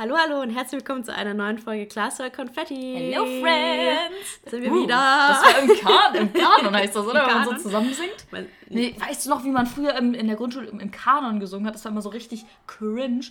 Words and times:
Hallo, 0.00 0.14
hallo 0.16 0.42
und 0.42 0.50
herzlich 0.50 0.80
willkommen 0.80 1.02
zu 1.02 1.12
einer 1.12 1.34
neuen 1.34 1.58
Folge 1.58 1.86
Glas 1.86 2.18
voll 2.18 2.30
Konfetti. 2.30 3.10
Hello, 3.10 3.24
Friends! 3.42 4.40
Da 4.44 4.50
sind 4.52 4.62
wir 4.62 4.70
Uh, 4.70 4.84
wieder. 4.84 4.94
Das 4.94 5.42
war 5.42 5.58
im 5.60 5.76
Kanon, 5.76 6.14
im 6.14 6.32
Kanon 6.32 6.76
heißt 6.76 6.94
das, 6.94 7.04
oder? 7.10 7.22
Im 7.24 7.28
Wenn 7.28 7.34
man 7.34 7.44
so 7.44 7.62
zusammen 7.64 7.92
singt. 7.92 8.26
Nee, 8.68 8.94
weißt 8.96 9.26
du 9.26 9.30
noch, 9.30 9.42
wie 9.42 9.50
man 9.50 9.66
früher 9.66 9.96
im, 9.96 10.14
in 10.14 10.28
der 10.28 10.36
Grundschule 10.36 10.68
im, 10.68 10.78
im 10.78 10.92
Kanon 10.92 11.40
gesungen 11.40 11.66
hat? 11.66 11.74
Das 11.74 11.84
war 11.84 11.90
immer 11.90 12.00
so 12.02 12.10
richtig 12.10 12.46
cringe. 12.68 13.24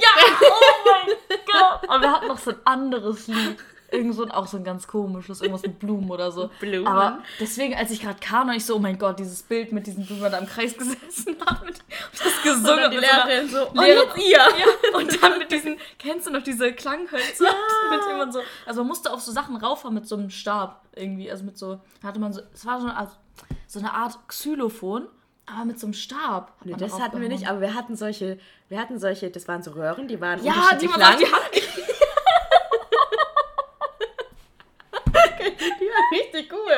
Ja! 0.00 0.08
Oh 0.40 0.90
mein 0.90 1.38
Gott! 1.44 1.90
Aber 1.90 2.00
wir 2.00 2.12
hatten 2.12 2.28
noch 2.28 2.38
so 2.38 2.52
ein 2.52 2.56
anderes 2.64 3.26
Lied. 3.26 3.58
Irgend 3.92 4.14
so 4.14 4.24
ein, 4.24 4.30
auch 4.30 4.46
so 4.46 4.56
ein 4.56 4.64
ganz 4.64 4.86
komisches, 4.88 5.40
irgendwas 5.42 5.62
mit 5.62 5.78
Blumen 5.78 6.10
oder 6.10 6.32
so. 6.32 6.50
Blumen. 6.60 6.86
Aber 6.86 7.18
deswegen, 7.38 7.74
als 7.74 7.90
ich 7.90 8.00
gerade 8.00 8.18
Kanon, 8.20 8.54
ich 8.56 8.64
so, 8.64 8.76
oh 8.76 8.78
mein 8.78 8.98
Gott, 8.98 9.18
dieses 9.18 9.42
Bild 9.42 9.70
mit 9.70 9.86
diesen 9.86 10.06
Blumen, 10.06 10.22
da 10.32 10.38
im 10.38 10.46
Kreis 10.46 10.74
gesessen 10.76 10.98
mit, 11.26 11.38
und 11.38 11.82
das 12.12 12.42
gesungen 12.42 12.84
Und 12.84 12.90
die 12.92 12.96
mit 12.96 13.04
so 13.06 13.10
einer- 13.12 13.26
Lehrerin 13.26 13.48
so, 13.48 13.68
und 13.68 13.76
Lehrerin- 13.78 14.16
jetzt 14.16 14.18
ihr. 14.18 14.38
Ja, 14.38 14.98
und 14.98 15.22
dann 15.22 15.38
mit 15.38 15.52
diesen, 15.52 15.76
kennst 15.98 16.26
du 16.26 16.30
noch 16.30 16.42
diese 16.42 16.72
Klanghölzer? 16.72 17.44
Mit 17.90 18.00
denen 18.08 18.18
man 18.18 18.32
so, 18.32 18.40
also 18.66 18.80
man 18.80 18.88
musste 18.88 19.12
auf 19.12 19.20
so 19.20 19.30
Sachen 19.30 19.56
raufhauen 19.56 19.94
mit 19.94 20.08
so 20.08 20.16
einem 20.16 20.30
Stab 20.30 20.80
irgendwie, 20.96 21.30
also 21.30 21.44
mit 21.44 21.58
so, 21.58 21.80
hatte 22.02 22.18
man 22.18 22.32
so, 22.32 22.40
es 22.54 22.64
war 22.64 22.80
so 22.80 22.86
eine 22.88 22.96
Art, 22.96 23.10
so 23.66 23.78
eine 23.78 23.92
Art 23.92 24.18
Xylophon, 24.28 25.06
aber 25.44 25.64
mit 25.66 25.78
so 25.78 25.86
einem 25.86 25.94
Stab. 25.94 26.52
Nee, 26.64 26.74
das 26.78 26.98
hatten 26.98 27.20
wir 27.20 27.28
nicht, 27.28 27.46
aber 27.48 27.60
wir 27.60 27.74
hatten 27.74 27.94
solche, 27.96 28.38
wir 28.68 28.78
hatten 28.80 28.98
solche, 28.98 29.30
das 29.30 29.48
waren 29.48 29.62
so 29.62 29.72
Röhren, 29.72 30.08
die 30.08 30.20
waren 30.20 30.42
Ja, 30.42 30.52
die 30.80 30.86
unterschiedlich 30.88 30.90
auf 30.94 30.96
lang. 30.98 31.18
die 31.18 31.26
Hand 31.26 31.42
Die 35.80 35.86
waren 35.88 36.12
richtig 36.12 36.52
cool. 36.52 36.72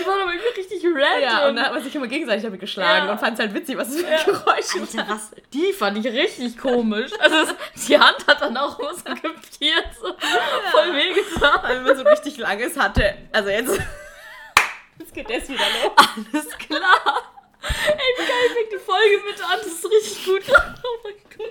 Die 0.00 0.06
waren 0.06 0.22
aber 0.22 0.32
irgendwie 0.32 0.58
richtig 0.60 0.73
random. 0.86 1.22
Ja, 1.22 1.48
und 1.48 1.56
dann 1.56 1.64
hat 1.66 1.72
man 1.72 1.82
sich 1.82 1.94
immer 1.94 2.06
gegenseitig 2.06 2.42
damit 2.44 2.60
geschlagen 2.60 3.06
Ja. 3.06 3.12
und 3.12 3.18
fand 3.18 3.34
es 3.34 3.40
halt 3.40 3.54
witzig, 3.54 3.76
was 3.76 3.88
es 3.88 3.96
für 4.02 4.32
Geräusche 4.32 4.80
Alter, 4.80 5.12
was? 5.14 5.30
Die 5.52 5.72
fand 5.72 5.98
ich 5.98 6.12
richtig 6.12 6.58
komisch. 6.58 7.10
Also 7.18 7.36
es, 7.74 7.86
die 7.86 7.98
Hand 7.98 8.26
hat 8.26 8.40
dann 8.40 8.56
auch 8.56 8.78
immer 8.78 8.94
so 8.94 9.02
gepiert, 9.04 9.86
so 10.00 10.08
voll 10.70 10.94
wehgetan. 10.94 11.60
Weil 11.62 11.80
man 11.80 11.96
so 11.96 12.02
richtig 12.02 12.36
langes 12.38 12.76
hatte. 12.78 13.14
Also 13.32 13.50
jetzt. 13.50 13.78
Jetzt 14.98 15.12
geht 15.12 15.28
das 15.28 15.48
wieder 15.48 15.64
los. 15.82 15.92
Alles 15.96 16.48
klar. 16.58 17.22
Ey, 17.62 17.98
wie 18.16 18.26
geil 18.26 18.50
fängt 18.54 18.72
die 18.72 18.78
Folge 18.84 19.20
bitte 19.28 19.44
an. 19.44 19.58
Das 19.58 19.66
ist 19.66 19.84
richtig 19.90 20.24
gut. 20.24 20.42
Oh 20.84 20.98
mein 21.02 21.14
Gott. 21.36 21.50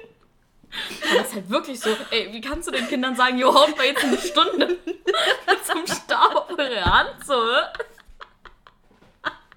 Aber 1.10 1.20
das 1.20 1.28
ist 1.28 1.36
halt 1.36 1.50
wirklich 1.50 1.80
so. 1.80 1.90
Ey, 2.10 2.30
wie 2.32 2.40
kannst 2.42 2.68
du 2.68 2.72
den 2.72 2.88
Kindern 2.88 3.16
sagen, 3.18 3.38
jo, 3.38 3.54
haut 3.54 3.76
mal 3.78 3.86
jetzt 3.86 4.04
eine 4.04 4.18
Stunde 4.18 4.78
mit 4.86 5.66
so 5.66 5.74
einem 5.74 5.88
Stab 5.88 6.36
auf 6.36 6.58
eure 6.58 6.86
Hand, 6.86 7.26
so? 7.26 7.36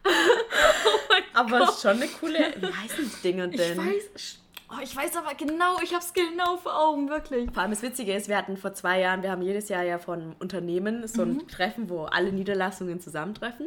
Oh 0.86 0.98
mein 1.08 1.22
Aber 1.34 1.58
Gott. 1.66 1.78
schon 1.80 1.90
eine 1.96 2.08
coole. 2.08 2.54
Wie 2.60 2.66
heißen 2.66 3.10
die 3.16 3.22
Dinger 3.22 3.48
Ich 3.50 3.56
denn? 3.56 3.78
weiß, 3.78 4.38
oh, 4.70 4.80
ich 4.82 4.96
weiß 4.96 5.16
aber 5.16 5.34
genau, 5.34 5.78
ich 5.82 5.94
hab's 5.94 6.12
genau 6.12 6.56
vor 6.56 6.78
Augen, 6.78 7.08
wirklich. 7.08 7.50
Vor 7.52 7.62
allem 7.62 7.70
das 7.70 7.82
Witzige 7.82 8.14
ist, 8.14 8.28
wir 8.28 8.36
hatten 8.36 8.56
vor 8.56 8.74
zwei 8.74 9.00
Jahren, 9.00 9.22
wir 9.22 9.30
haben 9.30 9.42
jedes 9.42 9.68
Jahr 9.68 9.82
ja 9.84 9.98
von 9.98 10.34
Unternehmen 10.38 11.06
so 11.06 11.22
ein 11.22 11.46
Treffen, 11.48 11.88
wo 11.88 12.04
alle 12.04 12.32
Niederlassungen 12.32 13.00
zusammentreffen. 13.00 13.66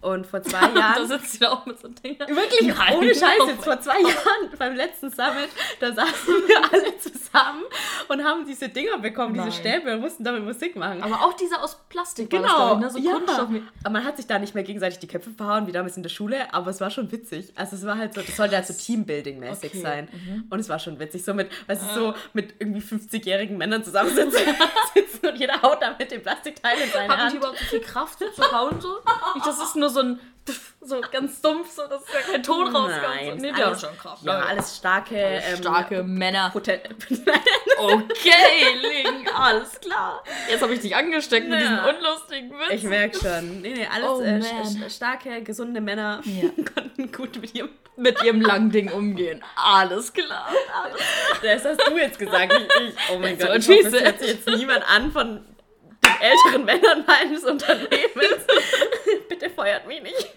Und 0.00 0.26
vor 0.26 0.42
zwei 0.44 0.60
Da 0.68 0.78
Jahren. 0.78 1.08
sitzt 1.08 1.34
wieder 1.34 1.52
auch 1.52 1.66
mit 1.66 1.78
so 1.78 1.88
Dingen. 1.88 2.18
Wirklich, 2.18 2.74
Nein. 2.76 2.96
ohne 2.98 3.14
Scheiß, 3.14 3.38
jetzt 3.46 3.64
vor 3.64 3.80
zwei 3.80 4.00
Jahren 4.00 4.50
beim 4.58 4.74
letzten 4.74 5.10
Summit, 5.10 5.48
da 5.80 5.92
saßen 5.92 6.34
wir 6.46 6.58
alle 6.72 6.98
zusammen 6.98 7.62
und 8.08 8.24
haben 8.24 8.44
diese 8.46 8.68
Dinger 8.68 8.98
bekommen, 8.98 9.36
Nein. 9.36 9.46
diese 9.46 9.58
Stäbe 9.60 9.94
und 9.94 10.00
mussten 10.00 10.24
damit 10.24 10.44
Musik 10.44 10.76
machen. 10.76 11.02
Aber 11.02 11.22
auch 11.22 11.34
dieser 11.34 11.62
aus 11.62 11.78
Plastik 11.88 12.32
war 12.32 12.40
das, 12.40 12.50
Genau, 12.50 12.74
ich, 12.74 12.80
ne? 12.80 12.90
so 12.90 12.98
ja. 12.98 13.12
Kunststoff. 13.12 13.48
Man 13.90 14.04
hat 14.04 14.16
sich 14.16 14.26
da 14.26 14.38
nicht 14.38 14.54
mehr 14.54 14.64
gegenseitig 14.64 14.98
die 14.98 15.06
Köpfe 15.06 15.30
verhauen, 15.30 15.66
wie 15.66 15.72
damals 15.72 15.96
in 15.96 16.02
der 16.02 16.10
Schule, 16.10 16.52
aber 16.52 16.70
es 16.70 16.80
war 16.80 16.90
schon 16.90 17.10
witzig. 17.12 17.52
Also 17.56 17.76
es 17.76 17.84
war 17.86 17.96
halt 17.98 18.14
so, 18.14 18.20
das 18.20 18.36
sollte 18.36 18.56
halt 18.56 18.66
so 18.66 18.72
Teambuilding-mäßig 18.74 19.70
Okay, 19.70 19.80
Mhm. 20.12 20.39
Und 20.48 20.58
es 20.60 20.68
war 20.68 20.78
schon 20.78 20.98
witzig, 20.98 21.24
so 21.24 21.34
mit, 21.34 21.50
weißt 21.66 21.82
du, 21.82 21.94
so 21.94 22.14
mit 22.32 22.54
irgendwie 22.58 22.80
50-jährigen 22.80 23.56
Männern 23.58 23.84
zusammensitzen 23.84 24.40
sitzen 24.94 25.26
und 25.26 25.36
jeder 25.38 25.60
haut 25.62 25.82
da 25.82 25.94
mit 25.98 26.10
dem 26.10 26.22
Plastikteil 26.22 26.78
in 26.80 26.90
seine 26.90 27.08
Haben 27.08 27.18
die 27.18 27.24
Hand. 27.24 27.34
überhaupt 27.34 27.58
so 27.58 27.64
viel 27.66 27.80
Kraft 27.80 28.18
zu 28.18 28.52
hauen 28.52 28.80
so? 28.80 28.88
Nicht, 29.34 29.46
das 29.46 29.60
ist 29.60 29.76
nur 29.76 29.90
so 29.90 30.00
ein 30.00 30.20
so 30.80 31.00
ganz 31.12 31.40
dumpf, 31.40 31.70
so 31.70 31.86
dass 31.86 32.02
ja 32.12 32.20
kein 32.32 32.42
Ton 32.42 32.74
rauskommt. 32.74 33.02
Nein, 33.02 33.30
so. 33.30 33.34
Nee, 33.36 33.52
die 33.52 33.54
haben 33.54 33.62
alles- 33.64 33.80
schon 33.80 33.98
Kraft. 33.98 34.22
Ja, 34.24 34.38
alles 34.40 34.76
starke, 34.76 35.16
ähm, 35.16 35.56
starke 35.58 36.02
Männer. 36.02 36.50
Poten 36.50 36.80
Okay, 37.78 38.74
Ling, 38.82 39.28
alles 39.34 39.80
klar. 39.80 40.22
Jetzt 40.48 40.62
habe 40.62 40.74
ich 40.74 40.80
dich 40.80 40.94
angesteckt 40.94 41.48
mit 41.48 41.60
Ja. 41.60 41.66
diesen 41.86 41.96
unlustigen 41.96 42.50
Witzen. 42.50 42.74
Ich 42.76 42.82
merke 42.84 43.18
schon. 43.18 43.60
Nee, 43.62 43.74
nee, 43.74 43.86
alles 43.86 44.08
Oh, 44.08 44.20
äh, 44.22 44.90
starke, 44.90 45.42
gesunde 45.42 45.80
Männer 45.80 46.20
Ja. 46.24 46.48
konnten 46.74 47.10
gut 47.12 47.40
mit 47.40 47.54
ihrem. 47.54 47.70
mit 47.96 48.22
ihrem 48.22 48.40
langen 48.40 48.70
Ding 48.70 48.90
umgehen. 48.90 49.42
Alles 49.56 50.12
klar. 50.12 50.48
Alles 50.82 51.00
Das 51.42 51.64
hast 51.64 51.88
du 51.90 51.96
jetzt 51.98 52.18
gesagt, 52.18 52.52
nicht 52.52 52.70
ich. 52.88 52.94
Oh 53.12 53.18
mein 53.18 53.38
So 53.38 53.46
Gott, 53.46 53.56
ich 53.58 53.68
hoffe, 53.68 53.86
es 53.96 54.02
hört 54.02 54.18
sich 54.20 54.28
jetzt 54.30 54.48
niemand 54.48 54.84
an 54.90 55.12
von 55.12 55.44
älteren 56.20 56.64
Männern 56.64 57.04
meines 57.06 57.44
Unternehmens. 57.44 58.46
Bitte 59.28 59.50
feuert 59.50 59.86
mich 59.86 60.02
nicht. 60.02 60.28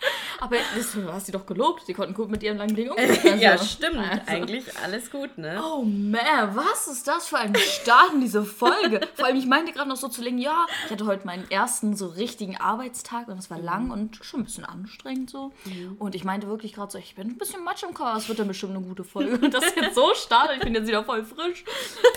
Aber 0.40 0.56
das, 0.76 0.92
du 0.92 1.12
hast 1.12 1.26
sie 1.26 1.32
doch 1.32 1.44
gelobt. 1.46 1.84
Sie 1.86 1.92
konnten 1.94 2.14
gut 2.14 2.28
mit 2.30 2.42
ihrem 2.44 2.58
langen 2.58 2.76
Ding 2.76 2.90
umgehen. 2.90 3.38
ja, 3.40 3.52
Also, 3.52 3.64
stimmt. 3.64 3.98
also. 3.98 4.22
Eigentlich 4.26 4.64
alles 4.78 5.10
gut, 5.10 5.36
ne? 5.36 5.60
Oh 5.64 5.82
man, 5.82 6.54
was 6.54 6.86
ist 6.86 7.08
das 7.08 7.26
für 7.26 7.38
ein 7.38 7.54
Start 7.56 8.12
in 8.14 8.20
diese 8.20 8.44
Folge? 8.44 9.00
Vor 9.14 9.26
allem, 9.26 9.36
ich 9.36 9.46
meinte 9.46 9.72
gerade 9.72 9.88
noch 9.88 9.96
so 9.96 10.06
zu 10.06 10.22
Lingen, 10.22 10.38
ja, 10.38 10.66
ich 10.86 10.92
hatte 10.92 11.06
heute 11.06 11.26
meinen 11.26 11.50
ersten 11.50 11.96
so 11.96 12.06
richtigen 12.06 12.56
Arbeitstag 12.56 13.26
und 13.26 13.38
es 13.38 13.50
war 13.50 13.58
lang 13.58 13.90
und 13.90 14.16
schon 14.22 14.40
ein 14.40 14.44
bisschen 14.44 14.64
anstrengend 14.64 15.30
so. 15.30 15.52
Und 15.98 16.14
ich 16.14 16.22
meinte 16.24 16.46
wirklich 16.46 16.72
gerade 16.72 16.92
so, 16.92 16.98
ich 16.98 17.16
bin 17.16 17.28
ein 17.30 17.38
bisschen 17.38 17.64
matsch 17.64 17.82
im 17.82 17.92
Kopf, 17.94 18.18
es 18.18 18.28
wird 18.28 18.38
dann 18.38 18.48
bestimmt 18.48 18.76
eine 18.76 18.84
gute 18.84 19.02
Folge. 19.02 19.44
Und 19.44 19.52
das 19.52 19.74
jetzt 19.74 19.96
so 19.96 20.14
startet, 20.14 20.58
ich 20.58 20.62
bin 20.62 20.74
jetzt 20.74 20.86
wieder 20.86 21.02
voll 21.04 21.24
frisch 21.24 21.64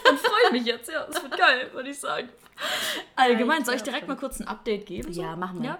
und 0.09 0.19
freue 0.19 0.51
mich 0.51 0.65
jetzt, 0.65 0.91
ja, 0.91 1.07
es 1.09 1.21
wird 1.23 1.37
geil, 1.37 1.71
würde 1.73 1.89
ich 1.89 1.99
sagen. 1.99 2.29
Allgemein, 3.15 3.65
soll 3.65 3.73
ich 3.75 3.81
direkt 3.83 4.07
mal 4.07 4.15
kurz 4.17 4.39
ein 4.39 4.47
Update 4.47 4.85
geben? 4.85 5.11
So? 5.11 5.21
Ja, 5.23 5.35
machen 5.35 5.63
wir. 5.63 5.69
Ja? 5.69 5.79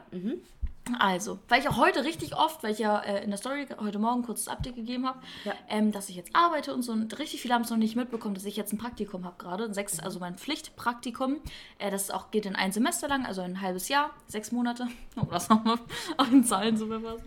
Also, 0.96 1.40
weil 1.47 1.62
ich 1.62 1.69
auch 1.69 1.78
heute 1.78 2.03
richtig 2.03 2.35
oft, 2.35 2.63
weil 2.63 2.72
ich 2.72 2.79
ja 2.79 3.00
äh, 3.00 3.24
in 3.24 3.29
der 3.29 3.38
Story 3.38 3.68
heute 3.79 4.00
Morgen 4.00 4.24
kurz 4.24 4.46
das 4.46 4.53
Update 4.53 4.75
gegeben 4.75 5.07
habe, 5.07 5.19
Ja. 5.46 5.53
ähm, 5.69 5.91
dass 5.91 6.09
ich 6.09 6.16
jetzt 6.16 6.35
arbeite 6.35 6.74
und 6.74 6.81
so. 6.84 6.91
Und 6.91 7.18
richtig 7.19 7.41
viele 7.41 7.53
haben 7.53 7.63
es 7.63 7.69
noch 7.69 7.78
nicht 7.78 7.96
mitbekommen, 7.96 8.35
dass 8.35 8.46
ich 8.46 8.56
jetzt 8.56 8.74
ein 8.74 8.78
Praktikum 8.78 9.25
habe 9.25 9.35
gerade. 9.38 9.74
Sechs, 9.74 10.00
also 10.00 10.19
mein 10.19 10.35
Pflichtpraktikum. 10.35 11.38
Äh, 11.78 11.91
das 11.91 12.12
auch 12.12 12.31
geht 12.31 12.46
in 12.46 12.56
ein 12.56 12.72
Semester 12.72 13.07
lang, 13.07 13.25
also 13.25 13.41
ein 13.41 13.62
halbes 13.62 13.90
Jahr, 13.90 14.12
sechs 14.28 14.52
Monate. 14.52 14.88
Oh, 15.18 15.28
das 15.29 15.50
nochmal 15.50 15.78
auf 16.16 16.29
den 16.29 16.46
Zahlen 16.46 16.78
so 16.78 16.88
verfassen. 16.88 17.25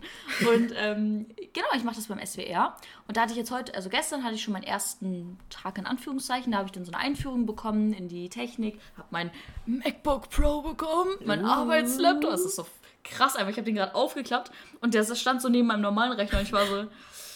Und 0.48 0.72
ähm, 0.74 1.26
genau, 1.52 1.66
ich 1.76 1.84
mache 1.84 1.96
das 1.96 2.06
beim 2.06 2.18
SWR. 2.24 2.74
Und 3.06 3.18
da 3.18 3.20
hatte 3.20 3.32
ich 3.32 3.36
jetzt 3.36 3.50
heute, 3.50 3.74
also 3.74 3.90
gestern 3.90 4.24
hatte 4.24 4.36
ich 4.36 4.42
schon 4.42 4.54
meinen 4.54 4.62
ersten 4.62 5.38
Tag 5.50 5.76
in 5.76 5.84
Anführungszeichen. 5.84 6.50
Da 6.52 6.58
habe 6.58 6.66
ich 6.68 6.72
dann 6.72 6.86
so 6.86 6.92
eine 6.92 7.02
Einführung 7.02 7.44
bekommen 7.44 7.92
in 7.92 8.08
die 8.08 8.30
Technik, 8.30 8.80
habe 8.96 9.08
mein 9.10 9.30
MacBook 9.66 10.30
Pro 10.30 10.62
bekommen, 10.62 11.10
mein 11.26 11.44
Arbeitslaptop. 11.44 12.30
Das 12.30 12.40
ist 12.40 12.56
so 12.56 12.66
krass 13.04 13.36
einfach. 13.36 13.50
Ich 13.50 13.56
habe 13.56 13.66
den 13.66 13.76
gerade 13.76 13.94
aufgeklappt 13.94 14.50
und 14.80 14.94
der 14.94 15.04
stand 15.14 15.40
so 15.40 15.48
neben 15.48 15.68
meinem 15.68 15.82
normalen 15.82 16.12
Rechner 16.12 16.38
und 16.38 16.44
ich 16.44 16.52
war 16.52 16.66
so. 16.66 16.86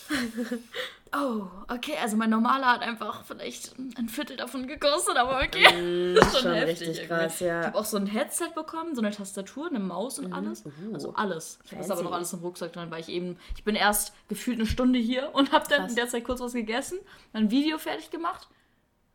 Oh, 1.16 1.46
okay, 1.68 1.94
also 2.02 2.16
mein 2.16 2.30
normaler 2.30 2.66
hat 2.66 2.82
einfach 2.82 3.24
vielleicht 3.24 3.74
ein 3.78 4.08
Viertel 4.08 4.36
davon 4.36 4.66
gekostet, 4.66 5.16
aber 5.16 5.40
okay. 5.42 6.14
das 6.14 6.34
ist 6.34 6.40
schon 6.42 6.52
richtig 6.52 7.08
krass, 7.08 7.40
ja. 7.40 7.60
Ich 7.60 7.66
habe 7.68 7.78
auch 7.78 7.84
so 7.84 7.96
ein 7.96 8.06
Headset 8.06 8.50
bekommen, 8.54 8.94
so 8.94 9.00
eine 9.00 9.10
Tastatur, 9.10 9.68
eine 9.68 9.78
Maus 9.78 10.18
und 10.18 10.32
alles. 10.32 10.66
Uh. 10.66 10.92
Also 10.92 11.14
alles. 11.14 11.58
Ich 11.64 11.72
habe 11.72 11.82
das 11.82 11.90
aber 11.90 12.02
noch 12.02 12.12
alles 12.12 12.32
im 12.32 12.40
Rucksack 12.40 12.72
drin, 12.72 12.90
weil 12.90 13.00
ich 13.00 13.08
eben, 13.08 13.38
ich 13.56 13.64
bin 13.64 13.74
erst 13.74 14.12
gefühlt 14.28 14.58
eine 14.58 14.66
Stunde 14.66 14.98
hier 14.98 15.30
und 15.34 15.52
habe 15.52 15.66
dann 15.68 15.80
Krass. 15.80 15.90
in 15.90 15.96
der 15.96 16.08
Zeit 16.08 16.24
kurz 16.24 16.40
was 16.40 16.52
gegessen, 16.52 16.98
dann 17.32 17.44
ein 17.44 17.50
Video 17.50 17.78
fertig 17.78 18.10
gemacht. 18.10 18.48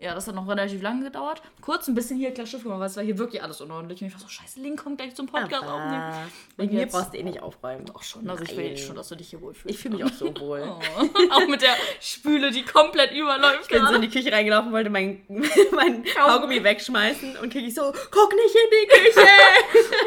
Ja, 0.04 0.14
das 0.14 0.28
hat 0.28 0.36
noch 0.36 0.48
relativ 0.50 0.82
lange 0.82 1.06
gedauert. 1.06 1.42
Kurz 1.62 1.88
ein 1.88 1.96
bisschen 1.96 2.18
hier 2.18 2.34
klar 2.34 2.46
Schiff 2.46 2.64
gemacht, 2.64 2.80
weil 2.82 2.88
es 2.88 2.98
war 2.98 3.04
hier 3.06 3.18
wirklich 3.18 3.42
alles 3.42 3.62
unordentlich. 3.62 4.02
Und 4.02 4.08
ich 4.10 4.14
war 4.14 4.20
so, 4.20 4.28
scheiße, 4.28 4.60
Link 4.60 4.84
kommt 4.84 4.98
gleich 4.98 5.16
zum 5.16 5.28
Podcast 5.28 5.64
aufnehmen. 5.64 5.94
Aber 6.04 6.18
Und 6.24 6.32
wegen 6.58 6.74
mir 6.76 6.82
jetzt- 6.82 6.92
brauchst 6.92 7.14
du 7.14 7.18
eh 7.18 7.24
nicht 7.24 7.42
aufräumen. 7.42 7.86
Doch 7.86 8.04
schon, 8.04 8.30
also 8.30 8.44
ich 8.44 8.56
will 8.58 8.68
Nein. 8.68 8.78
schon, 8.78 8.96
dass 8.98 9.08
du 9.08 9.16
dich 9.16 9.30
hier 9.30 9.40
wohlfühlst. 9.40 9.74
Ich 9.74 9.82
fühle 9.82 9.96
mich 9.96 10.04
auch 10.06 10.12
so 10.14 10.26
wohl. 10.42 10.62
Oh. 10.70 11.32
auch 11.32 11.48
mit 11.48 11.62
der 11.62 11.74
Spüle, 12.02 12.52
die 12.52 12.64
komplett 12.64 13.12
überläuft. 13.14 13.62
Ich 13.64 13.68
bin 13.70 13.88
so 13.88 13.94
in 13.94 14.02
die 14.02 14.10
Küche 14.10 14.30
reingelaufen, 14.32 14.74
wollte 14.74 14.90
mein, 14.90 15.24
mein 15.72 16.04
Kaugummi 16.04 16.62
wegschmeißen 16.64 17.38
und 17.38 17.50
Kiki 17.50 17.72
so, 17.72 17.94
guck 18.12 18.34
nicht 18.34 18.56
in 18.56 18.70
die 18.72 18.88
Küche. 18.88 19.28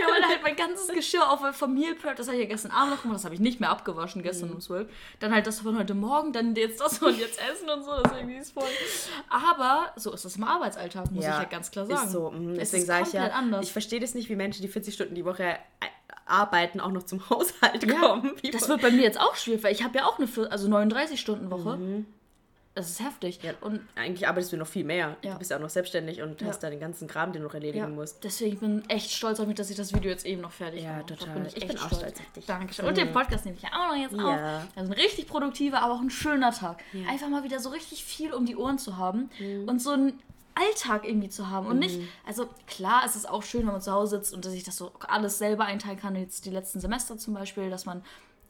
Ja, 0.00 0.12
weil 0.12 0.22
halt 0.28 0.42
mein 0.42 0.56
ganzes 0.56 0.88
Geschirr 0.88 1.28
auf 1.30 1.40
vom 1.56 1.74
Meal 1.74 1.94
Prep, 1.94 2.16
das 2.16 2.26
habe 2.28 2.36
ich 2.36 2.42
ja 2.42 2.48
gestern 2.48 2.70
Abend 2.70 2.92
noch 2.94 3.02
gemacht, 3.02 3.16
das 3.16 3.24
habe 3.24 3.34
ich 3.34 3.40
nicht 3.40 3.60
mehr 3.60 3.70
abgewaschen, 3.70 4.22
gestern 4.22 4.50
um 4.52 4.60
12. 4.60 4.88
Dann 5.20 5.32
halt 5.34 5.46
das 5.46 5.60
von 5.60 5.78
heute 5.78 5.94
Morgen, 5.94 6.32
dann 6.32 6.54
jetzt 6.54 6.80
das 6.80 7.00
und 7.02 7.18
jetzt 7.18 7.40
Essen 7.40 7.68
und 7.70 7.82
so, 7.82 7.92
das 7.92 8.12
ist 8.12 8.18
irgendwie 8.18 8.42
voll. 8.52 8.64
Aber 9.30 9.85
so 9.96 10.12
ist 10.12 10.24
es 10.24 10.36
im 10.36 10.44
Arbeitsalltag, 10.44 11.10
muss 11.12 11.24
ich 11.24 11.30
halt 11.30 11.50
ganz 11.50 11.70
klar 11.70 11.86
sagen. 11.86 12.06
Ist 12.06 12.12
so. 12.12 12.30
mhm. 12.30 12.50
Es 12.52 12.58
Deswegen 12.70 12.82
ist 12.82 12.86
sage 12.86 13.04
ich 13.06 13.12
ja, 13.12 13.28
anders. 13.28 13.64
ich 13.64 13.72
verstehe 13.72 14.00
das 14.00 14.14
nicht, 14.14 14.28
wie 14.28 14.36
Menschen, 14.36 14.62
die 14.62 14.68
40 14.68 14.94
Stunden 14.94 15.14
die 15.14 15.24
Woche 15.24 15.44
äh, 15.44 15.56
Arbeiten 16.26 16.80
auch 16.80 16.90
noch 16.90 17.04
zum 17.04 17.20
Haushalt 17.30 17.88
kommen. 17.88 18.32
Wie 18.42 18.50
Das 18.50 18.68
wird 18.68 18.82
bei 18.82 18.90
mir 18.90 19.02
jetzt 19.02 19.20
auch 19.20 19.36
schwierig, 19.36 19.62
weil 19.64 19.72
ich 19.72 19.84
habe 19.84 19.98
ja 19.98 20.06
auch 20.06 20.18
eine 20.18 20.28
also 20.50 20.68
39-Stunden-Woche. 20.68 22.04
Das 22.76 22.90
ist 22.90 23.00
heftig. 23.00 23.40
Ja, 23.42 23.52
Und 23.62 23.80
eigentlich 23.96 24.28
arbeitest 24.28 24.52
du 24.52 24.56
noch 24.58 24.66
viel 24.66 24.84
mehr. 24.84 25.16
Ja. 25.22 25.32
Du 25.32 25.38
bist 25.38 25.50
ja 25.50 25.56
auch 25.56 25.60
noch 25.62 25.70
selbstständig 25.70 26.20
und 26.22 26.40
hast 26.44 26.60
da 26.62 26.70
den 26.70 26.78
ganzen 26.78 27.08
Kram, 27.08 27.32
den 27.32 27.40
du 27.42 27.48
noch 27.48 27.54
erledigen 27.54 27.78
ja, 27.84 27.88
musst. 27.88 28.22
deswegen 28.22 28.52
ich 28.52 28.60
bin 28.60 28.82
echt 28.88 29.10
stolz 29.10 29.40
auf 29.40 29.46
mich, 29.46 29.56
dass 29.56 29.70
ich 29.70 29.76
das 29.76 29.92
Video 29.94 30.10
jetzt 30.10 30.26
eben 30.26 30.42
noch 30.42 30.52
fertig 30.52 30.82
Ja, 30.84 30.92
gemacht 31.00 31.10
habe. 31.10 31.18
total. 31.20 31.34
Bin 31.34 31.46
Ich 31.46 31.56
echt 31.56 31.68
bin 31.68 31.78
auch 31.78 31.86
stolz 31.88 32.02
auf 32.20 32.32
dich. 32.34 32.46
Dankeschön. 32.46 32.84
Und 32.86 32.96
den 32.96 33.12
Podcast 33.12 33.44
nehme 33.46 33.56
ich 33.56 33.62
ja 33.62 33.70
auch 33.72 33.88
noch 33.88 33.96
jetzt 33.96 34.14
Ja. 34.14 34.58
auf. 34.58 34.66
Also 34.76 34.92
ein 34.92 34.98
richtig 35.00 35.26
produktiver, 35.26 35.80
aber 35.82 35.94
auch 35.94 36.00
ein 36.00 36.10
schöner 36.10 36.52
Tag. 36.52 36.82
Ja. 36.92 37.00
Mhm. 37.00 37.08
Einfach 37.08 37.28
mal 37.28 37.42
wieder 37.44 37.58
so 37.60 37.70
richtig 37.70 38.04
viel 38.04 38.32
um 38.34 38.44
die 38.46 38.56
Ohren 38.56 38.78
zu 38.78 38.96
haben 38.98 39.30
und 39.66 39.80
so 39.80 39.90
einen 39.92 40.18
Alltag 40.54 41.06
irgendwie 41.06 41.28
zu 41.28 41.50
haben. 41.50 41.66
Und 41.66 41.78
nicht, 41.78 41.98
also 42.26 42.46
klar, 42.66 43.02
es 43.06 43.16
ist 43.16 43.28
auch 43.28 43.42
schön, 43.42 43.62
wenn 43.66 43.72
man 43.72 43.80
zu 43.82 43.92
Hause 43.92 44.16
sitzt 44.16 44.32
und 44.34 44.44
dass 44.44 44.52
ich 44.54 44.64
das 44.64 44.76
so 44.76 44.90
alles 45.08 45.38
selber 45.38 45.64
einteilen 45.64 45.98
kann, 45.98 46.14
jetzt 46.16 46.44
die 46.46 46.50
letzten 46.50 46.80
Semester 46.80 47.18
zum 47.18 47.34
Beispiel, 47.34 47.68
dass 47.70 47.84
man 47.86 48.02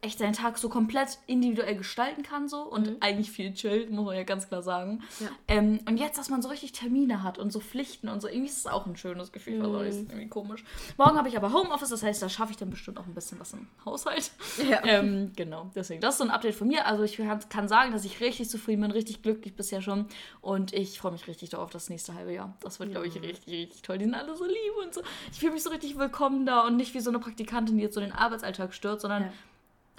echt 0.07 0.19
seinen 0.19 0.33
Tag 0.33 0.59
so 0.59 0.69
komplett 0.69 1.19
individuell 1.27 1.77
gestalten 1.77 2.23
kann 2.23 2.49
so 2.49 2.63
und 2.63 2.97
eigentlich 3.01 3.31
viel 3.31 3.53
chillt, 3.53 3.91
muss 3.91 4.07
man 4.07 4.17
ja 4.17 4.23
ganz 4.23 4.49
klar 4.49 4.63
sagen. 4.63 5.03
Ja. 5.21 5.29
Ähm, 5.49 5.81
und 5.87 5.99
jetzt, 5.99 6.19
dass 6.19 6.31
man 6.31 6.43
so 6.43 6.49
richtig 6.49 6.73
Termine 6.73 7.23
hat 7.23 7.39
und 7.39 7.53
so 7.53 7.61
Pflichten 7.61 8.09
und 8.09 8.23
so, 8.23 8.29
irgendwie 8.29 8.49
ist 8.49 8.59
es 8.59 8.67
auch 8.67 8.87
ein 8.87 8.97
schönes 8.97 9.33
Gefühl, 9.33 9.61
also 9.63 9.81
ist 9.81 10.09
irgendwie 10.09 10.29
komisch. 10.29 10.65
Morgen 10.97 11.17
habe 11.19 11.29
ich 11.29 11.37
aber 11.37 11.53
Homeoffice, 11.53 11.91
das 11.91 12.03
heißt, 12.03 12.23
da 12.23 12.29
schaffe 12.29 12.53
ich 12.53 12.57
dann 12.57 12.71
bestimmt 12.71 12.99
auch 12.99 13.07
ein 13.07 13.15
bisschen 13.15 13.39
was 13.41 13.53
im 13.53 13.67
Haushalt. 13.85 14.31
Ja. 14.69 14.77
Ähm, 14.87 15.33
genau, 15.35 15.71
deswegen, 15.75 16.01
das 16.01 16.15
ist 16.15 16.19
so 16.19 16.25
ein 16.25 16.31
Update 16.31 16.55
von 16.55 16.69
mir. 16.69 16.87
Also 16.87 17.03
ich 17.03 17.21
kann, 17.49 17.67
sagen, 17.67 17.93
dass 17.93 18.05
ich 18.05 18.21
richtig 18.21 18.49
zufrieden 18.49 18.83
bin, 18.83 18.93
richtig 18.93 19.21
glücklich 19.21 19.55
bisher 19.57 19.83
schon 19.83 20.07
und 20.41 20.73
ich 20.73 21.01
freue 21.01 21.13
mich 21.13 21.27
richtig 21.27 21.51
darauf 21.51 21.71
das 21.71 21.91
nächste 21.91 22.15
halbe 22.15 22.33
Jahr. 22.33 22.57
Das 22.61 22.79
wird, 22.79 22.93
glaube 22.93 23.09
ich, 23.09 23.21
richtig, 23.21 23.53
richtig 23.53 23.83
toll. 23.83 23.99
Die 23.99 24.05
sind 24.05 24.15
alle 24.15 24.37
so 24.37 24.45
lieb 24.45 24.57
und 24.85 24.95
so. 24.95 25.03
Ich 25.33 25.41
fühle 25.41 25.53
mich 25.53 25.65
so 25.65 25.71
richtig 25.71 25.99
willkommen 25.99 26.47
da 26.47 26.61
und 26.61 26.77
nicht 26.77 26.95
wie 26.95 27.01
so 27.01 27.11
eine 27.11 27.19
Praktikantin, 27.19 27.77
die 27.79 27.83
jetzt 27.83 27.95
so 27.95 28.01
den 28.01 28.13
Arbeitsalltag 28.13 28.75
stört, 28.75 29.01
sondern 29.01 29.25
Ja. 29.25 29.33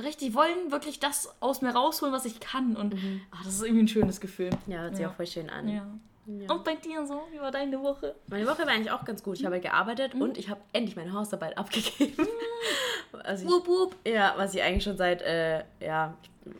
Richtig 0.01 0.33
wollen 0.33 0.71
wirklich 0.71 0.99
das 0.99 1.33
aus 1.39 1.61
mir 1.61 1.71
rausholen, 1.71 2.13
was 2.13 2.25
ich 2.25 2.39
kann 2.39 2.75
und 2.75 2.95
ach, 3.31 3.43
das 3.43 3.53
ist 3.55 3.63
irgendwie 3.63 3.83
ein 3.83 3.87
schönes 3.87 4.19
Gefühl. 4.21 4.49
Ja, 4.67 4.79
hört 4.81 4.95
sich 4.95 5.03
Ja. 5.03 5.09
auch 5.09 5.15
voll 5.15 5.27
schön 5.27 5.49
an. 5.49 5.67
Ja. 5.67 5.87
Und 6.53 6.63
bei 6.65 6.75
dir 6.75 7.05
so? 7.07 7.21
Wie 7.31 7.39
war 7.39 7.51
deine 7.51 7.81
Woche? 7.81 8.13
Meine 8.27 8.45
Woche 8.45 8.59
war 8.59 8.67
eigentlich 8.69 8.91
auch 8.91 9.05
ganz 9.05 9.23
gut. 9.23 9.39
Ich 9.39 9.45
habe 9.45 9.61
gearbeitet 9.61 10.13
Mhm. 10.13 10.21
und 10.23 10.37
ich 10.37 10.49
habe 10.49 10.59
endlich 10.73 10.95
meine 10.97 11.13
Hausarbeit 11.13 11.57
abgegeben. 11.57 12.27
Also 13.23 13.45
ich, 13.45 13.49
Wupp, 13.51 13.67
wupp. 13.67 13.95
ja, 14.05 14.33
was 14.35 14.53
ich 14.53 14.61
eigentlich 14.61 14.83
schon 14.83 14.97
seit 14.97 15.21
äh, 15.21 15.63
ja, 15.79 16.15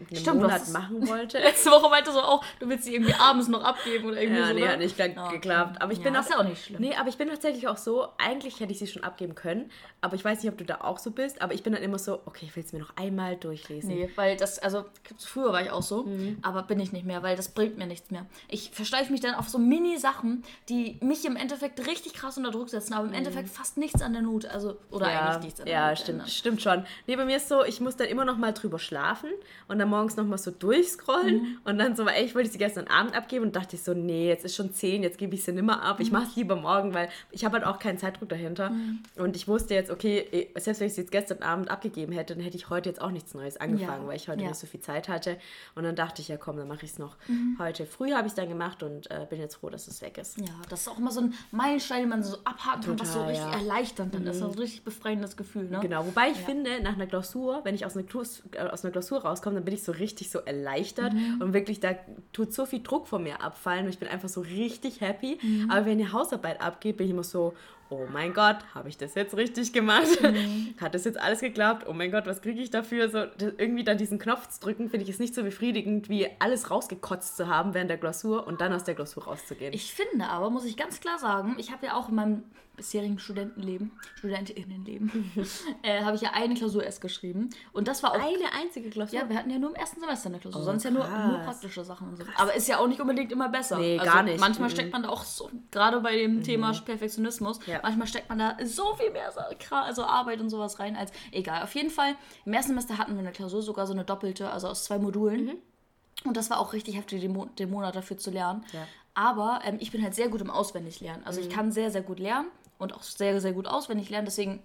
einem 0.09 0.17
Stimmt, 0.19 0.41
Monat 0.41 0.67
machen 0.69 1.07
wollte. 1.07 1.37
Letzte 1.39 1.69
Woche 1.71 1.89
meinte 1.89 2.11
so 2.11 2.21
auch, 2.21 2.43
du 2.59 2.69
willst 2.69 2.85
sie 2.85 2.95
irgendwie 2.95 3.13
abends 3.13 3.47
noch 3.47 3.63
abgeben 3.63 4.07
oder 4.07 4.21
irgendwie 4.21 4.39
Ja, 4.39 4.47
so. 4.47 4.53
nee, 4.53 4.61
ne? 4.61 4.69
hat 4.71 4.79
nicht 4.79 4.97
Ja, 4.97 5.05
okay. 5.05 5.35
geklappt. 5.35 5.81
Aber 5.81 5.91
ich 5.91 5.99
Ja, 5.99 6.03
bin 6.05 6.15
ist 6.15 6.29
ja 6.29 6.37
auch 6.39 6.43
nicht 6.43 6.65
schlimm. 6.65 6.81
Nee, 6.81 6.95
aber 6.95 7.09
ich 7.09 7.17
bin 7.17 7.29
tatsächlich 7.29 7.67
auch 7.67 7.77
so, 7.77 8.07
eigentlich 8.17 8.59
hätte 8.59 8.71
ich 8.71 8.79
sie 8.79 8.87
schon 8.87 9.03
abgeben 9.03 9.35
können, 9.35 9.71
aber 10.01 10.15
ich 10.15 10.23
weiß 10.25 10.41
nicht, 10.43 10.51
ob 10.51 10.57
du 10.57 10.65
da 10.65 10.81
auch 10.81 10.97
so 10.99 11.11
bist, 11.11 11.41
aber 11.41 11.53
ich 11.53 11.63
bin 11.63 11.73
dann 11.73 11.81
immer 11.83 11.99
so, 11.99 12.21
okay, 12.25 12.45
ich 12.45 12.55
will 12.55 12.63
es 12.63 12.73
mir 12.73 12.79
noch 12.79 12.95
einmal 12.97 13.35
durchlesen. 13.35 13.89
Nee, 13.89 14.09
weil 14.15 14.37
das, 14.37 14.59
also 14.59 14.85
früher 15.19 15.51
war 15.53 15.61
ich 15.61 15.71
auch 15.71 15.81
so, 15.83 16.03
Mhm. 16.03 16.37
aber 16.41 16.63
bin 16.63 16.79
ich 16.79 16.91
nicht 16.91 17.05
mehr, 17.05 17.23
weil 17.23 17.35
das 17.35 17.49
bringt 17.49 17.77
mir 17.77 17.87
nichts 17.87 18.11
mehr. 18.11 18.25
Ich 18.47 18.71
versteife 18.71 19.11
mich 19.11 19.21
dann 19.21 19.35
auf 19.35 19.47
so 19.49 19.57
Mini-Sachen, 19.59 20.43
die 20.69 20.97
mich 21.01 21.25
im 21.25 21.35
Endeffekt 21.35 21.85
richtig 21.87 22.13
krass 22.13 22.37
unter 22.37 22.51
Druck 22.51 22.69
setzen, 22.69 22.93
aber 22.93 23.07
im 23.07 23.13
Endeffekt 23.13 23.49
fast 23.49 23.77
nichts 23.77 24.01
an 24.01 24.13
der 24.13 24.21
Not, 24.21 24.45
also, 24.45 24.77
oder 24.91 25.07
Mhm. 25.07 25.11
ja, 25.13 25.25
eigentlich 25.29 25.43
nichts 25.43 25.59
an 25.59 25.65
der 25.65 25.75
ja 25.75 25.89
Not 25.89 25.97
stimmt, 25.97 26.09
ändern. 26.09 26.27
stimmt 26.29 26.61
schon. 26.61 26.85
Nee, 27.07 27.15
bei 27.15 27.25
mir 27.25 27.37
ist 27.37 27.47
so, 27.49 27.63
ich 27.63 27.79
muss 27.79 27.95
dann 27.95 28.07
immer 28.07 28.25
noch 28.25 28.37
mal 28.37 28.53
drüber 28.53 28.79
schlafen 28.79 29.29
und 29.67 29.76
dann 29.79 29.89
morgens 29.89 30.15
noch 30.15 30.25
mal 30.25 30.37
so 30.37 30.51
durchscrollen 30.51 31.35
Mhm. 31.41 31.57
und 31.65 31.77
dann 31.77 31.95
so, 31.95 32.05
wollte 32.05 32.41
ich 32.41 32.51
sie 32.51 32.57
gestern 32.57 32.87
Abend 32.87 33.15
abgeben 33.15 33.45
und 33.45 33.55
dachte 33.55 33.75
ich 33.75 33.83
so, 33.83 33.93
nee, 33.93 34.27
jetzt 34.27 34.45
ist 34.45 34.55
schon 34.55 34.73
10, 34.73 35.03
jetzt 35.03 35.17
gebe 35.17 35.35
ich 35.35 35.43
sie 35.43 35.51
nimmer 35.51 35.81
ab. 35.83 35.99
Mhm. 35.99 36.05
Ich 36.05 36.11
mache 36.11 36.27
es 36.29 36.35
lieber 36.35 36.55
morgen, 36.55 36.93
weil 36.93 37.09
ich 37.31 37.43
habe 37.45 37.57
halt 37.57 37.65
auch 37.65 37.79
keinen 37.79 37.97
Zeitdruck 37.97 38.29
dahinter 38.29 38.71
und 39.17 39.35
ich 39.35 39.47
wusste 39.47 39.73
jetzt, 39.73 39.91
okay, 39.91 40.19
eh, 40.31 40.59
selbst 40.59 40.79
wenn 40.79 40.87
ich 40.87 40.93
sie 40.95 41.01
jetzt 41.01 41.11
gestern 41.11 41.41
Abend 41.43 41.69
abgegeben 41.69 42.13
hätte, 42.13 42.35
dann 42.35 42.43
hätte 42.43 42.57
ich 42.57 42.69
heute 42.69 42.89
jetzt 42.89 43.01
auch 43.01 43.11
nichts 43.11 43.33
Neues 43.33 43.57
angefangen, 43.57 44.03
Ja, 44.03 44.07
weil 44.07 44.15
ich 44.17 44.27
heute 44.29 44.41
ja. 44.41 44.49
nicht 44.49 44.59
so 44.59 44.67
viel 44.67 44.79
Zeit 44.79 45.09
hatte 45.09 45.37
und 45.75 45.83
dann 45.83 45.95
dachte 45.95 46.21
ich, 46.21 46.27
ja 46.27 46.37
komm, 46.37 46.57
dann 46.57 46.67
mache 46.67 46.85
ich 46.85 46.91
es 46.91 46.99
noch 46.99 47.15
Mhm. 47.27 47.57
heute 47.59 47.85
früh 47.85 48.11
habe 48.13 48.27
ich 48.27 48.31
es 48.31 48.35
dann 48.35 48.49
gemacht 48.49 48.83
und 48.83 49.09
äh, 49.11 49.25
bin 49.29 49.39
jetzt 49.39 49.55
froh, 49.55 49.69
dass 49.69 49.87
es 49.87 50.01
weg 50.01 50.17
ist. 50.17 50.37
Ja, 50.39 50.45
das 50.69 50.81
ist 50.81 50.87
auch 50.87 50.97
immer 50.97 51.11
so 51.11 51.21
ein 51.21 51.33
Meilenstein, 51.51 52.01
den 52.01 52.09
man 52.09 52.23
so 52.23 52.37
abhaken 52.43 52.81
kann, 52.83 52.99
was 52.99 53.13
so 53.13 53.21
richtig 53.23 53.39
ja. 53.43 53.47
Mhm. 53.47 53.53
erleichternd 53.67 54.13
dann 54.13 54.21
ist. 54.27 54.41
Das 54.41 54.49
ist 54.49 54.55
ein 54.55 54.59
richtig 54.59 54.83
befreiendes 54.83 55.37
Gefühl, 55.37 55.65
ne? 55.69 55.79
Genau, 55.81 56.05
wobei 56.05 56.29
ich 56.29 56.37
finde, 56.37 56.81
nach 56.81 56.93
einer 56.93 57.07
Klausur, 57.07 57.61
wenn 57.63 57.75
ich 57.75 57.85
aus 57.85 57.95
einer, 57.95 58.05
Klaus, 58.05 58.43
äh, 58.51 58.61
aus 58.61 58.83
einer 58.83 58.91
Klausur 58.91 59.19
rauskomme, 59.21 59.56
dann 59.57 59.65
bin 59.65 59.73
ich 59.73 59.83
so 59.83 59.91
richtig 59.91 60.29
so 60.29 60.39
erleichtert 60.39 61.13
Mhm. 61.13 61.41
und 61.41 61.53
wirklich, 61.53 61.79
da 61.79 61.95
tut 62.33 62.53
so 62.53 62.65
viel 62.65 62.81
Druck 62.81 63.07
von 63.07 63.23
mir 63.23 63.41
abfallen 63.41 63.83
und 63.85 63.89
ich 63.89 63.99
bin 63.99 64.07
einfach 64.07 64.29
so 64.29 64.41
richtig 64.41 65.01
happy. 65.01 65.37
Mhm. 65.41 65.69
Aber 65.69 65.85
wenn 65.85 65.97
die 65.97 66.11
Hausarbeit 66.11 66.61
abgeht, 66.61 66.97
bin 66.97 67.07
ich 67.07 67.11
immer 67.13 67.23
so, 67.23 67.53
oh 67.89 68.05
mein 68.11 68.33
Gott, 68.33 68.57
habe 68.75 68.89
ich 68.89 68.97
das 68.97 69.15
jetzt 69.15 69.35
richtig 69.37 69.71
gemacht? 69.73 70.21
Mhm. 70.21 70.73
Hat 70.81 70.93
das 70.93 71.05
jetzt 71.05 71.19
alles 71.19 71.39
geklappt? 71.39 71.85
Oh 71.89 71.93
mein 71.93 72.11
Gott, 72.11 72.25
was 72.25 72.41
kriege 72.41 72.61
ich 72.61 72.69
dafür? 72.69 73.09
So, 73.09 73.19
irgendwie 73.57 73.83
dann 73.83 73.97
diesen 73.97 74.19
Knopf 74.19 74.47
zu 74.49 74.59
drücken, 74.59 74.89
finde 74.89 75.03
ich 75.05 75.09
es 75.09 75.19
nicht 75.19 75.33
so 75.33 75.43
befriedigend, 75.43 76.09
wie 76.09 76.27
alles 76.39 76.69
rausgekotzt 76.69 77.37
zu 77.37 77.47
haben 77.47 77.73
während 77.73 77.89
der 77.89 77.97
Klausur 77.97 78.45
und 78.45 78.59
dann 78.61 78.73
aus 78.73 78.83
der 78.83 78.95
Klausur 78.95 79.23
rauszugehen. 79.25 79.73
Ich 79.73 79.93
finde 79.93 80.25
aber, 80.27 80.49
muss 80.49 80.65
ich 80.65 80.75
ganz 80.77 80.99
klar 80.99 81.17
sagen, 81.17 81.55
ich 81.59 81.71
habe 81.71 81.85
ja 81.85 81.95
auch 81.95 82.09
in 82.09 82.15
meinem 82.15 82.43
bisherigen 82.77 83.19
Studentenleben, 83.19 83.91
Studentinnenleben, 84.15 85.31
äh, 85.81 86.01
habe 86.03 86.15
ich 86.15 86.21
ja 86.21 86.29
eine 86.33 86.53
Klausur 86.53 86.83
erst 86.83 87.01
geschrieben. 87.01 87.49
Und 87.73 87.87
das 87.87 88.03
war 88.03 88.11
auch 88.11 88.15
Eine 88.19 88.51
einzige 88.57 88.89
Klausur? 88.89 89.19
Ja, 89.19 89.27
wir 89.27 89.35
hatten 89.37 89.49
ja 89.49 89.57
nur 89.59 89.71
im 89.71 89.75
ersten 89.75 89.99
Semester 89.99 90.29
eine 90.29 90.39
Klausur, 90.39 90.61
Oh, 90.61 90.63
sonst 90.63 90.83
ja 90.83 90.91
nur, 90.91 91.03
krass. 91.03 91.27
nur 91.27 91.37
praktische 91.39 91.83
Sachen 91.83 92.09
und 92.09 92.17
so. 92.17 92.23
Aber 92.37 92.53
ist 92.53 92.67
ja 92.67 92.77
auch 92.79 92.87
nicht 92.87 93.01
unbedingt 93.01 93.31
immer 93.31 93.49
besser. 93.49 93.77
Nee, 93.79 93.97
also 93.99 94.11
gar 94.11 94.23
nicht. 94.23 94.39
Manchmal 94.39 94.69
Mhm. 94.69 94.73
steckt 94.73 94.93
man 94.93 95.03
da 95.03 95.09
auch 95.09 95.23
so, 95.23 95.49
gerade 95.71 95.99
bei 96.01 96.15
dem 96.15 96.43
Thema 96.43 96.71
Perfektionismus, 96.73 97.59
Ja. 97.65 97.79
manchmal 97.83 98.07
steckt 98.07 98.29
man 98.29 98.39
da 98.39 98.57
so 98.63 98.95
viel 98.95 99.11
mehr 99.11 99.31
also 99.71 100.03
Arbeit 100.03 100.39
und 100.39 100.49
sowas 100.49 100.79
rein 100.79 100.95
als 100.95 101.11
egal. 101.31 101.63
Auf 101.63 101.73
jeden 101.75 101.89
Fall, 101.89 102.15
im 102.45 102.53
ersten 102.53 102.69
Semester 102.71 102.97
hatten 102.97 103.13
wir 103.13 103.19
eine 103.19 103.31
Klausur, 103.31 103.61
sogar 103.61 103.87
so 103.87 103.93
eine 103.93 104.05
doppelte, 104.05 104.49
also 104.51 104.67
aus 104.67 104.83
zwei 104.85 104.99
Modulen. 104.99 105.45
Mhm. 105.45 105.55
Und 106.25 106.37
das 106.37 106.49
war 106.49 106.59
auch 106.59 106.73
richtig 106.73 106.95
heftig, 106.95 107.21
den, 107.21 107.33
Mo 107.33 107.45
den 107.57 107.69
Monat 107.69 107.95
dafür 107.95 108.17
zu 108.17 108.31
lernen. 108.31 108.63
Ja. 108.71 108.87
Aber 109.13 109.61
ähm, 109.63 109.77
ich 109.79 109.91
bin 109.91 110.03
halt 110.03 110.13
sehr 110.13 110.29
gut 110.29 110.41
im 110.41 110.49
Auswendiglernen. 110.51 111.25
Also 111.25 111.41
Mhm. 111.41 111.47
ich 111.47 111.53
kann 111.53 111.71
sehr, 111.71 111.89
sehr 111.91 112.01
gut 112.03 112.19
lernen 112.19 112.47
und 112.77 112.93
auch 112.93 113.03
sehr, 113.03 113.39
sehr 113.41 113.53
gut 113.53 113.67
auswendig 113.67 114.09
lernen. 114.09 114.25
Deswegen 114.25 114.61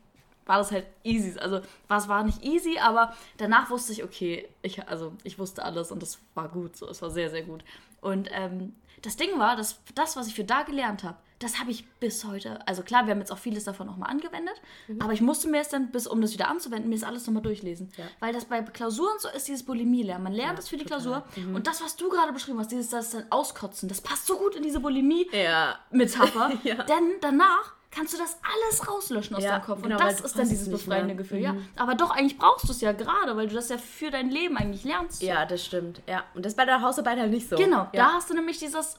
war 0.47 0.59
das 0.59 0.73
halt 0.73 0.87
easy. 1.05 1.39
Also 1.39 1.61
was 1.89 2.09
war 2.09 2.25
nicht 2.25 2.43
easy, 2.45 2.79
aber 2.79 3.15
danach 3.37 3.71
wusste 3.71 3.93
ich, 3.93 4.03
okay, 4.05 4.49
ich, 4.63 4.89
also 4.89 5.13
ich 5.25 5.39
wusste 5.39 5.65
alles 5.65 5.93
und 5.93 6.03
das 6.03 6.19
war 6.35 6.49
gut. 6.49 6.77
So, 6.77 6.89
es 6.89 7.01
war 7.03 7.11
sehr, 7.11 7.31
sehr 7.31 7.43
gut. 7.43 7.63
Und 8.01 8.29
ähm, 8.33 8.75
das 9.03 9.17
Ding 9.17 9.39
war, 9.39 9.57
dass 9.57 9.79
das, 9.95 10.17
was 10.17 10.27
ich 10.27 10.35
für 10.35 10.45
da 10.45 10.63
gelernt 10.63 11.05
habe, 11.05 11.17
das 11.39 11.59
habe 11.59 11.73
ich 11.73 11.89
bis 11.99 12.25
heute. 12.25 12.65
Also 12.69 12.83
klar, 12.85 13.07
wir 13.07 13.13
haben 13.13 13.19
jetzt 13.19 13.33
auch 13.33 13.39
vieles 13.39 13.65
davon 13.65 13.89
nochmal 13.89 14.11
angewendet, 14.11 14.55
aber 15.01 15.13
ich 15.13 15.21
musste 15.21 15.49
mir 15.49 15.61
es 15.61 15.69
dann, 15.69 15.91
bis 15.91 16.07
um 16.07 16.21
das 16.21 16.33
wieder 16.35 16.47
anzuwenden, 16.49 16.89
mir 16.89 16.95
das 16.95 17.03
alles 17.03 17.27
nochmal 17.27 17.43
durchlesen. 17.43 17.91
Ja. 17.97 18.05
Weil 18.21 18.33
das 18.33 18.45
bei 18.45 18.63
Klausuren 18.63 19.19
so 19.19 19.29
ist, 19.29 19.49
dieses 19.49 19.65
Bulimie-Lernen. 19.65 20.23
Man 20.23 20.33
lernt 20.35 20.59
das 20.59 20.69
für 20.69 20.77
die 20.77 20.85
total. 20.85 21.01
Klausur 21.01 21.25
und 21.53 21.67
das, 21.67 21.83
was 21.83 21.97
du 21.97 22.09
gerade 22.11 22.33
beschrieben 22.33 22.61
hast, 22.61 22.71
dieses 22.71 22.91
das 22.91 23.11
dann 23.11 23.25
auskotzen, 23.31 23.89
das 23.89 24.01
passt 24.01 24.27
so 24.27 24.37
gut 24.39 24.55
in 24.55 24.63
diese 24.63 24.79
Bulimie. 24.79 25.29
Ja. 25.33 25.81
Metapher, 25.91 26.53
Ja. 26.63 26.85
denn 26.85 27.15
danach 27.21 27.75
kannst 27.95 28.15
du 28.15 28.19
das 28.19 28.39
alles 28.43 28.89
rauslöschen 28.89 29.37
aus 29.37 29.43
Ja, 29.45 29.51
deinem 29.53 29.63
Kopf. 29.65 29.83
genau, 29.83 29.97
und 29.97 30.01
das 30.03 30.21
ist 30.21 30.37
dann 30.39 30.49
dieses 30.49 30.69
befreiende 30.71 31.09
mehr. 31.09 31.17
Gefühl, 31.17 31.39
Mhm. 31.39 31.45
ja. 31.45 31.55
Aber 31.77 31.95
doch, 31.95 32.11
eigentlich 32.11 32.39
brauchst 32.39 32.67
du 32.67 32.73
es 32.73 32.81
ja 32.81 32.93
gerade, 32.93 33.37
weil 33.37 33.47
du 33.49 33.55
das 33.55 33.69
ja 33.69 33.79
für 33.79 34.11
dein 34.11 34.31
Leben 34.31 34.57
eigentlich 34.57 34.83
lernst. 34.85 35.23
Ja, 35.23 35.45
das 35.47 35.65
stimmt. 35.65 36.01
Ja. 36.09 36.25
Und 36.35 36.45
das 36.45 36.53
ist 36.53 36.57
bei 36.57 36.65
der 36.65 36.81
Hausarbeit 36.81 37.19
halt 37.19 37.31
nicht 37.31 37.49
so. 37.49 37.57
Genau, 37.57 37.81
ja. 37.83 37.89
da 37.93 38.13
hast 38.15 38.31
du 38.31 38.35
nämlich 38.35 38.59
dieses, 38.59 38.97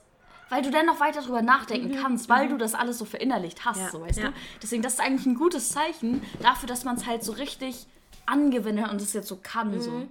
weil 0.49 0.61
du 0.61 0.69
dann 0.69 0.85
noch 0.85 0.99
weiter 0.99 1.21
drüber 1.21 1.41
nachdenken 1.41 1.97
kannst, 2.01 2.29
weil 2.29 2.47
du 2.49 2.57
das 2.57 2.75
alles 2.75 2.99
so 2.99 3.05
verinnerlicht 3.05 3.65
hast, 3.65 3.77
Mhm. 3.79 3.83
Ja, 3.85 3.89
so 3.91 4.01
weißt 4.01 4.19
ja. 4.19 4.27
du. 4.27 4.33
Deswegen, 4.61 4.83
das 4.83 4.93
ist 4.93 4.99
eigentlich 5.01 5.25
ein 5.25 5.35
gutes 5.35 5.69
Zeichen 5.69 6.21
dafür, 6.41 6.67
dass 6.69 6.83
man 6.85 6.95
es 6.95 7.05
halt 7.07 7.23
so 7.23 7.31
richtig 7.33 7.87
angewendet 8.27 8.89
und 8.91 9.01
es 9.01 9.13
jetzt 9.13 9.27
so 9.27 9.37
kann. 9.41 9.81
So. 9.81 10.03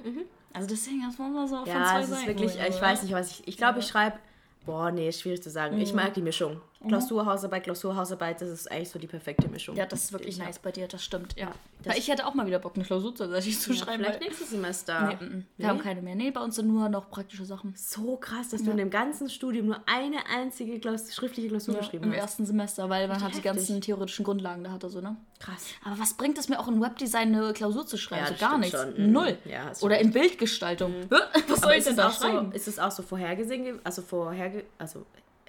Also 0.53 0.69
deswegen, 0.69 1.03
das 1.07 1.17
muss 1.19 1.33
man 1.33 1.49
so 1.49 1.57
von 1.57 1.63
Mhm, 1.65 1.69
Ja, 1.71 1.87
zwei 1.87 2.01
es 2.01 2.09
ist 2.09 2.15
Seiten 2.17 2.27
wirklich, 2.27 2.59
ich 2.69 2.81
weiß 2.83 3.03
nicht, 3.05 3.15
was 3.15 3.31
ich. 3.31 3.49
Ich 3.49 3.57
glaube, 3.57 3.79
ich 3.79 3.87
schreibe. 3.87 4.19
Boah, 4.67 4.91
nee, 4.91 5.09
ist 5.09 5.21
schwierig 5.21 5.43
zu 5.43 5.51
sagen. 5.51 5.81
Ich 5.81 5.93
mag 5.95 6.15
die 6.15 6.23
Mischung. 6.23 6.61
Klausur, 6.89 7.27
Hausarbeit, 7.27 7.65
Klausur, 7.65 7.97
Hausarbeit, 7.97 8.41
das 8.41 8.49
ist 8.49 8.71
eigentlich 8.71 8.91
so 8.91 8.99
die 8.99 9.07
perfekte 9.07 9.49
Mischung. 9.49 9.77
Ja, 9.77 9.87
das 9.87 10.05
ist 10.05 10.13
wirklich 10.13 10.39
nice 10.39 10.59
bei 10.59 10.73
dir, 10.73 10.89
das 10.89 11.03
stimmt, 11.05 11.35
ja. 11.39 11.53
das- 11.83 11.93
Weil 11.95 11.99
ich 12.01 12.09
hätte 12.09 12.27
auch 12.27 12.35
mal 12.35 12.47
wieder 12.47 12.59
Bock, 12.59 12.73
eine 12.77 12.85
Klausur 12.85 13.15
tatsächlich 13.15 13.59
zu 13.61 13.73
ja, 13.73 13.79
schreiben. 13.85 14.03
vielleicht 14.05 14.21
nächstes 14.21 14.51
Semester. 14.51 15.17
Nee, 15.21 15.27
mm, 15.27 15.29
mm. 15.39 15.47
wir 15.59 15.69
haben 15.69 15.79
keine 15.81 16.03
mehr. 16.03 16.15
Nee, 16.15 16.31
bei 16.31 16.41
uns 16.41 16.57
sind 16.57 16.69
nur 16.69 16.89
noch 16.89 17.09
praktische 17.11 17.45
Sachen. 17.45 17.75
So 17.77 18.17
krass, 18.17 18.51
dass 18.51 18.63
du 18.63 18.71
in 18.71 18.77
dem 18.77 18.91
ganzen 18.91 19.29
Studium 19.31 19.67
nur 19.67 19.81
eine 19.87 20.27
einzige 20.27 20.79
Klaus 20.81 21.13
schriftliche 21.15 21.49
Klausur 21.49 21.75
geschrieben 21.77 22.05
Im 22.05 22.11
hast. 22.13 22.19
ersten 22.19 22.47
Semester, 22.47 22.89
weil 22.91 23.09
man 23.09 23.23
halt 23.23 23.35
die 23.37 23.43
ganzen 23.43 23.81
theoretischen 23.81 24.25
Grundlagen 24.25 24.65
da 24.65 24.73
hatte, 24.73 24.89
so, 24.91 25.01
ne? 25.01 25.17
Krass. 25.39 25.67
Aber 25.85 25.99
was 25.99 26.15
bringt 26.15 26.39
es 26.39 26.49
mir 26.49 26.61
auch 26.61 26.69
in 26.69 26.81
Webdesign 26.81 27.35
eine 27.35 27.53
Klausur 27.53 27.85
zu 27.87 27.97
schreiben? 27.97 28.27
Ja, 28.27 28.33
so 28.33 28.39
gar 28.39 28.59
nichts. 28.59 28.81
schon. 28.81 28.95
Mhm. 29.07 29.13
Null. 29.13 29.39
Ja, 29.45 29.73
Oder 29.81 29.99
in 29.99 30.13
Bildgestaltung. 30.13 30.93
Hä? 30.93 31.07
Was 31.49 31.61
soll 31.61 31.71
Aber 31.71 31.77
ich 31.77 31.85
denn 31.85 31.97
da 31.97 32.09
auch 32.09 32.13
so, 32.13 32.29
schreiben? 32.29 32.53
ist 32.53 32.69
es 32.69 32.79
auch 32.79 32.91
so 32.93 33.03
vorhergesehen, 33.03 33.65
ge- 33.65 33.75
also 33.83 34.03
vorherge 34.03 34.65
also 34.79 35.05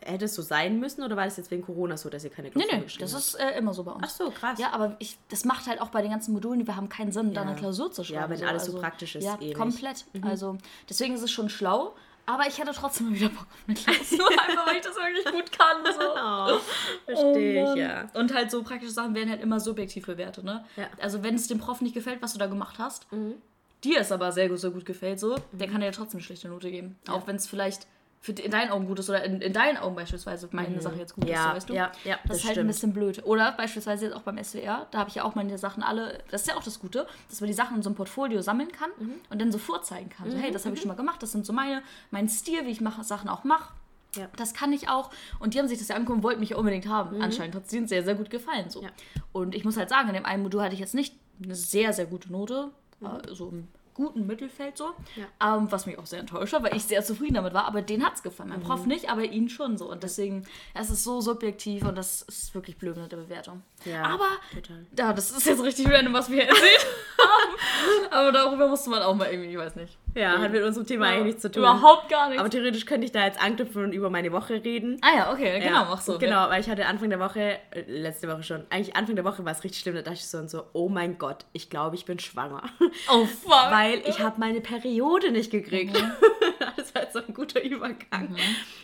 hätte 0.06 0.26
es 0.26 0.36
so 0.36 0.42
sein 0.42 0.80
müssen 0.80 1.04
oder 1.04 1.16
war 1.18 1.26
das 1.26 1.38
jetzt 1.38 1.50
wegen 1.52 1.62
Corona 1.64 1.98
so, 1.98 2.10
dass 2.10 2.24
ihr 2.24 2.30
keine 2.30 2.50
Nee, 2.50 2.54
Klausur 2.54 2.74
nee, 2.78 2.84
geschrieben 2.84 3.12
das 3.12 3.14
ist 3.14 3.36
äh, 3.36 3.58
immer 3.58 3.74
so 3.74 3.84
bei 3.84 3.92
uns. 3.92 4.04
Ach 4.06 4.10
so, 4.10 4.30
krass. 4.32 4.60
Ja, 4.60 4.72
aber 4.72 4.96
ich, 5.00 5.18
das 5.30 5.46
macht 5.46 5.68
halt 5.68 5.82
auch 5.82 5.90
bei 5.90 6.02
den 6.02 6.12
ganzen 6.12 6.34
Modulen, 6.34 6.60
die 6.60 6.68
wir 6.68 6.76
haben, 6.76 6.90
keinen 6.90 7.12
Sinn, 7.12 7.34
da 7.34 7.42
Ja. 7.44 7.48
eine 7.48 7.56
Klausur 7.58 7.92
zu 7.92 8.04
schreiben. 8.04 8.34
Ja, 8.34 8.40
wenn 8.42 8.48
alles 8.48 8.66
so 8.66 8.80
praktisch 8.80 9.16
ist, 9.16 9.24
Ja, 9.24 9.38
eh 9.42 9.54
komplett. 9.54 10.06
Also 10.22 10.58
deswegen 10.90 11.14
ist 11.16 11.22
es 11.24 11.32
schon 11.32 11.50
schlau, 11.50 11.96
Aber 12.26 12.48
ich 12.48 12.58
hatte 12.62 12.72
trotzdem 12.74 13.14
wieder 13.14 13.28
Bock 13.28 13.42
auf 13.52 13.58
eine 13.68 13.76
Klausur, 13.84 14.30
einfach 14.30 14.66
weil 14.68 14.76
ich 14.78 14.82
das 14.82 14.96
wirklich 14.96 15.26
gut 15.26 15.52
kann. 15.52 15.84
So. 15.84 16.00
Oh, 16.56 16.60
verstehe 17.06 17.64
ich, 17.70 17.76
ja. 17.76 18.10
Und 18.14 18.34
halt 18.34 18.50
so 18.50 18.64
praktische 18.64 18.94
Sachen 18.94 19.14
werden 19.14 19.30
halt 19.30 19.42
immer 19.42 19.60
subjektiv 19.60 20.06
bewertet, 20.06 20.44
ne? 20.46 20.64
Ja. 20.78 20.88
Also 21.02 21.22
wenn 21.24 21.36
es 21.36 21.48
dem 21.48 21.58
Prof 21.60 21.82
nicht 21.82 21.94
gefällt, 21.94 22.22
was 22.22 22.32
du 22.34 22.40
da 22.40 22.46
gemacht 22.48 22.76
hast, 22.80 23.12
Mhm. 23.12 23.36
dir 23.84 24.00
es 24.00 24.12
aber 24.14 24.32
sehr 24.32 24.48
gut, 24.48 24.60
so 24.60 24.72
gut 24.72 24.86
gefällt, 24.86 25.20
so, 25.20 25.36
der 25.52 25.68
kann 25.68 25.82
dir 25.82 25.92
trotzdem 25.92 26.20
eine 26.20 26.24
schlechte 26.24 26.48
Note 26.48 26.72
geben. 26.72 26.98
Auch 27.10 27.28
wenn 27.28 27.36
es 27.36 27.46
vielleicht 27.48 27.88
für 28.26 28.32
in 28.32 28.52
deinen 28.52 28.72
Augen 28.72 28.88
gut 28.88 29.00
ist 29.00 29.10
oder 29.10 29.22
in, 29.26 29.42
in 29.42 29.52
deinen 29.52 29.76
Augen 29.78 29.96
beispielsweise 29.96 30.48
meine 30.54 30.82
Sache 30.82 30.96
jetzt 30.96 31.14
gut 31.14 31.26
ist, 31.26 31.30
Mhm. 31.30 31.36
Ja, 31.36 31.50
so, 31.50 31.56
weißt 31.58 31.70
du? 31.70 31.74
ja, 31.74 31.92
ja, 32.06 32.16
Das, 32.24 32.30
das 32.30 32.38
ist 32.38 32.44
halt 32.46 32.52
ein 32.52 32.54
stimmt. 32.54 32.68
bisschen 32.70 32.94
blöd. 32.94 33.26
Oder 33.26 33.52
beispielsweise 33.52 34.06
jetzt 34.06 34.16
auch 34.16 34.22
beim 34.22 34.42
SWR, 34.42 34.88
da 34.92 35.00
habe 35.00 35.10
ich 35.10 35.16
ja 35.16 35.24
auch 35.26 35.36
meine 35.36 35.58
Sachen 35.58 35.84
alle, 35.84 36.20
das 36.32 36.42
ist 36.44 36.48
ja 36.48 36.56
auch 36.56 36.64
das 36.64 36.80
Gute, 36.80 37.06
dass 37.30 37.42
man 37.42 37.50
die 37.50 37.54
Sachen 37.54 37.76
in 37.76 37.84
so 37.84 37.90
einem 37.90 37.98
Portfolio 37.98 38.42
sammeln 38.42 38.72
kann 38.72 38.90
Mhm. 38.98 39.16
und 39.30 39.42
dann 39.42 39.52
so 39.52 39.58
vorzeigen 39.58 40.10
kann. 40.10 40.32
So, 40.32 40.38
hey, 40.38 40.52
das 40.52 40.64
habe 40.66 40.74
ich 40.74 40.82
schon 40.82 40.88
mal 40.88 40.96
gemacht, 40.96 41.22
das 41.22 41.34
sind 41.34 41.46
so 41.46 41.52
meine, 41.52 41.84
mein 42.12 42.30
Stil, 42.30 42.66
wie 42.66 42.70
ich 42.72 42.80
mache, 42.80 43.04
Sachen 43.04 43.28
auch 43.30 43.44
mache. 43.44 43.74
Ja. 44.16 44.28
Das 44.38 44.54
kann 44.54 44.72
ich 44.72 44.88
auch. 44.88 45.10
Und 45.40 45.54
die 45.54 45.60
haben 45.60 45.68
sich 45.68 45.80
das 45.80 45.90
ja 45.90 45.96
angeguckt 45.96 46.18
und 46.20 46.24
wollten 46.24 46.40
mich 46.40 46.52
ja 46.52 46.58
unbedingt 46.58 46.88
haben. 46.88 47.22
Anscheinend 47.22 47.56
hat 47.56 47.66
es 47.66 47.74
ihnen 47.74 47.88
sehr, 47.90 48.04
sehr 48.04 48.16
gut 48.16 48.30
gefallen. 48.30 48.70
So. 48.70 48.80
Mhm. 48.82 48.86
Ja. 48.88 48.92
Und 49.34 49.54
ich 49.56 49.66
muss 49.66 49.76
halt 49.76 49.90
sagen, 49.90 50.08
in 50.08 50.14
dem 50.14 50.26
einen 50.26 50.44
Modul 50.44 50.62
hatte 50.62 50.76
ich 50.76 50.80
jetzt 50.80 50.94
nicht 50.96 51.14
eine 51.44 51.56
sehr, 51.56 51.92
sehr 51.92 52.06
gute 52.06 52.32
Note. 52.32 52.70
Mhm. 53.02 53.08
äh, 53.08 53.34
So 53.36 53.50
im 53.50 53.68
guten 53.94 54.26
Mittelfeld 54.28 54.78
so. 54.78 54.92
Ja. 55.16 55.58
Ähm, 55.58 55.72
was 55.72 55.86
mich 55.86 55.98
auch 56.00 56.06
sehr 56.06 56.20
enttäuscht 56.20 56.54
hat, 56.54 56.64
weil 56.64 56.76
ich 56.76 56.84
sehr 56.84 57.04
zufrieden 57.04 57.36
damit 57.36 57.54
war. 57.54 57.66
Aber 57.66 57.82
denen 57.82 58.06
hat 58.06 58.16
es 58.16 58.24
gefallen. 58.24 58.50
Mein 58.50 58.60
Mhm. 58.60 58.64
Prof 58.64 58.86
nicht, 58.86 59.10
aber 59.10 59.24
ihnen 59.24 59.50
schon 59.50 59.78
so. 59.78 59.90
Und 59.92 60.04
deswegen, 60.04 60.46
es 60.74 60.90
ist 60.90 61.04
so 61.04 61.22
subjektiv 61.22 61.84
und 61.86 61.98
das 61.98 62.24
ist 62.24 62.54
wirklich 62.56 62.78
blöd 62.78 62.98
mit 62.98 63.12
der 63.12 63.18
Bewertung. 63.18 63.62
Ja, 63.86 64.04
aber, 64.04 64.28
total. 64.54 64.86
ja, 64.98 65.14
das 65.14 65.32
ist 65.32 65.46
jetzt 65.46 65.62
richtig 65.64 65.90
random, 65.92 66.14
was 66.14 66.30
wir 66.30 66.42
hier 66.42 66.50
erzählt 66.50 66.86
haben. 67.18 68.12
Aber 68.12 68.32
darüber 68.32 68.68
musste 68.68 68.90
man 68.90 69.02
auch 69.04 69.16
mal 69.16 69.30
irgendwie, 69.30 69.50
ich 69.52 69.58
weiß 69.58 69.76
nicht. 69.76 69.98
Ja, 70.16 70.40
hat 70.40 70.52
mit 70.52 70.62
unserem 70.64 70.86
Thema 70.86 71.08
eigentlich 71.08 71.24
nichts 71.26 71.42
zu 71.42 71.52
tun. 71.52 71.64
Überhaupt 71.64 72.08
gar 72.10 72.28
nichts. 72.28 72.40
Aber 72.40 72.50
theoretisch 72.50 72.86
könnte 72.86 73.06
ich 73.06 73.12
da 73.12 73.26
jetzt 73.26 73.42
anknüpfen 73.44 73.84
und 73.86 73.94
über 73.94 74.10
meine 74.10 74.32
Woche 74.32 74.64
reden. 74.64 75.00
ah 75.02 75.16
ja, 75.18 75.32
okay, 75.34 75.60
genau, 75.60 75.72
ja, 75.82 75.88
mach 75.90 76.02
so. 76.02 76.18
Genau, 76.20 76.50
weil 76.50 76.62
ich 76.62 76.70
hatte 76.70 76.86
Anfang 76.86 77.10
der 77.10 77.20
Woche, 77.20 77.58
äh, 77.72 77.82
letzte 77.88 78.28
Woche 78.28 78.44
schon, 78.44 78.64
eigentlich 78.70 78.96
Anfang 78.96 79.16
der 79.16 79.26
Woche 79.26 79.44
war 79.44 79.52
es 79.52 79.64
richtig 79.64 79.82
schlimm, 79.82 79.96
da 79.96 80.02
dachte 80.02 80.18
ich 80.18 80.28
so 80.28 80.38
und 80.38 80.50
so, 80.50 80.64
oh 80.74 80.88
mein 80.90 81.18
Gott, 81.18 81.46
ich 81.54 81.70
glaube, 81.70 81.96
ich 81.96 82.06
bin 82.06 82.20
schwanger. 82.20 82.64
Oh 83.12 83.26
fuck. 83.26 83.72
weil 83.72 84.02
ich 84.06 84.20
habe 84.20 84.40
meine 84.40 84.62
Periode 84.62 85.32
nicht 85.32 85.52
gekriegt. 85.52 86.00
Mhm. 86.00 86.12
das 86.78 86.94
war 86.94 87.02
jetzt 87.04 87.14
so 87.14 87.20
ein 87.20 87.34
guter 87.34 87.62
Übergang. 87.64 88.36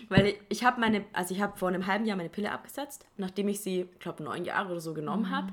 Weil 0.09 0.27
ich, 0.27 0.39
ich 0.50 0.63
habe 0.63 0.79
meine, 0.81 1.05
also 1.13 1.33
ich 1.36 1.41
habe 1.41 1.57
vor 1.57 1.67
einem 1.69 1.86
halben 1.88 2.05
Jahr 2.05 2.17
meine 2.17 2.29
Pille 2.29 2.51
abgesetzt, 2.51 3.05
nachdem 3.17 3.48
ich 3.50 3.62
sie, 3.62 3.88
ich 3.93 4.00
glaube, 4.00 4.24
neun 4.24 4.45
Jahre 4.45 4.71
oder 4.71 4.81
so 4.81 4.93
genommen 4.93 5.24
Mhm. 5.29 5.36
habe. 5.36 5.48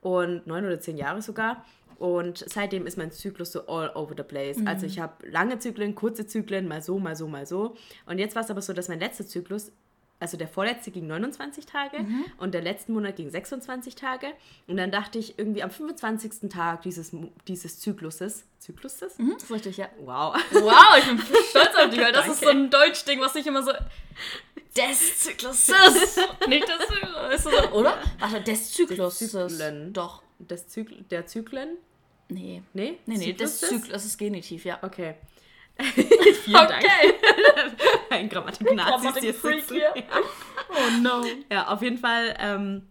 Und 0.00 0.46
neun 0.46 0.64
oder 0.64 0.80
zehn 0.80 0.96
Jahre 0.96 1.20
sogar. 1.22 1.64
Und 1.98 2.44
seitdem 2.48 2.86
ist 2.86 2.96
mein 2.96 3.10
Zyklus 3.10 3.50
so 3.52 3.66
all 3.66 3.90
over 3.96 4.14
the 4.16 4.22
place. 4.22 4.56
Also 4.64 4.86
Mhm. 4.86 4.92
ich 4.92 4.98
habe 5.00 5.28
lange 5.28 5.58
Zyklen, 5.58 5.94
kurze 5.96 6.26
Zyklen, 6.26 6.68
mal 6.68 6.80
so, 6.80 6.98
mal 7.00 7.16
so, 7.16 7.26
mal 7.26 7.44
so. 7.44 7.76
Und 8.06 8.18
jetzt 8.18 8.36
war 8.36 8.44
es 8.44 8.50
aber 8.50 8.62
so, 8.62 8.72
dass 8.72 8.86
mein 8.88 9.00
letzter 9.00 9.26
Zyklus, 9.26 9.72
also 10.20 10.36
der 10.36 10.46
vorletzte 10.48 10.92
ging 10.92 11.08
29 11.08 11.66
Tage 11.66 11.98
Mhm. 12.00 12.24
und 12.38 12.52
der 12.54 12.62
letzten 12.62 12.92
Monat 12.92 13.16
ging 13.16 13.30
26 13.30 13.96
Tage. 13.96 14.28
Und 14.68 14.76
dann 14.76 14.92
dachte 14.92 15.18
ich 15.18 15.38
irgendwie 15.40 15.62
am 15.64 15.70
25. 15.72 16.48
Tag 16.50 16.82
dieses, 16.82 17.10
dieses 17.48 17.80
Zykluses, 17.80 18.44
Zykluses? 18.60 19.18
Mhm, 19.18 19.32
das 19.34 19.42
ist 19.44 19.50
richtig, 19.52 19.76
ja. 19.78 19.88
Wow. 20.00 20.36
Wow, 20.52 20.98
ich 20.98 21.06
bin 21.06 21.18
stolz 21.50 21.74
auf 21.76 21.90
dich, 21.90 22.00
weil 22.00 22.12
das 22.12 22.28
ist 22.28 22.40
so 22.42 22.48
ein 22.48 22.70
Deutschding, 22.70 23.20
was 23.20 23.34
ich 23.34 23.46
immer 23.46 23.62
so. 23.64 23.72
Des 24.76 25.24
Zykluses! 25.24 26.16
Nicht 26.48 26.68
des 26.68 26.78
Zyklus. 26.86 27.34
Ist 27.34 27.46
das 27.46 27.52
so, 27.70 27.70
oder? 27.72 27.98
Warte, 28.20 28.40
des 28.42 28.72
Zykluses. 28.72 29.32
Zyklen. 29.32 29.92
Doch. 29.92 30.22
Das 30.40 30.68
Zykl 30.68 31.02
der 31.10 31.26
Zyklen? 31.26 31.76
Nee. 32.28 32.62
Nee? 32.72 32.98
Nee, 33.06 33.16
nee, 33.16 33.32
des 33.32 33.58
Zykluses? 33.58 33.68
Zyklus. 33.68 33.92
Das 33.92 34.04
ist 34.04 34.18
Genitiv, 34.18 34.64
ja. 34.64 34.78
Okay. 34.82 35.14
Vielen 36.44 36.68
Dank. 36.68 36.84
Okay. 36.84 37.14
Ein 38.10 38.28
hier 38.28 38.76
Grammatik-Freak 38.76 39.60
sitzen. 39.60 39.74
hier. 39.76 39.94
Oh 40.70 41.00
no. 41.00 41.24
Ja, 41.50 41.68
auf 41.68 41.82
jeden 41.82 41.98
Fall 41.98 42.36
ähm, 42.38 42.88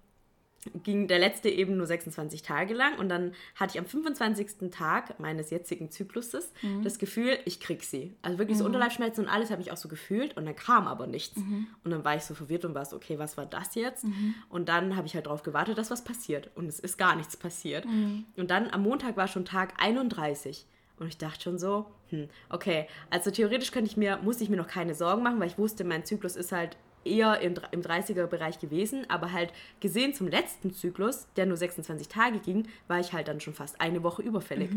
ging 0.83 1.07
der 1.07 1.19
letzte 1.19 1.49
eben 1.49 1.77
nur 1.77 1.85
26 1.87 2.41
Tage 2.41 2.73
lang 2.73 2.97
und 2.99 3.07
dann 3.09 3.33
hatte 3.55 3.75
ich 3.75 3.79
am 3.79 3.85
25. 3.85 4.69
Tag 4.71 5.19
meines 5.19 5.49
jetzigen 5.49 5.91
Zykluses 5.91 6.51
Mhm. 6.61 6.83
das 6.83 6.99
Gefühl, 6.99 7.37
ich 7.45 7.59
krieg 7.59 7.83
sie. 7.83 8.13
Also 8.21 8.37
wirklich 8.37 8.57
so 8.57 8.65
Unterleibschmerzen 8.65 9.25
und 9.25 9.29
alles 9.31 9.49
habe 9.51 9.61
ich 9.61 9.71
auch 9.71 9.77
so 9.77 9.87
gefühlt 9.87 10.35
und 10.35 10.45
dann 10.45 10.55
kam 10.55 10.87
aber 10.87 11.07
nichts. 11.07 11.37
Mhm. 11.37 11.67
Und 11.83 11.91
dann 11.91 12.03
war 12.03 12.15
ich 12.15 12.23
so 12.23 12.33
verwirrt 12.33 12.65
und 12.65 12.75
war 12.75 12.83
so, 12.85 12.95
okay, 12.95 13.17
was 13.17 13.37
war 13.37 13.45
das 13.45 13.75
jetzt? 13.75 14.05
Und 14.49 14.67
dann 14.67 14.95
habe 14.97 15.07
ich 15.07 15.15
halt 15.15 15.27
darauf 15.27 15.43
gewartet, 15.43 15.77
dass 15.77 15.89
was 15.91 16.03
passiert 16.03 16.49
und 16.55 16.67
es 16.67 16.79
ist 16.79 16.97
gar 16.97 17.15
nichts 17.15 17.37
passiert. 17.37 17.85
Mhm. 17.85 18.25
Und 18.35 18.51
dann 18.51 18.69
am 18.69 18.83
Montag 18.83 19.15
war 19.15 19.27
schon 19.27 19.45
Tag 19.45 19.73
31 19.77 20.65
und 20.99 21.07
ich 21.07 21.17
dachte 21.17 21.41
schon 21.43 21.59
so, 21.59 21.85
hm, 22.09 22.27
okay, 22.49 22.87
also 23.09 23.29
theoretisch 23.31 23.71
könnte 23.71 23.89
ich 23.89 23.97
mir, 23.97 24.17
musste 24.23 24.43
ich 24.43 24.49
mir 24.49 24.57
noch 24.57 24.67
keine 24.67 24.95
Sorgen 24.95 25.21
machen, 25.23 25.39
weil 25.39 25.47
ich 25.47 25.57
wusste, 25.57 25.83
mein 25.83 26.03
Zyklus 26.05 26.35
ist 26.35 26.51
halt 26.51 26.75
eher 27.03 27.39
im, 27.41 27.53
dr- 27.55 27.71
im 27.71 27.81
30er-Bereich 27.81 28.59
gewesen, 28.59 29.05
aber 29.09 29.31
halt 29.31 29.51
gesehen 29.79 30.13
zum 30.13 30.27
letzten 30.27 30.73
Zyklus, 30.73 31.27
der 31.35 31.45
nur 31.45 31.57
26 31.57 32.07
Tage 32.07 32.39
ging, 32.39 32.67
war 32.87 32.99
ich 32.99 33.13
halt 33.13 33.27
dann 33.27 33.39
schon 33.39 33.53
fast 33.53 33.79
eine 33.79 34.03
Woche 34.03 34.21
überfällig. 34.21 34.69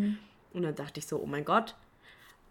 Und 0.52 0.62
dann 0.62 0.74
dachte 0.74 1.00
ich 1.00 1.06
so, 1.06 1.18
oh 1.18 1.26
mein 1.26 1.44
Gott, 1.44 1.74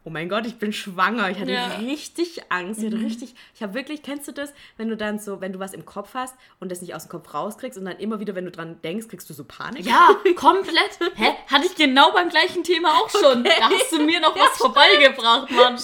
oh 0.05 0.09
mein 0.09 0.29
Gott, 0.29 0.45
ich 0.47 0.57
bin 0.57 0.71
schwanger. 0.71 1.29
Ich 1.29 1.37
hatte 1.39 1.51
Ja. 1.51 1.75
richtig 1.77 2.41
Angst. 2.49 2.81
Ich 2.81 2.85
hatte 2.87 3.01
richtig, 3.03 3.35
ich 3.53 3.61
habe 3.61 3.73
wirklich, 3.73 4.01
kennst 4.01 4.27
du 4.29 4.31
das, 4.31 4.53
wenn 4.77 4.87
du 4.89 4.95
dann 4.95 5.19
so, 5.19 5.41
wenn 5.41 5.51
du 5.51 5.59
was 5.59 5.73
im 5.73 5.85
Kopf 5.85 6.13
hast 6.13 6.35
und 6.61 6.71
das 6.71 6.81
nicht 6.81 6.95
aus 6.95 7.03
dem 7.03 7.09
Kopf 7.09 7.33
rauskriegst 7.33 7.77
und 7.77 7.83
dann 7.85 7.97
immer 7.97 8.19
wieder, 8.21 8.33
wenn 8.35 8.45
du 8.45 8.51
dran 8.51 8.81
denkst, 8.81 9.09
kriegst 9.09 9.29
du 9.29 9.33
so 9.33 9.43
Panik? 9.43 9.85
Ja, 9.85 10.15
komplett. 10.35 10.99
Hä? 11.15 11.31
Hatte 11.47 11.65
ich 11.65 11.75
genau 11.75 12.11
beim 12.13 12.29
gleichen 12.29 12.63
Thema 12.63 12.89
auch 12.93 13.09
schon. 13.09 13.43
Da 13.43 13.51
hast 13.69 13.91
du 13.91 14.01
mir 14.03 14.21
noch 14.21 14.35
was 14.37 14.57
vorbeigebracht, 14.57 15.51
Mann. 15.51 15.77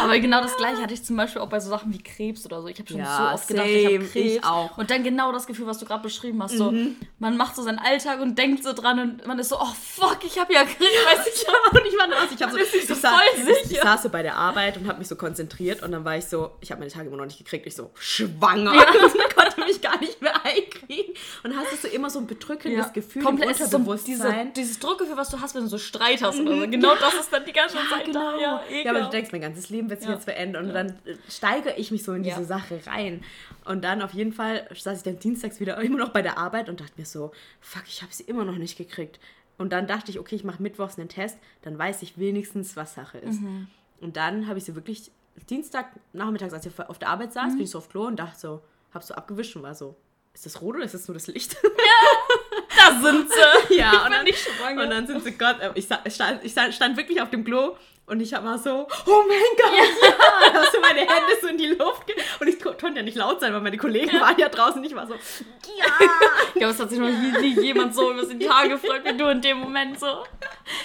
Aber 0.00 0.18
genau 0.18 0.40
das 0.40 0.56
gleiche 0.56 0.82
hatte 0.82 0.94
ich 0.94 1.04
zum 1.04 1.16
Beispiel 1.16 1.42
auch 1.42 1.48
bei 1.48 1.60
so 1.60 1.68
Sachen 1.70 1.92
wie 1.92 2.02
Krebs 2.02 2.44
oder 2.46 2.62
so. 2.62 2.68
Ich 2.68 2.78
habe 2.78 2.88
schon 2.88 2.98
Ja, 2.98 3.28
so 3.28 3.34
oft 3.34 3.48
gedacht, 3.48 3.66
ich 3.66 3.84
habe 3.84 3.94
same, 3.98 4.08
Krebs. 4.08 4.34
ich 4.36 4.44
auch. 4.44 4.78
Und 4.78 4.90
dann 4.90 5.02
genau 5.04 5.30
das 5.32 5.46
Gefühl, 5.46 5.66
was 5.66 5.78
du 5.78 5.84
gerade 5.86 6.02
beschrieben 6.02 6.42
hast. 6.42 6.56
So, 6.56 6.72
man 7.18 7.36
macht 7.36 7.54
so 7.56 7.62
seinen 7.62 7.78
Alltag 7.78 8.20
und 8.20 8.36
denkt 8.38 8.64
so 8.64 8.72
dran 8.72 8.98
und 8.98 9.26
man 9.26 9.38
ist 9.38 9.50
so, 9.50 9.56
oh 9.60 9.66
fuck, 9.80 10.18
ich 10.24 10.38
habe 10.38 10.52
ja 10.54 10.64
Krebs. 10.64 10.80
Weiß 10.80 11.26
ich 11.26 11.46
Und 11.72 11.86
ich 11.86 11.98
war 11.98 12.08
dann 12.08 12.18
aus, 12.24 12.32
ich, 12.34 12.42
hab 12.42 12.50
so, 12.50 12.56
so 12.56 12.62
ich, 12.62 12.86
sa- 12.86 13.10
voll 13.10 13.52
ich, 13.64 13.70
ich 13.72 13.80
saß 13.80 14.02
so 14.04 14.08
bei 14.08 14.22
der 14.22 14.36
Arbeit 14.36 14.76
und 14.78 14.88
habe 14.88 14.98
mich 14.98 15.08
so 15.08 15.16
konzentriert 15.16 15.82
und 15.82 15.92
dann 15.92 16.04
war 16.04 16.16
ich 16.16 16.24
so, 16.26 16.52
ich 16.60 16.70
habe 16.70 16.80
meine 16.80 16.90
Tage 16.90 17.08
immer 17.08 17.18
noch 17.18 17.26
nicht 17.26 17.38
gekriegt, 17.38 17.66
ich 17.66 17.74
so, 17.74 17.90
schwanger. 17.94 18.72
Und 19.02 19.14
ich 19.14 19.34
konnte 19.34 19.60
mich 19.60 19.80
gar 19.80 19.98
nicht 20.00 20.20
mehr 20.22 20.34
einkriegen. 20.44 21.14
Und 21.42 21.50
dann 21.52 21.58
hast 21.58 21.72
du 21.72 21.76
so 21.76 21.88
immer 21.88 22.08
so 22.10 22.18
ein 22.18 22.26
bedrückendes 22.26 22.92
Gefühl 22.92 23.22
komplett 23.22 23.50
im 23.50 23.56
so 23.56 23.64
Unterbewusstsein. 23.76 24.52
diese, 24.52 24.52
dieses 24.56 24.78
Druckgefühl, 24.78 25.16
was 25.16 25.28
du 25.30 25.40
hast, 25.40 25.54
wenn 25.54 25.62
du 25.62 25.68
so 25.68 25.78
Streit 25.78 26.22
hast 26.22 26.40
oder 26.40 26.60
so. 26.60 26.68
Genau 26.68 26.94
das 26.94 27.14
ist 27.14 27.32
dann 27.32 27.44
die 27.44 27.52
ganze 27.52 27.76
Zeit 27.90 28.06
genau. 28.06 28.32
da. 28.32 28.38
Ja, 28.40 28.62
Ja, 28.84 28.90
aber 28.90 29.00
du 29.02 29.10
denkst, 29.10 29.30
mein 29.32 29.40
ganzes 29.42 29.68
Leben 29.68 29.90
wird 29.90 30.00
sich 30.00 30.08
Ja. 30.08 30.14
jetzt 30.14 30.24
verändern. 30.24 30.68
Und 30.68 30.74
dann 30.74 30.88
äh, 31.04 31.16
steigere 31.28 31.76
ich 31.76 31.90
mich 31.90 32.02
so 32.02 32.12
in 32.14 32.22
diese 32.22 32.40
Ja. 32.40 32.44
Sache 32.44 32.80
rein. 32.86 33.22
Und 33.66 33.84
dann 33.84 34.00
auf 34.00 34.14
jeden 34.14 34.32
Fall 34.32 34.66
saß 34.74 34.96
ich 34.98 35.02
dann 35.04 35.18
dienstags 35.18 35.60
wieder 35.60 35.76
immer 35.82 35.98
noch 35.98 36.08
bei 36.10 36.22
der 36.22 36.38
Arbeit 36.38 36.68
und 36.70 36.80
dachte 36.80 36.92
mir 36.96 37.04
so, 37.04 37.32
fuck, 37.60 37.84
ich 37.86 38.00
habe 38.02 38.12
sie 38.12 38.24
immer 38.24 38.44
noch 38.44 38.56
nicht 38.56 38.78
gekriegt. 38.78 39.20
Und 39.58 39.72
dann 39.72 39.86
dachte 39.86 40.10
ich, 40.10 40.18
okay, 40.18 40.34
ich 40.34 40.44
mache 40.44 40.62
mittwochs 40.62 40.98
einen 40.98 41.08
Test, 41.10 41.36
dann 41.60 41.78
weiß 41.78 42.02
ich 42.02 42.18
wenigstens, 42.18 42.74
was 42.74 42.94
Sache 42.94 43.18
ist. 43.18 43.40
Mhm. 43.40 43.68
Und 44.00 44.16
dann 44.16 44.48
habe 44.48 44.58
ich 44.58 44.64
sie 44.64 44.74
wirklich 44.74 45.10
Dienstag 45.50 45.90
nachmittags, 46.12 46.52
als 46.52 46.66
ich 46.66 46.72
auf 46.80 46.98
der 46.98 47.08
Arbeit 47.10 47.28
Mhm. 47.28 47.32
saß, 47.34 47.52
bin 47.54 47.62
ich 47.62 47.70
so 47.70 47.78
auf 47.78 47.88
Klo 47.88 48.06
und 48.06 48.16
dachte 48.16 48.38
so, 48.40 48.62
hab 48.94 49.02
so 49.04 49.14
abgewischt 49.14 49.54
und 49.56 49.62
war 49.62 49.74
so, 49.74 49.94
ist 50.34 50.46
das 50.46 50.60
rot 50.62 50.76
oder 50.76 50.84
ist 50.84 50.94
das 50.94 51.06
nur 51.06 51.14
das 51.14 51.26
Licht? 51.26 51.56
da 52.76 53.00
sind 53.02 53.28
sie. 53.68 53.76
ja, 53.76 54.04
und 54.06 54.12
dann, 54.12 54.78
und 54.78 54.90
dann 54.90 55.06
sind 55.06 55.22
sie 55.24 55.32
Gott, 55.32 55.60
äh, 55.60 55.70
ich, 55.74 55.84
stand, 55.84 56.42
ich 56.42 56.52
stand 56.52 56.96
wirklich 56.96 57.20
auf 57.20 57.30
dem 57.30 57.44
Klo 57.44 57.76
und 58.06 58.20
ich 58.20 58.32
mal 58.32 58.58
so, 58.58 58.86
oh 59.06 59.22
mein 59.28 59.38
Gott, 59.56 59.72
ja, 59.76 60.52
da 60.52 60.60
hast 60.60 60.74
du 60.74 60.80
meine 60.80 61.00
Hände 61.00 61.32
so 61.40 61.46
in 61.48 61.56
die 61.58 61.66
Luft 61.68 62.02
und 62.40 62.48
ich 62.48 62.60
ko- 62.60 62.72
konnte 62.78 62.98
ja 62.98 63.02
nicht 63.02 63.16
laut 63.16 63.40
sein, 63.40 63.52
weil 63.54 63.60
meine 63.60 63.78
Kollegen 63.78 64.20
waren 64.20 64.36
ja 64.38 64.48
draußen 64.48 64.80
und 64.80 64.84
ich 64.84 64.94
war 64.94 65.06
so, 65.06 65.14
ja. 65.14 65.84
Ich 66.54 66.58
glaube, 66.58 66.74
es 66.74 66.80
hat 66.80 66.90
sich 66.90 66.98
noch 66.98 67.08
nie, 67.08 67.60
jemand 67.60 67.94
so 67.94 68.12
über 68.12 68.24
die 68.26 68.44
Tage 68.46 68.70
gefreut 68.70 69.02
wie 69.04 69.16
du 69.16 69.26
in 69.28 69.40
dem 69.40 69.58
Moment 69.58 69.98
so. 69.98 70.24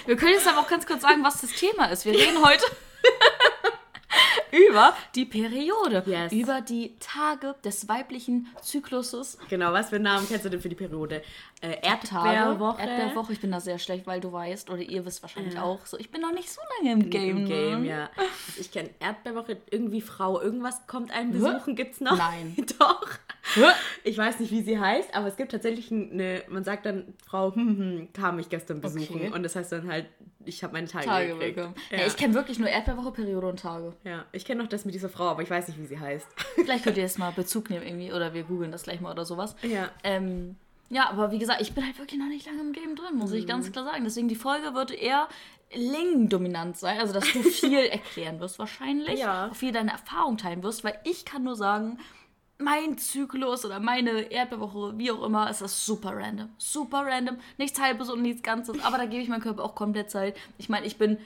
Wir 0.06 0.16
können 0.16 0.32
jetzt 0.34 0.48
aber 0.48 0.60
auch 0.60 0.68
ganz 0.70 0.86
kurz 0.88 1.02
sagen, 1.02 1.24
was 1.24 1.42
das 1.42 1.52
Thema 1.52 1.86
ist. 1.88 2.06
Wir 2.06 2.14
reden 2.14 2.44
heute 2.44 2.64
über 4.52 4.96
die 5.16 5.26
Periode. 5.26 6.04
Yes. 6.06 6.32
Über 6.32 6.62
die 6.62 6.96
Tage 7.00 7.56
des 7.64 7.88
weiblichen 7.90 8.48
Zykluses. 8.62 9.38
Genau, 9.50 9.74
was 9.74 9.90
für 9.90 9.96
einen 9.96 10.06
Namen 10.06 10.28
kennst 10.28 10.46
du 10.46 10.50
denn 10.50 10.62
für 10.62 10.70
die 10.70 10.76
Periode? 10.76 11.22
Äh. 11.62 11.78
Erdbeerwoche. 11.82 12.82
Erdbeerwoche. 12.82 13.34
Ich 13.34 13.42
bin 13.42 13.52
da 13.52 13.60
sehr 13.60 13.80
schlecht, 13.80 14.06
weil 14.06 14.20
du 14.20 14.32
weißt, 14.32 14.70
oder 14.70 14.82
ihr 14.82 15.06
wisst 15.06 15.24
wahrscheinlich 15.24 15.58
auch, 15.58 15.86
so 15.86 15.98
ich 15.98 16.12
bin 16.12 16.22
noch 16.22 16.32
nicht 16.32 16.52
so 16.52 16.62
lange 16.78 16.94
im 16.94 17.10
Game. 17.10 17.38
Im 17.38 17.46
Game, 17.48 17.82
ne? 17.84 17.90
ja. 17.90 18.10
Also 18.48 18.62
ich 18.62 18.72
kenne 18.72 18.90
Erdbeerwoche, 19.00 19.58
irgendwie 19.72 20.02
Frau, 20.02 20.40
irgendwas 20.40 20.86
kommt 20.88 21.12
einen 21.12 21.32
besuchen, 21.32 21.76
gibt's 21.76 22.00
noch? 22.00 22.18
Nein. 22.18 22.56
Doch. 22.80 23.08
Ich 24.04 24.18
weiß 24.18 24.40
nicht, 24.40 24.52
wie 24.52 24.62
sie 24.62 24.80
heißt, 24.80 25.16
aber 25.16 25.28
es 25.28 25.38
gibt 25.38 25.52
tatsächlich 25.52 25.92
eine, 25.92 26.44
man 26.50 26.64
sagt 26.64 26.86
dann, 26.86 27.14
Frau 27.26 27.54
hm, 27.56 27.78
hm, 27.78 28.14
kam 28.14 28.36
mich 28.36 28.50
gestern 28.50 28.82
besuchen. 28.82 29.16
Okay. 29.16 29.32
Und 29.34 29.44
das 29.44 29.56
heißt 29.56 29.72
dann 29.72 29.90
halt, 29.90 30.06
ich 30.46 30.64
habe 30.64 30.74
meine 30.74 30.88
Tage, 30.88 31.06
Tage 31.06 31.34
gekriegt. 31.34 31.58
Ja. 31.58 31.74
Ja. 31.92 32.06
ich 32.06 32.16
kenne 32.16 32.34
wirklich 32.34 32.60
nur 32.60 32.70
Erdbeerwoche, 32.70 33.12
Periode 33.12 33.48
und 33.48 33.60
Tage. 33.60 33.94
ja, 34.04 34.26
ich 34.32 34.46
kenne 34.46 34.62
noch 34.62 34.70
das 34.70 34.86
mit 34.86 34.96
dieser 34.96 35.10
Frau, 35.10 35.26
aber 35.26 35.42
ich 35.42 35.50
weiß 35.50 35.68
nicht, 35.68 35.80
wie 35.80 35.86
sie 35.86 36.00
heißt. 36.00 36.28
Vielleicht 36.56 36.84
könnt 36.84 36.98
ihr 36.98 37.04
jetzt 37.04 37.20
mal 37.20 37.32
Bezug 37.32 37.70
nehmen 37.70 37.86
irgendwie 37.86 38.14
oder 38.14 38.34
wir 38.34 38.44
googeln 38.44 38.72
das 38.72 38.84
gleich 38.84 39.02
mal 39.02 39.12
oder 39.12 39.26
sowas. 39.26 39.56
Ja. 39.64 39.90
Ähm, 40.04 40.56
Ja, 40.89 41.10
aber 41.10 41.32
wie 41.32 41.39
gesagt, 41.39 41.62
ich 41.62 41.74
bin 41.74 41.86
halt 41.86 41.98
wirklich 42.00 42.20
noch 42.20 42.27
nicht 42.27 42.46
lange 42.46 42.62
im 42.62 42.72
Game 42.74 42.96
drin, 42.96 43.15
muss 43.17 43.32
ich 43.34 43.44
Mhm. 43.44 43.48
ganz 43.50 43.72
klar 43.72 43.86
sagen. 43.86 44.03
Deswegen 44.03 44.27
die 44.29 44.36
Folge 44.36 44.74
wird 44.74 44.91
eher 44.91 45.27
längendominant 45.75 46.77
sein. 46.77 47.00
Also, 47.00 47.13
dass 47.13 47.32
du 47.34 47.41
viel 47.44 47.79
erklären 47.79 48.39
wirst 48.39 48.60
wahrscheinlich. 48.60 49.20
Ja. 49.20 49.48
Auch 49.50 49.56
viel 49.56 49.72
deine 49.72 49.91
Erfahrung 49.91 50.38
teilen 50.38 50.63
wirst, 50.63 50.84
weil 50.84 50.98
ich 51.03 51.25
kann 51.25 51.44
nur 51.44 51.56
sagen, 51.56 52.00
mein 52.60 52.98
Zyklus 52.98 53.65
oder 53.65 53.79
meine 53.79 54.32
Erdbeerwoche, 54.32 54.98
wie 54.98 55.12
auch 55.12 55.24
immer, 55.24 55.50
ist 55.50 55.62
das 55.62 55.86
super 55.86 56.15
random. 56.15 56.50
Super 56.58 57.06
random. 57.06 57.38
Nichts 57.58 57.79
halbes 57.79 58.10
und 58.10 58.22
nichts 58.22 58.41
Ganzes. 58.41 58.84
Aber 58.84 58.98
da 58.98 59.06
gebe 59.06 59.22
ich 59.22 59.29
meinem 59.29 59.41
Körper 59.41 59.63
auch 59.63 59.75
komplett 59.75 60.10
Zeit. 60.10 60.36
Ich 60.58 60.67
meine, 60.67 60.86
ich 60.88 60.98
bin 60.98 61.17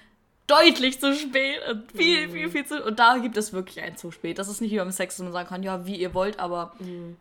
deutlich 0.48 1.00
zu 1.00 1.16
spät 1.16 1.60
und 1.70 1.92
viel, 1.94 2.30
viel, 2.30 2.50
viel 2.50 2.66
zu. 2.66 2.84
Und 2.84 3.00
da 3.00 3.18
gibt 3.18 3.38
es 3.38 3.54
wirklich 3.54 3.82
ein 3.82 3.96
zu 3.96 4.12
spät. 4.12 4.38
Das 4.38 4.50
ist 4.50 4.60
nicht 4.62 4.72
wie 4.72 4.78
beim 4.78 4.92
Sex, 4.92 5.16
dass 5.18 5.24
man 5.24 5.32
sagen 5.32 5.48
kann, 5.48 5.64
ja, 5.64 5.86
wie 5.86 5.96
ihr 5.96 6.14
wollt, 6.14 6.40
aber 6.40 6.74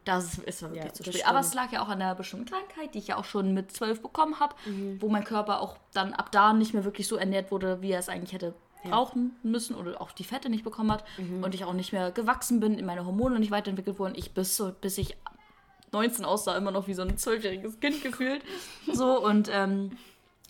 das 0.04 0.38
ist, 0.38 0.62
wirklich 0.62 0.84
Ja, 0.84 0.92
zu 0.92 1.04
spät. 1.04 1.26
Aber 1.26 1.40
es 1.40 1.48
stimmt. 1.48 1.62
lag 1.64 1.72
ja 1.72 1.82
auch 1.82 1.88
an 1.88 2.02
einer 2.02 2.14
bestimmten 2.14 2.46
Krankheit, 2.46 2.94
die 2.94 2.98
ich 2.98 3.08
ja 3.08 3.16
auch 3.16 3.24
schon 3.24 3.54
mit 3.54 3.72
zwölf 3.72 4.02
bekommen 4.02 4.40
habe, 4.40 4.54
wo 4.98 5.08
mein 5.08 5.24
Körper 5.24 5.60
auch 5.60 5.76
dann 5.92 6.12
ab 6.12 6.32
da 6.32 6.52
nicht 6.52 6.74
mehr 6.74 6.84
wirklich 6.84 7.06
so 7.06 7.16
ernährt 7.16 7.50
wurde, 7.50 7.82
wie 7.82 7.92
er 7.92 8.00
es 8.00 8.08
eigentlich 8.08 8.32
hätte 8.32 8.54
brauchen 8.82 9.36
müssen 9.42 9.74
oder 9.76 10.00
auch 10.00 10.10
die 10.10 10.24
Fette 10.24 10.48
nicht 10.48 10.64
bekommen 10.64 10.90
hat 10.90 11.04
und 11.42 11.54
ich 11.54 11.64
auch 11.64 11.74
nicht 11.74 11.92
mehr 11.92 12.10
gewachsen 12.12 12.60
bin, 12.60 12.78
in 12.78 12.86
meine 12.86 13.04
Hormone 13.04 13.38
nicht 13.38 13.50
weiterentwickelt 13.50 13.98
wurden. 13.98 14.14
Ich 14.16 14.32
bis 14.32 14.56
so, 14.56 14.72
bis 14.80 14.96
ich 14.96 15.16
19 15.92 16.24
aussah, 16.24 16.56
immer 16.56 16.70
noch 16.70 16.86
wie 16.88 16.94
so 16.94 17.02
ein 17.02 17.18
zwölfjähriges 17.18 17.78
Kind 17.80 18.02
gefühlt. 18.02 18.42
So 18.92 19.22
und 19.22 19.50
ähm, 19.52 19.98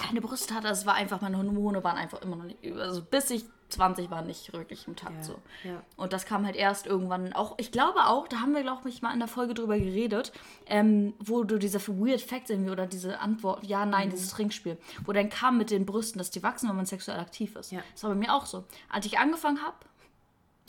keine 0.00 0.20
Brüste 0.20 0.54
hatte. 0.54 0.68
Also 0.68 0.80
es 0.82 0.86
war 0.86 0.94
einfach, 0.94 1.20
meine 1.20 1.36
Hormone 1.36 1.82
waren 1.84 1.96
einfach 1.96 2.20
immer 2.22 2.36
noch 2.36 2.44
nicht, 2.44 2.58
also 2.76 3.02
bis 3.02 3.30
ich 3.30 3.44
20 3.68 4.10
war, 4.10 4.22
nicht 4.22 4.52
wirklich 4.52 4.88
im 4.88 4.96
Takt 4.96 5.14
Ja, 5.18 5.22
so. 5.22 5.34
ja. 5.62 5.80
Und 5.96 6.12
das 6.12 6.26
kam 6.26 6.44
halt 6.44 6.56
erst 6.56 6.88
irgendwann 6.88 7.32
auch, 7.34 7.54
ich 7.56 7.70
glaube 7.70 8.00
auch, 8.06 8.26
da 8.26 8.40
haben 8.40 8.52
wir, 8.52 8.62
glaube 8.62 8.88
ich, 8.88 9.00
mal 9.00 9.12
in 9.12 9.20
der 9.20 9.28
Folge 9.28 9.54
drüber 9.54 9.78
geredet, 9.78 10.32
ähm, 10.66 11.14
wo 11.20 11.44
du 11.44 11.56
diese 11.56 11.78
Weird 11.86 12.20
Facts 12.20 12.50
irgendwie 12.50 12.72
oder 12.72 12.88
diese 12.88 13.20
Antwort, 13.20 13.64
ja, 13.64 13.86
nein, 13.86 14.08
Mhm. 14.08 14.10
dieses 14.12 14.30
Trinkspiel, 14.30 14.76
wo 15.04 15.12
dann 15.12 15.28
kam 15.30 15.56
mit 15.56 15.70
den 15.70 15.86
Brüsten, 15.86 16.18
dass 16.18 16.30
die 16.30 16.42
wachsen, 16.42 16.68
wenn 16.68 16.74
man 16.76 16.86
sexuell 16.86 17.20
aktiv 17.20 17.54
ist. 17.54 17.70
Ja. 17.70 17.80
Das 17.92 18.02
war 18.02 18.10
bei 18.10 18.16
mir 18.16 18.34
auch 18.34 18.46
so. 18.46 18.64
Als 18.88 19.06
ich 19.06 19.18
angefangen 19.20 19.62
habe, 19.62 19.76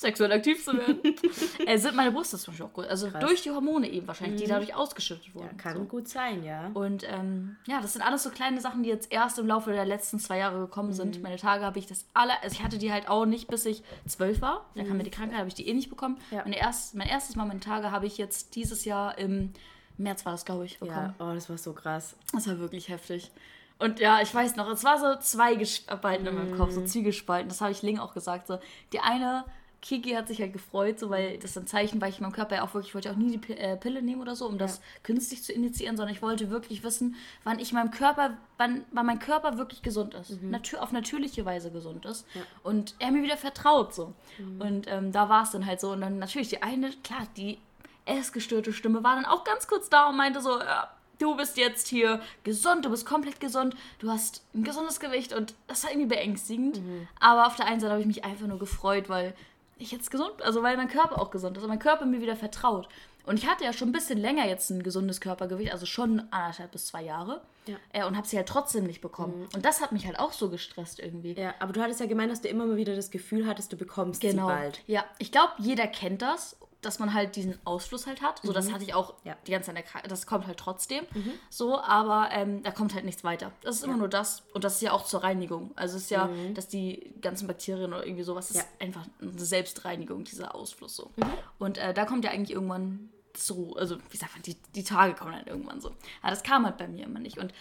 sexuell 0.01 0.31
aktiv 0.31 0.63
zu 0.63 0.74
werden, 0.77 1.00
äh, 1.65 1.77
sind 1.77 1.96
meine 1.96 2.12
Brüste 2.12 2.38
zum 2.38 2.51
Beispiel 2.53 2.65
auch 2.65 2.74
gut. 2.74 2.88
Also 2.88 3.10
Krass. 3.10 3.24
durch 3.24 3.43
die 3.43 3.51
Hormone 3.51 3.88
eben 3.89 4.08
wahrscheinlich, 4.08 4.41
die 4.41 4.48
dadurch 4.48 4.75
ausgeschüttet 4.75 5.34
wurden. 5.34 5.48
Ja, 5.48 5.53
kann 5.53 5.77
so. 5.77 5.84
gut 5.86 6.08
sein, 6.10 6.43
ja. 6.43 6.70
Und 6.74 7.03
ähm, 7.10 7.55
ja, 7.67 7.79
das 7.81 7.93
sind 7.93 8.01
alles 8.01 8.24
so 8.24 8.29
kleine 8.31 8.60
Sachen, 8.60 8.84
die 8.84 8.89
jetzt 8.89 9.12
erst 9.12 9.39
im 9.39 9.48
Laufe 9.48 9.72
der 9.72 9.86
letzten 9.86 10.20
zwei 10.20 10.38
Jahre 10.39 10.60
gekommen 10.60 10.89
Mhm. 10.89 10.93
sind. 10.93 11.22
Meine 11.24 11.38
Tage 11.38 11.63
habe 11.63 11.79
ich 11.79 11.86
das 11.88 12.05
alle, 12.13 12.34
also 12.41 12.53
ich 12.55 12.63
hatte 12.63 12.77
die 12.77 12.91
halt 12.91 13.08
auch 13.08 13.25
nicht, 13.25 13.48
bis 13.48 13.65
ich 13.65 13.84
zwölf 14.08 14.41
war. 14.41 14.65
Dann 14.75 14.88
kam 14.88 14.98
mir 14.98 15.03
die 15.03 15.12
Krankheit, 15.12 15.38
habe 15.38 15.48
ich 15.48 15.53
die 15.55 15.67
eh 15.67 15.74
nicht 15.74 15.89
bekommen. 15.89 16.15
Mhm. 16.31 16.38
Ja. 16.38 16.43
Meine 16.43 16.58
erst, 16.58 16.96
mein 16.96 17.08
erstes 17.08 17.36
Mal 17.36 17.46
meine 17.46 17.60
Tage 17.62 17.91
habe 17.91 18.05
ich 18.08 18.17
jetzt 18.17 18.55
dieses 18.55 18.84
Jahr 18.86 19.17
im 19.17 19.53
März 19.98 20.25
war 20.25 20.31
das, 20.31 20.46
glaube 20.46 20.65
ich, 20.65 20.79
bekommen. 20.79 21.13
Ja, 21.20 21.25
oh, 21.29 21.34
das 21.36 21.48
war 21.50 21.58
so 21.60 21.74
krass. 21.74 22.15
Das 22.34 22.48
war 22.48 22.58
wirklich 22.60 22.89
heftig. 22.89 23.29
Und 23.77 24.00
ja, 24.00 24.22
ich 24.22 24.34
weiß 24.34 24.55
noch, 24.55 24.70
es 24.70 24.84
war 24.84 25.00
so 25.00 25.20
zwei 25.22 25.55
gespalten 25.55 26.25
in 26.27 26.36
meinem 26.36 26.55
Kopf, 26.58 26.70
Mhm. 26.70 26.74
so 26.75 26.86
zwiegespalten. 26.86 27.50
Das 27.50 27.62
habe 27.62 27.72
ich 27.72 27.81
Ling 27.81 27.98
auch 28.00 28.13
gesagt. 28.13 28.48
So. 28.48 28.60
Die 28.93 29.00
eine, 29.00 29.43
Kiki 29.81 30.11
hat 30.11 30.27
sich 30.27 30.39
halt 30.39 30.53
gefreut, 30.53 31.00
so, 31.00 31.09
weil 31.09 31.39
das 31.39 31.57
ein 31.57 31.65
Zeichen, 31.65 32.00
weil 32.01 32.09
ich 32.09 32.21
meinem 32.21 32.31
Körper 32.31 32.55
ja 32.55 32.63
auch 32.63 32.73
wirklich, 32.73 32.89
ich 32.89 32.95
wollte 32.95 33.11
auch 33.11 33.15
nie 33.15 33.35
die 33.35 33.53
äh, 33.53 33.75
Pille 33.77 34.01
nehmen 34.03 34.21
oder 34.21 34.35
so, 34.35 34.45
um 34.45 34.57
das 34.59 34.79
künstlich 35.01 35.41
zu 35.43 35.53
initiieren, 35.53 35.97
sondern 35.97 36.15
ich 36.15 36.21
wollte 36.21 36.51
wirklich 36.51 36.83
wissen, 36.83 37.15
wann 37.43 37.57
ich 37.57 37.73
meinem 37.73 37.89
Körper, 37.89 38.38
wann, 38.57 38.85
wann 38.91 39.05
mein 39.07 39.17
Körper 39.19 39.57
wirklich 39.57 39.81
gesund 39.81 40.13
ist. 40.13 40.29
Natür 40.43 40.83
auf 40.83 40.91
natürliche 40.91 41.45
Weise 41.45 41.71
gesund 41.71 42.05
ist. 42.05 42.27
Und 42.63 42.93
er 43.00 43.11
mir 43.11 43.23
wieder 43.23 43.38
vertraut 43.38 43.93
so. 43.93 44.13
Und 44.59 44.85
ähm, 44.88 45.11
da 45.11 45.29
war 45.29 45.43
es 45.43 45.51
dann 45.51 45.65
halt 45.65 45.79
so. 45.81 45.91
Und 45.91 46.01
dann 46.01 46.19
natürlich 46.19 46.50
die 46.50 46.61
eine, 46.61 46.91
klar, 47.03 47.27
die 47.35 47.57
essgestörte 48.05 48.73
Stimme 48.73 49.03
war 49.03 49.15
dann 49.15 49.25
auch 49.25 49.43
ganz 49.43 49.67
kurz 49.67 49.89
da 49.89 50.09
und 50.09 50.17
meinte 50.17 50.41
so, 50.41 50.59
ja, 50.59 50.91
du 51.17 51.35
bist 51.35 51.57
jetzt 51.57 51.88
hier 51.88 52.21
gesund, 52.43 52.85
du 52.85 52.89
bist 52.89 53.05
komplett 53.05 53.39
gesund, 53.39 53.75
du 54.00 54.09
hast 54.09 54.43
ein 54.55 54.63
gesundes 54.63 55.00
Gewicht 55.00 55.33
und 55.33 55.53
das 55.67 55.83
war 55.83 55.91
irgendwie 55.91 56.15
beängstigend. 56.15 56.81
Aber 57.19 57.47
auf 57.47 57.55
der 57.55 57.67
einen 57.67 57.79
Seite 57.79 57.91
habe 57.91 58.01
ich 58.01 58.07
mich 58.07 58.25
einfach 58.25 58.47
nur 58.47 58.59
gefreut, 58.59 59.07
weil 59.09 59.33
ich 59.81 59.91
jetzt 59.91 60.11
gesund, 60.11 60.41
also 60.41 60.63
weil 60.63 60.77
mein 60.77 60.88
Körper 60.88 61.19
auch 61.21 61.31
gesund 61.31 61.57
ist 61.57 61.63
und 61.63 61.69
mein 61.69 61.79
Körper 61.79 62.05
mir 62.05 62.21
wieder 62.21 62.35
vertraut. 62.35 62.88
Und 63.25 63.38
ich 63.38 63.47
hatte 63.47 63.63
ja 63.63 63.71
schon 63.71 63.89
ein 63.89 63.91
bisschen 63.91 64.17
länger 64.17 64.47
jetzt 64.47 64.69
ein 64.71 64.81
gesundes 64.81 65.21
Körpergewicht, 65.21 65.71
also 65.71 65.85
schon 65.85 66.21
anderthalb 66.31 66.71
bis 66.71 66.88
zwei 66.88 67.03
Jahre. 67.03 67.41
Ja. 67.67 67.75
Äh, 67.93 68.05
und 68.07 68.17
habe 68.17 68.27
sie 68.27 68.35
halt 68.38 68.47
trotzdem 68.50 68.85
nicht 68.88 69.01
bekommen. 69.01 69.47
Und 69.53 69.63
das 69.63 69.79
hat 69.81 69.91
mich 69.91 70.07
halt 70.07 70.17
auch 70.19 70.31
so 70.33 70.50
gestresst 70.50 71.00
irgendwie. 71.00 71.33
Ja, 71.39 71.53
aber 71.59 71.71
du 71.73 71.81
hattest 71.81 72.00
ja 72.00 72.07
gemeint, 72.07 72.31
dass 72.31 72.41
du 72.41 72.47
immer 72.47 72.65
mal 72.65 72.77
wieder 72.77 72.95
das 72.95 73.11
Gefühl 73.11 73.45
hattest, 73.45 73.71
du 73.71 73.77
bekommst 73.77 74.21
Genau. 74.21 74.47
sie 74.47 74.53
bald. 74.53 74.82
Ja, 74.88 75.06
ich 75.19 75.32
glaube, 75.32 75.51
jeder 75.60 75.86
kennt 75.86 76.23
das, 76.23 76.58
dass 76.82 76.98
man 77.00 77.13
halt 77.13 77.36
diesen 77.36 77.60
Ausfluss 77.65 78.08
halt 78.08 78.22
hat. 78.22 78.39
So, 78.44 78.54
das 78.54 78.72
hatte 78.72 78.84
ich 78.84 78.94
auch 78.96 79.13
Mhm. 79.13 79.20
Ja. 79.26 79.34
Mhm. 79.34 79.38
die 79.48 79.52
ganze 79.52 79.74
Zeit. 79.74 79.86
Das 80.10 80.26
kommt 80.26 80.48
halt 80.48 80.58
trotzdem. 80.58 81.06
So, 81.50 81.80
aber 81.80 82.30
ähm, 82.32 82.63
da 82.63 82.72
kommt 82.72 82.94
halt 82.96 83.06
nichts 83.06 83.24
weiter. 83.24 83.52
Das 83.62 83.76
ist 83.76 83.84
immer 83.84 83.98
nur 83.98 84.08
das. 84.08 84.44
Und 84.54 84.63
das 84.63 84.76
ist 84.76 84.82
ja 84.82 84.91
auch 84.91 85.06
zur 85.06 85.24
Reinigung. 85.24 85.72
Also 85.76 85.98
es 85.98 86.04
ist 86.06 86.10
ja, 86.12 86.28
dass 86.56 86.67
die 86.67 87.13
ganzen 87.22 87.48
Bakterien 87.48 87.94
oder 87.94 88.06
irgendwie 88.06 88.24
sowas, 88.24 88.50
Mhm. 88.50 88.56
Ja. 88.58 88.62
ist 88.63 88.70
einfach 88.82 89.06
eine 89.22 89.32
Selbstreinigung, 89.39 90.24
dieser 90.24 90.56
Ausfluss 90.56 90.96
so. 90.96 91.12
Mhm. 91.17 91.26
Und 91.60 91.78
äh, 91.78 91.94
da 91.94 92.06
kommt 92.06 92.26
ja 92.26 92.32
eigentlich 92.32 92.52
irgendwann 92.56 93.10
so, 93.38 93.76
also 93.76 93.98
wie 94.10 94.17
sagt 94.17 94.34
man, 94.34 94.41
die, 94.41 94.56
die 94.76 94.84
Tage 94.84 95.13
kommen 95.13 95.34
halt 95.36 95.48
irgendwann 95.48 95.80
so. 95.82 95.89
Aber 96.22 96.32
das 96.32 96.44
kam 96.44 96.65
halt 96.65 96.78
bei 96.78 96.88
mir 96.88 97.06
immer 97.06 97.20
nicht. 97.20 97.38
Und 97.38 97.54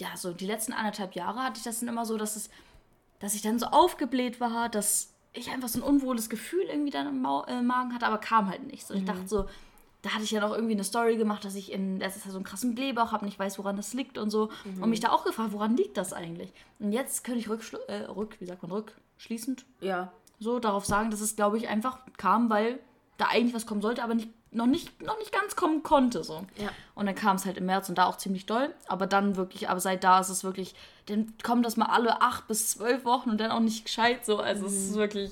ja, 0.00 0.16
so 0.16 0.32
die 0.32 0.46
letzten 0.46 0.72
anderthalb 0.72 1.14
Jahre 1.14 1.40
hatte 1.40 1.58
ich 1.58 1.64
das 1.64 1.80
dann 1.80 1.88
immer 1.88 2.06
so, 2.06 2.16
dass 2.16 2.36
es 2.36 2.48
dass 3.18 3.34
ich 3.34 3.42
dann 3.42 3.58
so 3.58 3.66
aufgebläht 3.66 4.40
war, 4.40 4.70
dass 4.70 5.09
ich 5.32 5.50
einfach 5.50 5.68
so 5.68 5.78
ein 5.78 5.82
unwohles 5.82 6.28
Gefühl 6.28 6.62
irgendwie 6.62 6.90
dann 6.90 7.06
im 7.06 7.22
Mau 7.22 7.44
äh, 7.44 7.62
Magen 7.62 7.94
hatte, 7.94 8.06
aber 8.06 8.18
kam 8.18 8.48
halt 8.48 8.66
nicht. 8.66 8.86
So, 8.86 8.94
ich 8.94 9.04
dachte 9.04 9.26
so, 9.28 9.46
da 10.02 10.10
hatte 10.10 10.24
ich 10.24 10.30
ja 10.30 10.40
noch 10.40 10.52
irgendwie 10.52 10.72
eine 10.72 10.84
Story 10.84 11.16
gemacht, 11.16 11.44
dass 11.44 11.54
ich 11.54 11.70
in 11.72 11.98
letzter 11.98 12.20
Zeit 12.20 12.32
so 12.32 12.38
einen 12.38 12.44
krassen 12.44 12.74
Blähbauch 12.74 13.12
habe, 13.12 13.24
nicht 13.26 13.38
weiß, 13.38 13.58
woran 13.58 13.76
das 13.76 13.92
liegt 13.92 14.18
und 14.18 14.30
so. 14.30 14.50
Und 14.80 14.90
mich 14.90 15.00
da 15.00 15.10
auch 15.10 15.24
gefragt, 15.24 15.52
woran 15.52 15.76
liegt 15.76 15.96
das 15.96 16.12
eigentlich? 16.12 16.52
Und 16.78 16.92
jetzt 16.92 17.22
könnte 17.22 17.40
ich 17.40 17.46
äh, 17.88 18.04
rück, 18.04 18.36
wie 18.40 18.46
sagt 18.46 18.62
man, 18.62 18.72
rückschließend 18.72 19.66
Ja. 19.80 20.12
so 20.38 20.58
darauf 20.58 20.86
sagen, 20.86 21.10
dass 21.10 21.20
es, 21.20 21.36
glaube 21.36 21.58
ich, 21.58 21.68
einfach 21.68 22.00
kam, 22.16 22.48
weil 22.50 22.80
da 23.18 23.26
eigentlich 23.26 23.54
was 23.54 23.66
kommen 23.66 23.82
sollte, 23.82 24.02
aber 24.02 24.14
nicht, 24.14 24.30
noch, 24.52 24.66
nicht, 24.66 25.00
noch 25.02 25.18
nicht 25.18 25.32
ganz 25.32 25.56
kommen 25.56 25.82
konnte. 25.82 26.24
So. 26.24 26.44
Ja. 26.56 26.70
Und 26.94 27.06
dann 27.06 27.14
kam 27.14 27.36
es 27.36 27.46
halt 27.46 27.56
im 27.58 27.66
März 27.66 27.88
und 27.88 27.98
da 27.98 28.06
auch 28.06 28.16
ziemlich 28.16 28.46
doll. 28.46 28.74
Aber 28.88 29.06
dann 29.06 29.36
wirklich, 29.36 29.68
aber 29.68 29.80
seit 29.80 30.04
da 30.04 30.20
ist 30.20 30.28
es 30.28 30.44
wirklich, 30.44 30.74
dann 31.06 31.32
kommt 31.42 31.64
das 31.64 31.76
mal 31.76 31.86
alle 31.86 32.20
acht 32.20 32.48
bis 32.48 32.70
zwölf 32.70 33.04
Wochen 33.04 33.30
und 33.30 33.40
dann 33.40 33.50
auch 33.50 33.60
nicht 33.60 33.84
gescheit 33.84 34.24
so. 34.24 34.38
Also 34.38 34.66
es 34.66 34.74
ist 34.74 34.94
wirklich, 34.94 35.30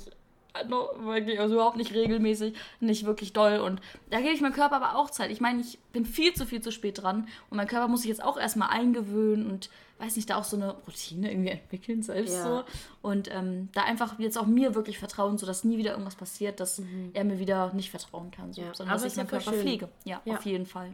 no, 0.69 0.89
wirklich, 1.01 1.41
also 1.41 1.55
überhaupt 1.55 1.77
nicht 1.77 1.95
regelmäßig, 1.95 2.55
nicht 2.81 3.07
wirklich 3.07 3.33
doll. 3.33 3.59
Und 3.59 3.81
da 4.11 4.19
gebe 4.19 4.33
ich 4.33 4.41
meinem 4.41 4.53
Körper 4.53 4.77
aber 4.77 4.97
auch 4.97 5.11
Zeit. 5.11 5.31
Ich 5.31 5.41
meine, 5.41 5.61
ich 5.61 5.79
bin 5.93 6.07
viel 6.07 6.35
zu 6.35 6.47
viel 6.47 6.61
zu 6.61 6.73
spät 6.73 7.03
dran 7.03 7.29
und 7.51 7.57
mein 7.57 7.69
Körper 7.69 7.89
muss 7.89 8.03
sich 8.03 8.09
jetzt 8.09 8.23
auch 8.23 8.39
erstmal 8.39 8.71
eingewöhnen 8.71 9.51
und 9.51 9.71
weiß 9.99 10.17
nicht, 10.17 10.31
da 10.31 10.37
auch 10.37 10.45
so 10.45 10.57
eine 10.57 10.73
Routine 10.87 11.31
irgendwie 11.31 11.51
entwickeln 11.51 12.03
selbst 12.03 12.35
Ja. 12.35 12.43
so. 12.45 12.65
Und 13.03 13.29
ähm, 13.35 13.69
da 13.73 13.83
einfach 13.83 14.19
jetzt 14.19 14.39
auch 14.39 14.47
mir 14.47 14.75
wirklich 14.75 14.99
vertrauen, 14.99 15.39
sodass 15.39 15.65
nie 15.65 15.77
wieder 15.79 15.91
irgendwas 15.93 16.15
passiert, 16.17 16.61
dass 16.61 16.81
er 17.15 17.25
mir 17.25 17.39
wieder 17.39 17.73
nicht 17.75 17.91
vertrauen 17.91 18.31
kann. 18.31 18.53
So. 18.53 18.63
Ja, 18.63 18.75
Sondern 18.75 18.95
aber 18.95 19.03
dass 19.05 19.13
ich 19.13 19.17
meinen 19.17 19.29
Körper 19.29 19.51
schön. 19.53 19.61
pflege. 19.61 19.89
Ja, 20.05 20.21
Ja. 20.25 20.35
auf 20.37 20.45
jeden 20.47 20.67
Fall. 20.67 20.91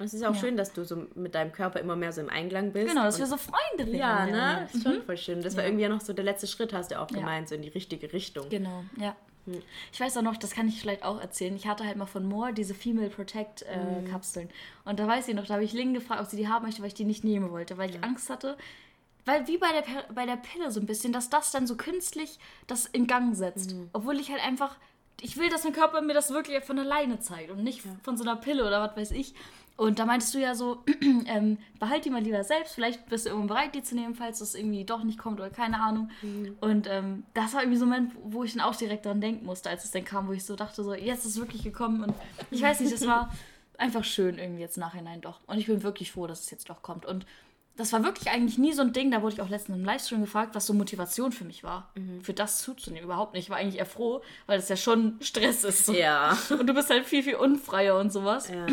Und 0.00 0.04
es 0.04 0.14
ist 0.14 0.24
auch 0.24 0.34
Ja. 0.34 0.40
schön, 0.40 0.56
dass 0.56 0.72
du 0.72 0.84
so 0.84 1.06
mit 1.16 1.34
deinem 1.34 1.50
Körper 1.50 1.80
immer 1.80 1.96
mehr 1.96 2.12
so 2.12 2.20
im 2.20 2.30
Einklang 2.30 2.72
bist. 2.72 2.88
Genau, 2.88 3.02
dass 3.02 3.18
wir 3.18 3.26
so 3.26 3.36
Freunde 3.36 3.92
werden. 3.92 3.98
Ja, 3.98 4.26
ne? 4.26 4.60
Das 4.62 4.74
ist 4.76 4.82
schon 4.84 5.02
voll 5.02 5.16
schön. 5.16 5.42
Das 5.42 5.56
war 5.56 5.64
irgendwie 5.64 5.82
ja 5.82 5.88
noch 5.88 6.00
so 6.00 6.12
der 6.12 6.24
letzte 6.24 6.46
Schritt, 6.46 6.72
hast 6.72 6.90
du 6.92 7.00
auch 7.00 7.08
gemeint, 7.08 7.48
so 7.48 7.56
in 7.56 7.62
die 7.62 7.68
richtige 7.68 8.12
Richtung. 8.12 8.48
Genau, 8.48 8.84
ja. 9.00 9.16
Hm. 9.52 9.62
Ich 9.92 10.00
weiß 10.00 10.16
auch 10.16 10.22
noch, 10.22 10.36
das 10.36 10.50
kann 10.52 10.68
ich 10.68 10.80
vielleicht 10.80 11.02
auch 11.04 11.20
erzählen. 11.20 11.54
Ich 11.56 11.66
hatte 11.66 11.84
halt 11.84 11.96
mal 11.96 12.06
von 12.06 12.26
Moore 12.26 12.52
diese 12.52 12.74
Female 12.74 13.10
Protect 13.10 13.62
äh, 13.62 13.74
Hm. 13.74 14.10
Kapseln. 14.10 14.48
Und 14.84 14.98
da 14.98 15.06
weiß 15.06 15.28
ich 15.28 15.34
noch, 15.34 15.46
da 15.46 15.54
habe 15.54 15.64
ich 15.64 15.72
Ling 15.72 15.94
gefragt, 15.94 16.20
ob 16.20 16.28
sie 16.28 16.36
die 16.36 16.48
haben 16.48 16.64
möchte, 16.64 16.80
weil 16.82 16.88
ich 16.88 16.94
die 16.94 17.04
nicht 17.04 17.24
nehmen 17.24 17.50
wollte, 17.50 17.78
weil 17.78 17.90
ich 17.90 18.02
Angst 18.02 18.30
hatte. 18.30 18.56
Weil 19.24 19.46
wie 19.46 19.58
bei 19.58 19.68
der, 19.72 19.84
bei 20.14 20.24
der 20.24 20.36
Pille 20.36 20.70
so 20.70 20.80
ein 20.80 20.86
bisschen, 20.86 21.12
dass 21.12 21.28
das 21.28 21.50
dann 21.50 21.66
so 21.66 21.76
künstlich 21.76 22.38
das 22.66 22.86
in 22.86 23.06
Gang 23.06 23.36
setzt. 23.36 23.72
Hm. 23.72 23.90
Obwohl 23.92 24.18
ich 24.20 24.30
halt 24.30 24.42
einfach, 24.42 24.76
ich 25.20 25.36
will, 25.36 25.48
dass 25.50 25.64
mein 25.64 25.72
Körper 25.72 26.00
mir 26.00 26.14
das 26.14 26.30
wirklich 26.30 26.64
von 26.64 26.78
alleine 26.78 27.20
zeigt 27.20 27.50
und 27.50 27.62
nicht 27.62 27.82
von 28.02 28.16
so 28.16 28.24
einer 28.24 28.36
Pille 28.36 28.66
oder 28.66 28.80
was 28.80 28.96
weiß 28.96 29.10
ich. 29.10 29.34
Und 29.78 30.00
da 30.00 30.06
meintest 30.06 30.34
du 30.34 30.40
ja 30.40 30.56
so, 30.56 30.82
ähm, 31.26 31.56
behalt 31.78 32.04
die 32.04 32.10
mal 32.10 32.20
lieber 32.20 32.42
selbst, 32.42 32.74
vielleicht 32.74 33.06
bist 33.06 33.26
du 33.26 33.30
irgendwann 33.30 33.46
bereit, 33.46 33.74
die 33.76 33.82
zu 33.84 33.94
nehmen, 33.94 34.16
falls 34.16 34.40
das 34.40 34.56
irgendwie 34.56 34.84
doch 34.84 35.04
nicht 35.04 35.20
kommt 35.20 35.38
oder 35.38 35.50
keine 35.50 35.80
Ahnung. 35.80 36.10
Und 36.60 36.88
ähm, 36.88 37.22
das 37.32 37.54
war 37.54 37.62
irgendwie 37.62 37.78
so 37.78 37.84
ein 37.84 37.90
Moment, 37.90 38.12
wo 38.24 38.42
ich 38.42 38.54
dann 38.54 38.62
auch 38.62 38.74
direkt 38.74 39.06
dran 39.06 39.20
denken 39.20 39.46
musste, 39.46 39.70
als 39.70 39.84
es 39.84 39.92
dann 39.92 40.04
kam, 40.04 40.26
wo 40.26 40.32
ich 40.32 40.44
so 40.44 40.56
dachte, 40.56 40.82
so, 40.82 40.94
jetzt 40.94 41.24
ist 41.24 41.36
es 41.36 41.38
wirklich 41.38 41.62
gekommen. 41.62 42.02
Und 42.02 42.12
ich 42.50 42.60
weiß 42.60 42.80
nicht, 42.80 42.92
das 42.92 43.06
war 43.06 43.32
einfach 43.78 44.02
schön 44.02 44.36
irgendwie 44.36 44.62
jetzt 44.62 44.78
nachhinein 44.78 45.20
doch. 45.20 45.38
Und 45.46 45.58
ich 45.58 45.66
bin 45.66 45.84
wirklich 45.84 46.10
froh, 46.10 46.26
dass 46.26 46.40
es 46.40 46.50
jetzt 46.50 46.68
doch 46.68 46.82
kommt. 46.82 47.06
Und 47.06 47.24
das 47.76 47.92
war 47.92 48.02
wirklich 48.02 48.32
eigentlich 48.32 48.58
nie 48.58 48.72
so 48.72 48.82
ein 48.82 48.92
Ding, 48.92 49.12
da 49.12 49.22
wurde 49.22 49.34
ich 49.34 49.40
auch 49.40 49.48
letztens 49.48 49.78
im 49.78 49.84
Livestream 49.84 50.22
gefragt, 50.22 50.56
was 50.56 50.66
so 50.66 50.74
Motivation 50.74 51.30
für 51.30 51.44
mich 51.44 51.62
war, 51.62 51.92
für 52.22 52.34
das 52.34 52.58
zuzunehmen. 52.58 53.04
Überhaupt 53.04 53.34
nicht. 53.34 53.44
Ich 53.44 53.50
war 53.50 53.58
eigentlich 53.58 53.78
eher 53.78 53.86
froh, 53.86 54.22
weil 54.46 54.58
das 54.58 54.68
ja 54.68 54.76
schon 54.76 55.18
Stress 55.20 55.62
ist. 55.62 55.86
So. 55.86 55.92
Ja. 55.92 56.36
Und 56.50 56.66
du 56.66 56.74
bist 56.74 56.90
halt 56.90 57.06
viel, 57.06 57.22
viel 57.22 57.36
unfreier 57.36 57.96
und 57.96 58.12
sowas. 58.12 58.48
ja. 58.48 58.66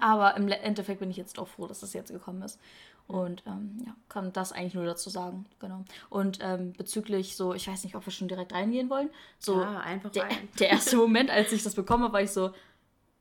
Aber 0.00 0.36
im 0.36 0.48
Endeffekt 0.48 1.00
bin 1.00 1.10
ich 1.10 1.16
jetzt 1.16 1.38
auch 1.38 1.48
froh, 1.48 1.66
dass 1.66 1.80
das 1.80 1.92
jetzt 1.92 2.10
gekommen 2.10 2.42
ist. 2.42 2.58
Und 3.06 3.42
ähm, 3.46 3.82
ja, 3.86 3.94
kann 4.10 4.32
das 4.34 4.52
eigentlich 4.52 4.74
nur 4.74 4.84
dazu 4.84 5.08
sagen. 5.08 5.46
Genau. 5.60 5.84
Und 6.10 6.40
ähm, 6.42 6.74
bezüglich 6.74 7.36
so, 7.36 7.54
ich 7.54 7.66
weiß 7.66 7.84
nicht, 7.84 7.94
ob 7.94 8.06
wir 8.06 8.12
schon 8.12 8.28
direkt 8.28 8.52
reingehen 8.52 8.90
wollen. 8.90 9.08
So, 9.38 9.60
Ja, 9.60 9.80
einfach 9.80 10.10
der, 10.10 10.24
rein. 10.24 10.48
der 10.58 10.68
erste 10.68 10.96
Moment, 10.96 11.30
als 11.30 11.50
ich 11.52 11.62
das 11.62 11.74
bekommen 11.74 12.04
habe, 12.04 12.12
war 12.12 12.22
ich 12.22 12.30
so, 12.30 12.50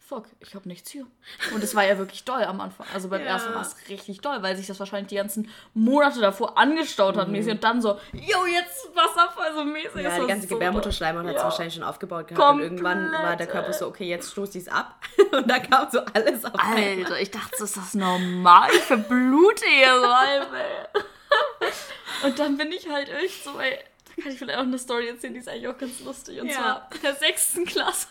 fuck, 0.08 0.26
ich 0.40 0.56
habe 0.56 0.68
nichts 0.70 0.90
hier. 0.90 1.06
Und 1.54 1.62
es 1.64 1.76
war 1.76 1.84
ja 1.86 1.98
wirklich 1.98 2.24
doll 2.24 2.42
am 2.44 2.62
Anfang. 2.62 2.88
Also 2.94 3.10
beim 3.10 3.22
Ja. 3.22 3.28
ersten 3.28 3.54
war 3.54 3.62
es 3.62 3.76
richtig 3.90 4.22
doll, 4.22 4.42
weil 4.42 4.56
sich 4.56 4.66
das 4.66 4.80
wahrscheinlich 4.80 5.10
die 5.10 5.16
ganzen 5.18 5.52
Monate 5.74 6.22
davor 6.22 6.58
angestaut 6.58 7.18
hat, 7.18 7.28
mäßig. 7.28 7.52
Und 7.54 7.64
dann 7.64 7.82
so, 7.82 8.00
yo, 8.14 8.46
jetzt 8.46 8.90
Wasserfall, 8.96 9.54
so 9.54 9.66
mäßig. 9.66 10.02
Ja, 10.04 10.18
die 10.20 10.28
ganze 10.28 10.48
so 10.48 10.56
Gebärmutterschleimhaut 10.56 11.26
hat 11.26 11.32
es 11.36 11.42
Ja. 11.42 11.44
wahrscheinlich 11.44 11.74
schon 11.74 11.84
aufgebaut 11.84 12.30
gehabt. 12.30 12.54
Und 12.56 12.62
irgendwann 12.62 13.02
Komplett, 13.02 13.22
war 13.24 13.36
der 13.36 13.48
Körper 13.48 13.74
so, 13.74 13.88
okay, 13.88 14.06
jetzt 14.08 14.32
stoß 14.32 14.56
ich 14.56 14.64
es 14.64 14.68
ab. 14.70 14.96
Und 15.32 15.50
da 15.52 15.60
kam 15.60 15.90
so 15.92 16.00
alles 16.14 16.46
auf 16.46 16.56
einmal. 16.58 16.84
Alter, 17.04 17.20
ich 17.20 17.32
dachte, 17.32 17.62
ist 17.64 17.76
das 17.76 17.94
normal? 17.94 18.70
Ich 18.74 18.84
verblute 18.84 19.66
hier 19.66 20.00
so 20.00 20.08
halb. 20.16 20.48
Und 22.24 22.40
dann 22.40 22.58
bin 22.58 22.72
ich 22.72 22.90
halt 22.90 23.10
echt 23.10 23.44
so, 23.44 23.60
ey, 23.60 23.78
da 24.16 24.24
kann 24.24 24.32
ich 24.32 24.40
vielleicht 24.40 24.58
auch 24.58 24.64
eine 24.64 24.80
Story 24.80 25.10
erzählen, 25.10 25.34
die 25.34 25.40
ist 25.42 25.50
eigentlich 25.50 25.68
auch 25.68 25.78
ganz 25.78 26.00
lustig. 26.00 26.40
Und 26.42 26.48
Ja. 26.48 26.54
zwar 26.56 26.90
in 26.96 27.02
der 27.02 27.16
sechsten 27.16 27.66
Klasse 27.66 28.08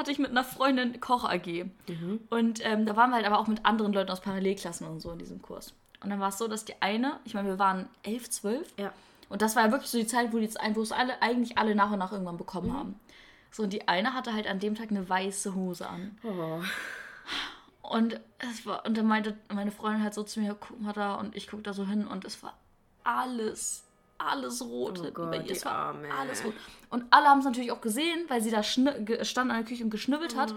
hatte 0.00 0.10
ich 0.10 0.18
mit 0.18 0.30
einer 0.30 0.44
Freundin 0.44 1.00
Koch-AG. 1.00 1.66
Und 2.30 2.64
ähm, 2.64 2.86
da 2.86 2.96
waren 2.96 3.10
wir 3.10 3.16
halt 3.16 3.26
aber 3.26 3.38
auch 3.38 3.46
mit 3.46 3.64
anderen 3.64 3.92
Leuten 3.92 4.10
aus 4.10 4.20
Parallelklassen 4.20 4.86
und 4.86 5.00
so 5.00 5.12
in 5.12 5.18
diesem 5.18 5.40
Kurs. 5.42 5.74
Und 6.02 6.10
dann 6.10 6.18
war 6.18 6.30
es 6.30 6.38
so, 6.38 6.48
dass 6.48 6.64
die 6.64 6.80
eine, 6.80 7.20
ich 7.24 7.34
meine, 7.34 7.48
wir 7.48 7.58
waren 7.58 7.88
elf, 8.02 8.30
zwölf. 8.30 8.72
Ja. 8.78 8.92
Und 9.28 9.42
das 9.42 9.54
war 9.54 9.66
ja 9.66 9.70
wirklich 9.70 9.90
so 9.90 9.98
die 9.98 10.06
Zeit, 10.06 10.32
wo, 10.32 10.38
die, 10.38 10.48
wo 10.48 10.82
es 10.82 10.92
alle, 10.92 11.20
eigentlich 11.22 11.58
alle 11.58 11.74
nach 11.74 11.92
und 11.92 11.98
nach 11.98 12.12
irgendwann 12.12 12.38
bekommen 12.38 12.72
haben. 12.72 12.98
So, 13.52 13.64
und 13.64 13.72
die 13.72 13.86
eine 13.88 14.14
hatte 14.14 14.32
halt 14.32 14.46
an 14.46 14.58
dem 14.58 14.74
Tag 14.74 14.90
eine 14.90 15.08
weiße 15.08 15.54
Hose 15.54 15.88
an. 15.88 16.18
Oh. 16.22 16.62
Und 17.82 18.20
es 18.38 18.64
war, 18.66 18.86
und 18.86 18.96
dann 18.96 19.06
meinte 19.06 19.36
meine 19.52 19.72
Freundin 19.72 20.02
halt 20.02 20.14
so 20.14 20.22
zu 20.22 20.40
mir, 20.40 20.56
guck 20.58 20.80
mal 20.80 20.92
da, 20.92 21.16
und 21.16 21.36
ich 21.36 21.48
guck 21.48 21.62
da 21.64 21.72
so 21.72 21.86
hin 21.86 22.06
und 22.06 22.24
es 22.24 22.42
war 22.42 22.56
alles, 23.04 23.84
alles 24.26 24.62
rot. 24.62 25.00
Oh 25.04 25.10
Gott, 25.12 25.30
bei 25.30 25.38
ihr. 25.38 25.50
es 25.52 25.64
war 25.64 25.72
Arme. 25.72 26.08
alles 26.18 26.44
rot. 26.44 26.54
Und 26.90 27.04
alle 27.10 27.26
haben 27.28 27.38
es 27.38 27.44
natürlich 27.44 27.72
auch 27.72 27.80
gesehen, 27.80 28.24
weil 28.28 28.40
sie 28.42 28.50
da 28.50 28.62
stand 28.62 28.88
an 28.88 29.48
der 29.48 29.62
Küche 29.64 29.84
und 29.84 29.90
geschnibbelt 29.90 30.36
hat. 30.36 30.54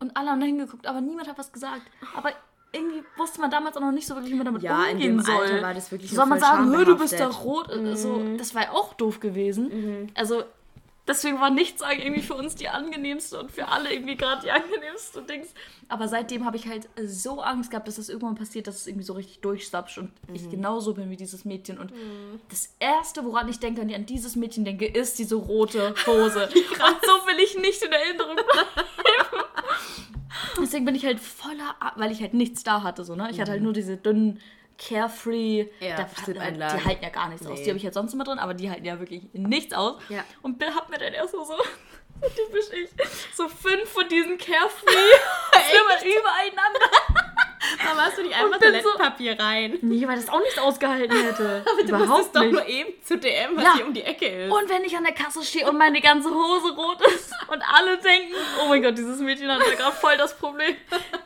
Und 0.00 0.16
alle 0.16 0.30
haben 0.30 0.40
da 0.40 0.46
hingeguckt, 0.46 0.86
aber 0.86 1.00
niemand 1.00 1.28
hat 1.28 1.38
was 1.38 1.52
gesagt. 1.52 1.82
Aber 2.16 2.30
irgendwie 2.72 3.02
wusste 3.16 3.40
man 3.40 3.50
damals 3.50 3.76
auch 3.76 3.80
noch 3.80 3.92
nicht 3.92 4.06
so 4.06 4.14
wirklich, 4.14 4.32
wie 4.32 4.36
man 4.36 4.44
damit 4.44 4.62
Ja, 4.62 4.84
in 4.84 4.96
umgehen 4.96 5.16
dem 5.16 5.20
soll. 5.24 5.34
Alter 5.36 5.62
war 5.62 5.74
das 5.74 5.90
wirklich 5.90 6.10
Soll 6.10 6.24
noch 6.24 6.30
man 6.30 6.40
sagen, 6.40 6.70
"Hö, 6.70 6.84
du 6.84 6.98
bist 6.98 7.18
da 7.18 7.28
rot? 7.28 7.70
So, 7.94 8.36
das 8.36 8.54
war 8.54 8.62
ja 8.64 8.70
auch 8.72 8.92
doof 8.94 9.20
gewesen. 9.20 10.10
Also 10.14 10.44
deswegen 11.08 11.40
war 11.40 11.50
nichts 11.50 11.82
irgendwie 11.82 12.22
für 12.22 12.34
uns 12.34 12.54
die 12.54 12.68
angenehmste 12.68 13.40
und 13.40 13.50
für 13.50 13.68
alle 13.68 13.92
irgendwie 13.92 14.16
gerade 14.16 14.42
die 14.42 14.50
angenehmste 14.52 15.22
Dings. 15.22 15.48
Aber 15.88 16.06
seitdem 16.06 16.44
habe 16.44 16.56
ich 16.56 16.68
halt 16.68 16.88
so 17.04 17.40
Angst 17.40 17.70
gehabt, 17.70 17.88
dass 17.88 17.96
das 17.96 18.08
irgendwann 18.08 18.34
passiert, 18.34 18.66
dass 18.66 18.76
es 18.76 18.86
irgendwie 18.86 19.04
so 19.04 19.14
richtig 19.14 19.40
durchsapscht 19.40 19.98
und 19.98 20.12
ich 20.32 20.48
genauso 20.50 20.94
bin 20.94 21.10
wie 21.10 21.16
dieses 21.16 21.44
Mädchen. 21.44 21.78
Und 21.78 21.92
das 22.50 22.74
Erste, 22.78 23.24
woran 23.24 23.48
ich 23.48 23.58
denke, 23.58 23.80
wenn 23.80 23.88
ich 23.88 23.96
an 23.96 24.06
dieses 24.06 24.36
Mädchen 24.36 24.64
denke, 24.64 24.86
ist 24.86 25.18
diese 25.18 25.34
rote 25.34 25.94
Hose. 26.06 26.44
und 26.44 26.52
so 26.52 27.26
will 27.26 27.38
ich 27.42 27.56
nicht 27.58 27.82
in 27.82 27.92
Erinnerung 27.92 28.36
bleiben. 28.36 28.86
Deswegen 30.60 30.84
bin 30.84 30.94
ich 30.94 31.04
halt 31.04 31.20
voller, 31.20 31.74
weil 31.96 32.12
ich 32.12 32.20
halt 32.20 32.34
nichts 32.34 32.62
da 32.62 32.82
hatte. 32.82 33.04
So, 33.04 33.16
ne? 33.16 33.30
Ich 33.30 33.40
hatte 33.40 33.52
halt 33.52 33.62
nur 33.62 33.72
diese 33.72 33.96
dünnen 33.96 34.40
Carefree, 34.78 35.66
Ja, 35.80 35.96
da, 35.96 36.04
die 36.76 36.84
halten 36.84 37.02
ja 37.04 37.10
gar 37.10 37.28
nichts 37.28 37.44
aus. 37.46 37.58
Nee. 37.58 37.64
Die 37.64 37.70
habe 37.70 37.78
ich 37.78 37.84
halt 37.84 37.94
sonst 37.94 38.12
immer 38.14 38.24
drin, 38.24 38.38
aber 38.38 38.54
die 38.54 38.70
halten 38.70 38.84
ja 38.84 38.98
wirklich 38.98 39.24
nichts 39.32 39.74
aus. 39.74 40.00
Ja. 40.08 40.24
Und 40.42 40.58
bin- 40.58 40.74
hab 40.74 40.88
mir 40.88 40.98
dann 40.98 41.12
erst 41.12 41.32
so, 41.32 41.42
so, 41.44 41.56
typisch 42.20 42.66
ich, 42.72 42.88
so 43.34 43.48
fünf 43.48 43.88
von 43.90 44.08
diesen 44.08 44.38
Carefree-Flimmern 44.38 46.02
übereinander. 46.04 46.90
Aber 47.90 48.00
hast 48.02 48.18
du 48.18 48.22
nicht 48.22 48.34
einfach 48.34 48.58
bin 48.58 48.72
so- 48.74 48.80
Toilettenpapier 48.80 49.38
rein? 49.38 49.78
Nee, 49.82 50.06
weil 50.06 50.16
das 50.16 50.28
auch 50.28 50.40
nicht 50.40 50.58
ausgehalten 50.58 51.16
hätte. 51.22 51.64
Du 51.88 51.92
musstest 51.96 52.04
Überhaupt 52.04 52.36
doch 52.36 52.40
nicht. 52.42 52.52
nur 52.52 52.66
eben 52.66 52.90
zu 53.02 53.16
DM, 53.18 53.56
was 53.56 53.64
Ja. 53.64 53.74
hier 53.76 53.86
um 53.86 53.94
die 53.94 54.02
Ecke 54.02 54.26
ist. 54.26 54.52
Und 54.52 54.68
wenn 54.68 54.84
ich 54.84 54.96
an 54.96 55.04
der 55.04 55.12
Kasse 55.14 55.42
stehe 55.42 55.68
und 55.68 55.78
meine 55.78 56.00
ganze 56.00 56.28
Hose 56.30 56.74
rot 56.74 57.00
ist 57.14 57.32
und 57.50 57.62
alle 57.72 57.96
denken, 57.98 58.34
oh 58.62 58.68
mein 58.68 58.82
Gott, 58.82 58.96
dieses 58.96 59.18
Mädchen 59.20 59.50
hat 59.50 59.60
ja 59.66 59.74
gerade 59.74 59.96
voll 59.96 60.16
das 60.16 60.36
Problem. 60.36 60.76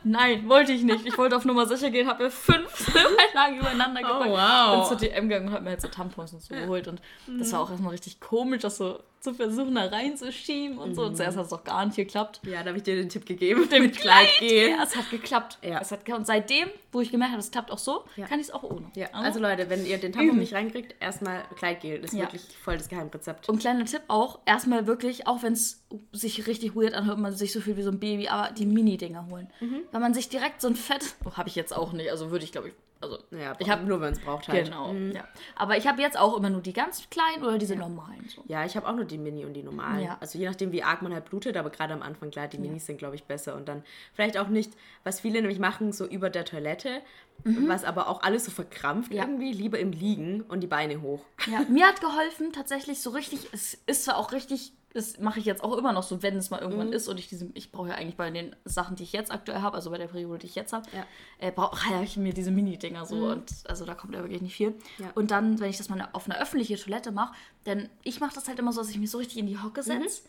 Nein, 0.03 0.47
wollte 0.49 0.71
ich 0.71 0.83
nicht. 0.83 1.05
Ich 1.05 1.17
wollte 1.17 1.35
auf 1.35 1.45
Nummer 1.45 1.65
sicher 1.65 1.89
gehen, 1.89 2.07
habe 2.07 2.23
mir 2.25 2.31
fünf 2.31 2.91
Einlagen 3.29 3.59
übereinander 3.59 4.01
gepackt. 4.01 4.25
Oh, 4.27 4.31
wow. 4.37 4.77
Und 4.77 4.87
zur 4.87 4.97
DM 4.97 5.27
gegangen 5.29 5.47
und 5.47 5.53
habe 5.53 5.63
mir 5.63 5.71
halt 5.71 5.81
so 5.81 5.87
Tampons 5.87 6.33
und 6.33 6.41
so 6.41 6.53
geholt. 6.53 6.87
Und 6.87 7.01
das 7.27 7.51
war 7.51 7.61
auch 7.61 7.69
erstmal 7.69 7.91
richtig 7.91 8.19
komisch, 8.19 8.61
das 8.61 8.77
so 8.77 8.99
zu 9.23 9.33
versuchen, 9.33 9.75
da 9.75 9.85
reinzuschieben 9.85 10.77
und 10.77 10.95
so. 10.95 11.03
Und 11.05 11.15
zuerst 11.15 11.37
hat 11.37 11.45
es 11.45 11.49
doch 11.51 11.63
gar 11.63 11.85
nicht 11.85 11.95
geklappt. 11.95 12.41
ja, 12.45 12.61
da 12.61 12.67
habe 12.69 12.77
ich 12.77 12.83
dir 12.83 12.95
den 12.95 13.09
Tipp 13.09 13.25
gegeben. 13.25 13.61
Mit 13.61 13.71
dem 13.71 13.83
dem 13.83 13.91
Kleidgel. 13.91 14.69
Ja, 14.71 14.83
es 14.83 14.95
hat 14.95 15.09
geklappt. 15.09 15.57
Ja. 15.61 15.79
Es 15.79 15.91
hat, 15.91 16.07
und 16.09 16.27
seitdem, 16.27 16.67
wo 16.91 17.01
ich 17.01 17.09
gemerkt 17.11 17.31
habe, 17.31 17.39
es 17.41 17.49
klappt 17.51 17.71
auch 17.71 17.77
so, 17.77 18.03
Ja. 18.15 18.25
kann 18.27 18.39
ich 18.39 18.47
es 18.47 18.53
auch 18.53 18.63
ohne. 18.63 18.91
Ja, 18.95 19.07
also 19.13 19.39
Leute, 19.39 19.69
wenn 19.69 19.85
ihr 19.85 19.97
den 19.97 20.11
Tampon 20.11 20.37
nicht 20.39 20.53
reinkriegt, 20.53 20.95
erstmal 20.99 21.43
Kleidgel. 21.55 21.99
Das 22.01 22.13
ist 22.13 22.19
wirklich 22.19 22.41
voll 22.63 22.77
das 22.77 22.89
Geheimrezept. 22.89 23.47
Und 23.49 23.59
kleiner 23.59 23.85
Tipp 23.85 24.01
auch, 24.09 24.39
erstmal 24.45 24.87
wirklich, 24.87 25.25
auch 25.27 25.41
wenn 25.43 25.53
es 25.53 25.82
sich 26.11 26.47
richtig 26.47 26.75
weird 26.75 26.93
anhört, 26.93 27.19
man 27.19 27.33
sich 27.33 27.51
so 27.51 27.61
fühlt 27.61 27.77
wie 27.77 27.83
so 27.83 27.91
ein 27.91 27.99
Baby, 27.99 28.27
aber 28.27 28.53
die 28.53 28.65
Mini-Dinger 28.65 29.27
holen. 29.29 29.49
Mhm. 29.59 29.81
Weil 29.91 30.01
man 30.01 30.13
sich 30.13 30.29
direkt 30.29 30.61
so 30.61 30.67
ein 30.67 30.75
Fett. 30.75 31.15
Oh, 31.25 31.33
habe 31.33 31.49
ich 31.49 31.55
jetzt 31.55 31.75
auch 31.75 31.93
nicht, 31.93 32.09
also 32.09 32.31
würde 32.31 32.45
ich 32.45 32.51
glaube 32.51 32.69
ich. 32.69 32.73
Also, 33.01 33.19
ja, 33.31 33.53
ich 33.59 33.69
habe 33.69 33.83
nur, 33.83 33.99
wenn 33.99 34.13
es 34.13 34.19
braucht 34.19 34.47
halt. 34.47 34.63
Genau. 34.63 34.93
Ja. 34.93 35.27
Aber 35.57 35.75
ich 35.75 35.87
habe 35.87 36.01
jetzt 36.01 36.17
auch 36.17 36.37
immer 36.37 36.49
nur 36.49 36.61
die 36.61 36.71
ganz 36.71 37.09
kleinen 37.09 37.43
oder 37.43 37.57
diese 37.57 37.75
normalen. 37.75 38.29
So. 38.33 38.45
Ja, 38.47 38.63
ich 38.63 38.77
habe 38.77 38.87
auch 38.87 38.95
nur 38.95 39.03
die 39.03 39.17
Mini 39.17 39.43
und 39.43 39.53
die 39.55 39.61
normalen. 39.61 40.05
Ja. 40.05 40.17
Also 40.21 40.39
je 40.39 40.45
nachdem, 40.45 40.71
wie 40.71 40.83
arg 40.83 41.01
man 41.01 41.13
halt 41.13 41.25
blutet, 41.25 41.57
aber 41.57 41.69
gerade 41.69 41.93
am 41.93 42.01
Anfang, 42.01 42.31
klar, 42.31 42.47
die 42.47 42.59
Minis 42.59 42.85
sind, 42.85 42.99
glaube 42.99 43.15
ich, 43.15 43.25
besser. 43.25 43.55
Und 43.55 43.67
dann 43.67 43.83
vielleicht 44.13 44.37
auch 44.37 44.47
nicht, 44.47 44.71
was 45.03 45.19
viele 45.19 45.41
nämlich 45.41 45.59
machen, 45.59 45.91
so 45.91 46.05
über 46.05 46.29
der 46.29 46.45
Toilette, 46.45 47.01
was 47.45 47.83
aber 47.83 48.07
auch 48.07 48.21
alles 48.23 48.45
so 48.45 48.51
verkrampft 48.51 49.11
Mhm. 49.11 49.17
Ja. 49.17 49.23
irgendwie, 49.23 49.51
lieber 49.51 49.79
im 49.79 49.91
Liegen 49.91 50.41
und 50.41 50.61
die 50.61 50.67
Beine 50.67 51.01
hoch. 51.01 51.21
Ja, 51.47 51.61
mir 51.69 51.85
hat 51.87 51.99
geholfen 52.01 52.51
tatsächlich 52.53 53.01
so 53.01 53.09
richtig, 53.11 53.47
es 53.51 53.77
ist 53.85 54.05
zwar 54.05 54.17
auch 54.17 54.31
richtig, 54.31 54.71
das 54.93 55.19
mache 55.19 55.39
ich 55.39 55.45
jetzt 55.45 55.63
auch 55.63 55.75
immer 55.77 55.91
noch 55.91 56.03
so, 56.03 56.21
wenn 56.21 56.37
es 56.37 56.51
mal 56.51 56.61
irgendwann 56.61 56.87
Mhm. 56.87 56.93
ist 56.93 57.07
und 57.07 57.17
ich 57.19 57.27
diese, 57.27 57.49
ich 57.55 57.71
brauche 57.71 57.89
ja 57.89 57.95
eigentlich 57.95 58.15
bei 58.15 58.29
den 58.29 58.55
Sachen, 58.63 58.95
die 58.95 59.03
ich 59.03 59.11
jetzt 59.11 59.31
aktuell 59.31 59.59
habe, 59.61 59.75
also 59.75 59.89
bei 59.89 59.97
der 59.97 60.07
Periode, 60.07 60.39
die 60.39 60.45
ich 60.47 60.55
jetzt 60.55 60.71
habe, 60.71 60.85
Ja. 60.93 61.01
Mhm. 61.01 61.05
äh, 61.39 61.51
brauche 61.51 61.75
ich 62.03 62.15
mir 62.17 62.33
diese 62.33 62.51
Mini-Dinger 62.51 63.05
so 63.05 63.15
und 63.27 63.51
also 63.67 63.85
da 63.85 63.95
kommt 63.95 64.13
ja 64.13 64.21
wirklich 64.21 64.41
nicht 64.41 64.55
viel. 64.55 64.75
Und 65.15 65.31
dann, 65.31 65.59
wenn 65.59 65.69
ich 65.69 65.77
das 65.77 65.89
mal 65.89 66.07
auf 66.13 66.29
einer 66.29 66.39
öffentlichen 66.39 66.77
Toilette 66.77 67.11
mache, 67.11 67.33
dann, 67.63 67.89
ich 68.03 68.19
mache 68.19 68.35
das 68.35 68.47
halt 68.47 68.59
immer 68.59 68.71
so, 68.71 68.81
dass 68.81 68.89
ich 68.91 68.99
mich 68.99 69.09
so 69.11 69.17
richtig 69.17 69.37
in 69.39 69.47
die 69.47 69.57
Hocke 69.57 69.81
Mhm. 69.81 69.85
setze. 70.03 70.21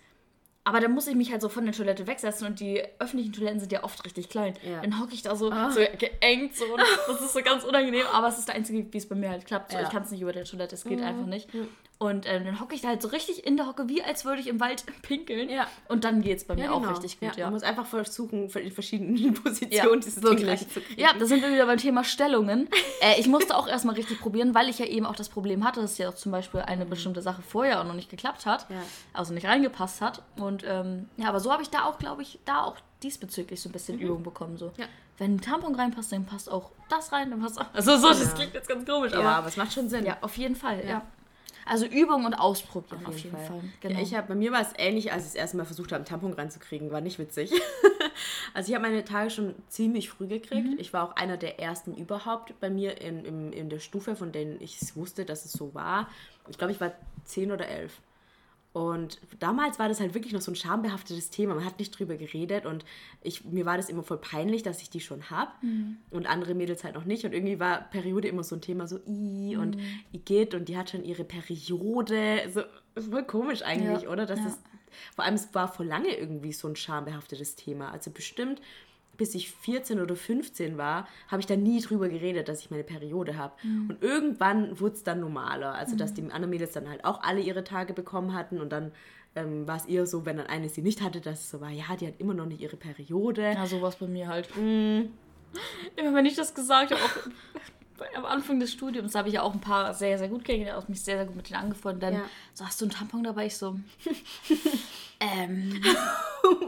Aber 0.67 0.81
dann 0.81 0.93
muss 0.93 1.07
ich 1.07 1.15
mich 1.15 1.31
halt 1.31 1.43
so 1.43 1.51
von 1.51 1.65
der 1.67 1.75
Toilette 1.75 2.07
wegsetzen 2.07 2.47
und 2.47 2.59
die 2.59 2.83
öffentlichen 2.99 3.33
Toiletten 3.35 3.61
sind 3.61 3.71
ja 3.71 3.85
oft 3.85 4.03
richtig 4.07 4.31
klein. 4.31 4.55
Ja. 4.63 4.81
Dann 4.81 4.99
hocke 4.99 5.13
ich 5.13 5.21
da 5.21 5.37
so, 5.37 5.51
Ah. 5.51 5.71
so 5.71 5.81
geengt 5.99 6.57
so 6.57 6.65
und 6.65 6.81
das 7.07 7.21
ist 7.21 7.35
so 7.35 7.43
ganz 7.43 7.65
unangenehm, 7.65 8.07
aber 8.13 8.29
es 8.29 8.39
ist 8.39 8.49
der 8.49 8.55
einzige, 8.55 8.91
wie 8.93 8.97
es 8.97 9.07
bei 9.07 9.15
mir 9.15 9.29
halt 9.29 9.45
klappt. 9.45 9.73
So, 9.73 9.77
Ja. 9.79 9.83
Ich 9.85 9.91
kann 9.91 10.03
es 10.05 10.11
nicht 10.11 10.23
über 10.23 10.33
der 10.33 10.45
Toilette, 10.45 10.75
es 10.75 10.85
geht 10.85 11.01
Mhm. 11.01 11.05
einfach 11.05 11.27
nicht. 11.27 11.49
Und 11.97 12.27
ähm, 12.29 12.45
dann 12.45 12.61
hocke 12.61 12.75
ich 12.75 12.81
da 12.83 12.89
halt 12.89 13.01
so 13.01 13.09
richtig 13.09 13.47
in 13.47 13.57
der 13.57 13.67
Hocke, 13.67 13.89
wie 13.89 14.03
als 14.03 14.25
würde 14.25 14.41
ich 14.41 14.49
im 14.49 14.59
Wald 14.61 14.85
pinkeln. 15.03 15.49
Ja. 15.49 15.69
Und 15.89 16.05
dann 16.05 16.23
geht 16.23 16.39
es 16.39 16.45
bei 16.45 16.55
mir 16.57 16.65
Ja, 16.65 16.73
auch 16.73 16.81
genau. 16.81 16.91
richtig 16.93 17.21
gut, 17.21 17.31
Ja, 17.31 17.39
ja. 17.39 17.45
Man 17.47 17.55
muss 17.55 17.63
einfach 17.63 17.87
versuchen, 17.87 18.49
in 18.53 18.71
verschiedenen 18.73 19.33
Positionen 19.43 19.73
Ja, 19.73 19.97
dieses 19.97 20.17
Ding 20.17 20.25
wirklich. 20.25 20.49
reinzukriegen. 20.49 20.99
Ja, 20.99 21.13
da 21.19 21.25
sind 21.25 21.41
wir 21.43 21.53
wieder 21.53 21.67
beim 21.67 21.79
Thema 21.79 22.03
Stellungen. 22.05 22.69
Äh, 23.01 23.19
ich 23.21 23.29
musste 23.29 23.57
auch 23.57 23.69
erstmal 23.69 23.95
richtig 23.95 24.21
probieren, 24.21 24.55
weil 24.55 24.69
ich 24.69 24.79
ja 24.81 24.87
eben 24.87 25.07
auch 25.07 25.17
das 25.17 25.29
Problem 25.29 25.65
hatte, 25.65 25.81
dass 25.81 25.97
ja 25.97 26.09
auch 26.09 26.15
zum 26.15 26.33
Beispiel 26.33 26.61
eine 26.61 26.85
bestimmte 26.85 27.23
Sache 27.23 27.43
vorher 27.43 27.81
auch 27.81 27.85
noch 27.85 27.95
nicht 27.95 28.11
geklappt 28.11 28.45
hat, 28.45 28.67
Ja. 28.71 28.77
also 29.13 29.33
nicht 29.33 29.47
reingepasst 29.47 30.01
hat. 30.01 30.23
Und 30.37 30.65
ähm, 30.67 31.09
ja, 31.17 31.29
aber 31.29 31.39
so 31.41 31.53
habe 31.53 31.63
ich 31.63 31.71
da 31.71 31.85
auch, 31.85 31.99
glaube 31.99 32.23
ich, 32.23 32.41
da 32.45 32.65
auch 32.65 32.77
diesbezüglich 33.05 33.61
so 33.63 33.69
ein 33.69 33.73
bisschen 33.73 33.99
Übung 34.01 34.23
bekommen. 34.25 34.57
So. 34.59 34.67
Mhm. 34.67 34.73
Ja. 34.79 34.87
Wenn 35.17 35.37
ein 35.37 35.41
Tampon 35.41 35.77
reinpasst, 35.77 36.11
dann 36.11 36.27
passt 36.27 36.51
auch 36.51 36.73
das 36.91 37.13
rein, 37.13 37.31
dann 37.31 37.41
passt 37.41 37.61
auch. 37.61 37.67
Also 37.73 37.97
so, 37.99 38.09
das 38.09 38.21
Ja. 38.25 38.29
klingt 38.33 38.55
jetzt 38.55 38.69
ganz 38.69 38.85
komisch, 38.85 39.13
Ja, 39.13 39.21
aber 39.21 39.29
aber 39.37 39.47
es 39.49 39.57
macht 39.57 39.73
schon 39.73 39.89
Sinn. 39.89 40.05
ja, 40.05 40.17
auf 40.23 40.37
jeden 40.37 40.57
Fall, 40.57 40.85
ja. 40.85 41.03
Also 41.67 41.87
Übung 41.87 42.25
und 42.25 42.35
Ausprobieren 42.35 43.07
Auf 43.07 43.19
jeden, 43.19 43.37
Fall. 43.37 43.61
Genau. 43.81 43.95
Ja, 43.95 44.01
ich 44.03 44.15
hab, 44.15 44.29
bei 44.29 44.35
mir 44.35 44.53
war 44.53 44.61
es 44.61 44.73
ähnlich, 44.77 45.13
als 45.13 45.23
ich 45.23 45.33
das 45.33 45.35
erste 45.35 45.57
Mal 45.57 45.65
versucht 45.65 45.93
habe, 45.93 45.97
einen 45.97 46.05
Tampon 46.05 46.33
reinzukriegen. 46.33 46.91
War 46.91 47.01
nicht 47.01 47.19
witzig. 47.19 47.53
also 48.55 48.69
ich 48.69 48.75
habe 48.75 48.87
meine 48.87 49.05
Tage 49.05 49.31
schon 49.31 49.55
ziemlich 49.69 50.11
früh 50.11 50.27
gekriegt. 50.27 50.67
Mhm. 50.67 50.79
Ich 50.79 50.93
war 50.93 51.09
auch 51.09 51.17
einer 51.17 51.37
der 51.37 51.61
ersten 51.61 51.95
überhaupt 51.95 52.59
bei 52.61 52.71
mir 52.71 53.01
in, 53.01 53.25
in, 53.25 53.53
in 53.53 53.69
der 53.71 53.79
Stufe, 53.79 54.17
von 54.17 54.33
denen 54.33 54.61
ich 54.61 54.79
wusste, 54.97 55.25
dass 55.25 55.45
es 55.45 55.53
so 55.53 55.75
war. 55.75 56.09
Ich 56.49 56.59
glaube, 56.59 56.73
ich 56.73 56.81
war 56.81 56.93
zehn 57.25 57.51
oder 57.51 57.67
elf. 57.67 58.01
Und 58.75 59.21
damals 59.39 59.79
war 59.79 59.89
das 59.89 60.01
halt 60.01 60.15
wirklich 60.15 60.33
noch 60.33 60.41
so 60.41 60.51
ein 60.51 60.57
schambehaftetes 60.57 61.31
Thema. 61.31 61.55
Man 61.55 61.65
hat 61.65 61.79
nicht 61.79 61.97
drüber 61.97 62.17
geredet 62.17 62.67
und 62.67 62.85
ich, 63.23 63.45
mir 63.45 63.65
war 63.67 63.77
das 63.77 63.89
immer 63.89 64.03
voll 64.03 64.19
peinlich, 64.19 64.65
dass 64.65 64.83
ich 64.83 64.91
die 64.91 64.99
schon 64.99 65.31
habe 65.31 65.53
und 66.11 66.27
andere 66.27 66.55
Mädels 66.55 66.83
halt 66.83 66.97
noch 66.97 67.05
nicht. 67.05 67.25
Und 67.25 67.33
irgendwie 67.35 67.61
war 67.61 67.89
Periode 67.91 68.27
immer 68.27 68.43
so 68.43 68.57
ein 68.57 68.61
Thema, 68.61 68.89
so 68.89 68.99
i 69.07 69.57
und 69.57 69.77
Igitt 70.13 70.57
und 70.57 70.69
die 70.69 70.77
hat 70.77 70.91
schon 70.91 71.05
ihre 71.05 71.23
Periode. 71.23 72.51
So, 72.53 72.63
voll 73.01 73.23
komisch 73.23 73.63
eigentlich, 73.63 74.03
Ja, 74.03 74.11
oder? 74.11 74.27
Dass 74.27 74.41
ja. 74.41 74.47
es, 74.47 74.59
vor 75.15 75.25
allem, 75.25 75.35
es 75.35 75.55
war 75.55 75.73
vor 75.73 75.87
lange 75.87 76.13
irgendwie 76.13 76.53
so 76.53 76.67
ein 76.67 76.75
schambehaftetes 76.75 77.55
Thema. 77.55 77.93
Also 77.93 78.11
bestimmt 78.11 78.61
bis 79.17 79.35
ich 79.35 79.51
14 79.51 80.01
oder 80.01 80.17
15 80.17 80.79
war, 80.79 81.07
habe 81.29 81.41
ich 81.41 81.47
da 81.47 81.57
nie 81.57 81.81
drüber 81.81 82.09
geredet, 82.09 82.49
dass 82.49 82.61
ich 82.61 82.71
meine 82.71 82.85
Periode 82.85 83.37
habe. 83.37 83.55
Mhm. 83.63 83.91
Und 83.91 84.03
irgendwann 84.03 84.81
wurde 84.81 84.95
es 84.95 85.03
dann 85.03 85.21
normaler. 85.21 85.75
Also, 85.75 85.97
dass 85.97 86.15
die 86.15 86.23
anderen 86.23 86.51
Mädels 86.51 86.73
dann 86.73 86.89
halt 86.89 87.05
auch 87.05 87.23
alle 87.23 87.41
ihre 87.41 87.65
Tage 87.65 87.93
bekommen 87.93 88.35
hatten. 88.35 88.61
Und 88.61 88.73
dann 88.73 88.93
ähm, 89.37 89.67
war 89.67 89.77
es 89.77 89.87
eher 89.87 90.07
so, 90.07 90.27
wenn 90.27 90.37
dann 90.37 90.47
eine 90.47 90.69
sie 90.69 90.83
nicht 90.83 91.03
hatte, 91.03 91.21
dass 91.21 91.41
es 91.41 91.51
so 91.51 91.61
war, 91.61 91.71
ja, 91.71 91.97
die 91.99 92.07
hat 92.07 92.15
immer 92.19 92.35
noch 92.35 92.47
nicht 92.47 92.61
ihre 92.61 92.77
Periode. 92.77 93.43
ja, 93.43 93.67
sowas 93.67 93.97
bei 93.97 94.07
mir 94.07 94.29
halt. 94.29 94.49
Mm. 94.57 95.09
Immer 95.97 96.15
wenn 96.15 96.27
ich 96.27 96.35
das 96.35 96.55
gesagt 96.55 96.91
habe, 96.91 97.01
auch 97.01 97.17
am 98.17 98.25
Anfang 98.25 98.59
des 98.61 98.73
Studiums 98.73 99.15
habe 99.15 99.29
ich 99.29 99.35
ja 99.35 99.43
auch 99.43 99.53
ein 99.55 99.61
paar 99.61 99.95
sehr, 99.95 100.19
sehr 100.19 100.29
gut 100.29 100.45
kennengelernt, 100.45 100.83
auch 100.83 100.89
mich 100.89 101.03
sehr, 101.03 101.17
sehr 101.17 101.27
gut 101.27 101.37
mit 101.37 101.49
denen 101.49 101.61
angefreundet. 101.61 102.03
Dann 102.03 102.15
Ja. 102.15 102.25
so, 102.53 102.67
hast 102.67 102.81
du 102.81 102.85
einen 102.87 102.93
Tampon 102.93 103.23
dabei? 103.25 103.47
Ich 103.47 103.57
so, 103.57 103.79
ähm, 105.21 105.83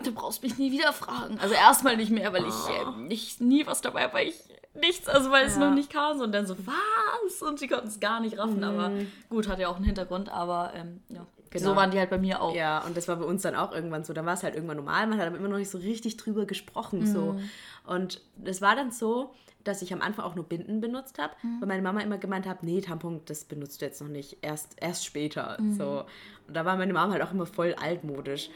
du 0.05 0.13
brauchst 0.13 0.43
mich 0.43 0.57
nie 0.59 0.73
wieder 0.73 0.93
fragen. 0.93 1.39
Also 1.41 1.55
erstmal 1.55 1.97
nicht 1.97 2.11
mehr, 2.11 2.33
weil 2.33 2.47
ich 2.47 2.55
ähm, 2.81 3.07
nicht, 3.09 3.41
nie 3.41 3.67
was 3.67 3.81
dabei 3.81 4.05
habe, 4.05 4.15
weil 4.15 4.29
ich 4.29 4.37
nichts, 4.75 5.09
also 5.09 5.31
weil 5.31 5.47
es 5.47 5.55
Ja. 5.57 5.69
noch 5.69 5.75
nicht 5.75 5.91
kam. 5.91 6.21
Und 6.21 6.33
dann 6.33 6.47
so, 6.47 6.57
was? 6.67 7.43
Und 7.43 7.59
sie 7.59 7.67
konnten 7.69 7.89
es 7.89 8.01
gar 8.01 8.21
nicht 8.21 8.39
raffen, 8.39 8.63
aber 8.65 8.93
gut, 9.29 9.49
hat 9.49 9.59
ja 9.59 9.69
auch 9.69 9.77
einen 9.77 9.85
Hintergrund, 9.85 10.29
aber 10.29 10.73
ähm, 10.75 11.03
ja. 11.09 11.27
Genau. 11.51 11.71
So 11.71 11.77
waren 11.77 11.91
die 11.91 11.99
halt 11.99 12.11
bei 12.11 12.19
mir 12.19 12.41
auch. 12.43 12.55
Ja, 12.55 12.85
und 12.85 12.97
das 12.97 13.09
war 13.09 13.17
bei 13.17 13.25
uns 13.25 13.43
dann 13.43 13.55
auch 13.55 13.73
irgendwann 13.73 14.05
so. 14.05 14.13
Dann 14.13 14.27
war 14.27 14.35
es 14.35 14.43
halt 14.43 14.55
irgendwann 14.55 14.77
normal, 14.77 15.07
man 15.07 15.19
hat 15.19 15.27
aber 15.27 15.37
immer 15.37 15.49
noch 15.49 15.59
nicht 15.59 15.71
so 15.71 15.79
richtig 15.79 16.17
drüber 16.17 16.45
gesprochen. 16.47 17.07
So. 17.07 17.33
Mhm. 17.35 17.51
Und 17.87 18.21
es 18.45 18.61
war 18.63 18.75
dann 18.77 18.91
so, 18.91 19.33
dass 19.65 19.83
ich 19.83 19.93
am 19.93 20.01
Anfang 20.01 20.25
auch 20.25 20.35
nur 20.35 20.45
Binden 20.45 20.81
benutzt 20.81 21.19
habe, 21.19 21.35
Mhm. 21.43 21.61
weil 21.61 21.69
meine 21.69 21.83
Mama 21.83 22.01
immer 22.01 22.19
gemeint 22.19 22.47
hat, 22.47 22.63
nee, 22.63 22.81
Tampon, 22.81 23.21
das 23.27 23.45
benutzt 23.45 23.81
du 23.81 23.85
jetzt 23.87 24.01
noch 24.01 24.09
nicht, 24.09 24.39
erst, 24.43 24.77
erst 24.81 25.05
später. 25.05 25.57
Mhm. 25.61 25.75
So. 25.77 26.05
Und 26.47 26.57
da 26.57 26.65
war 26.65 26.77
meine 26.77 26.93
Mama 26.93 27.13
halt 27.13 27.23
auch 27.23 27.33
immer 27.33 27.47
voll 27.47 27.75
altmodisch. 27.75 28.51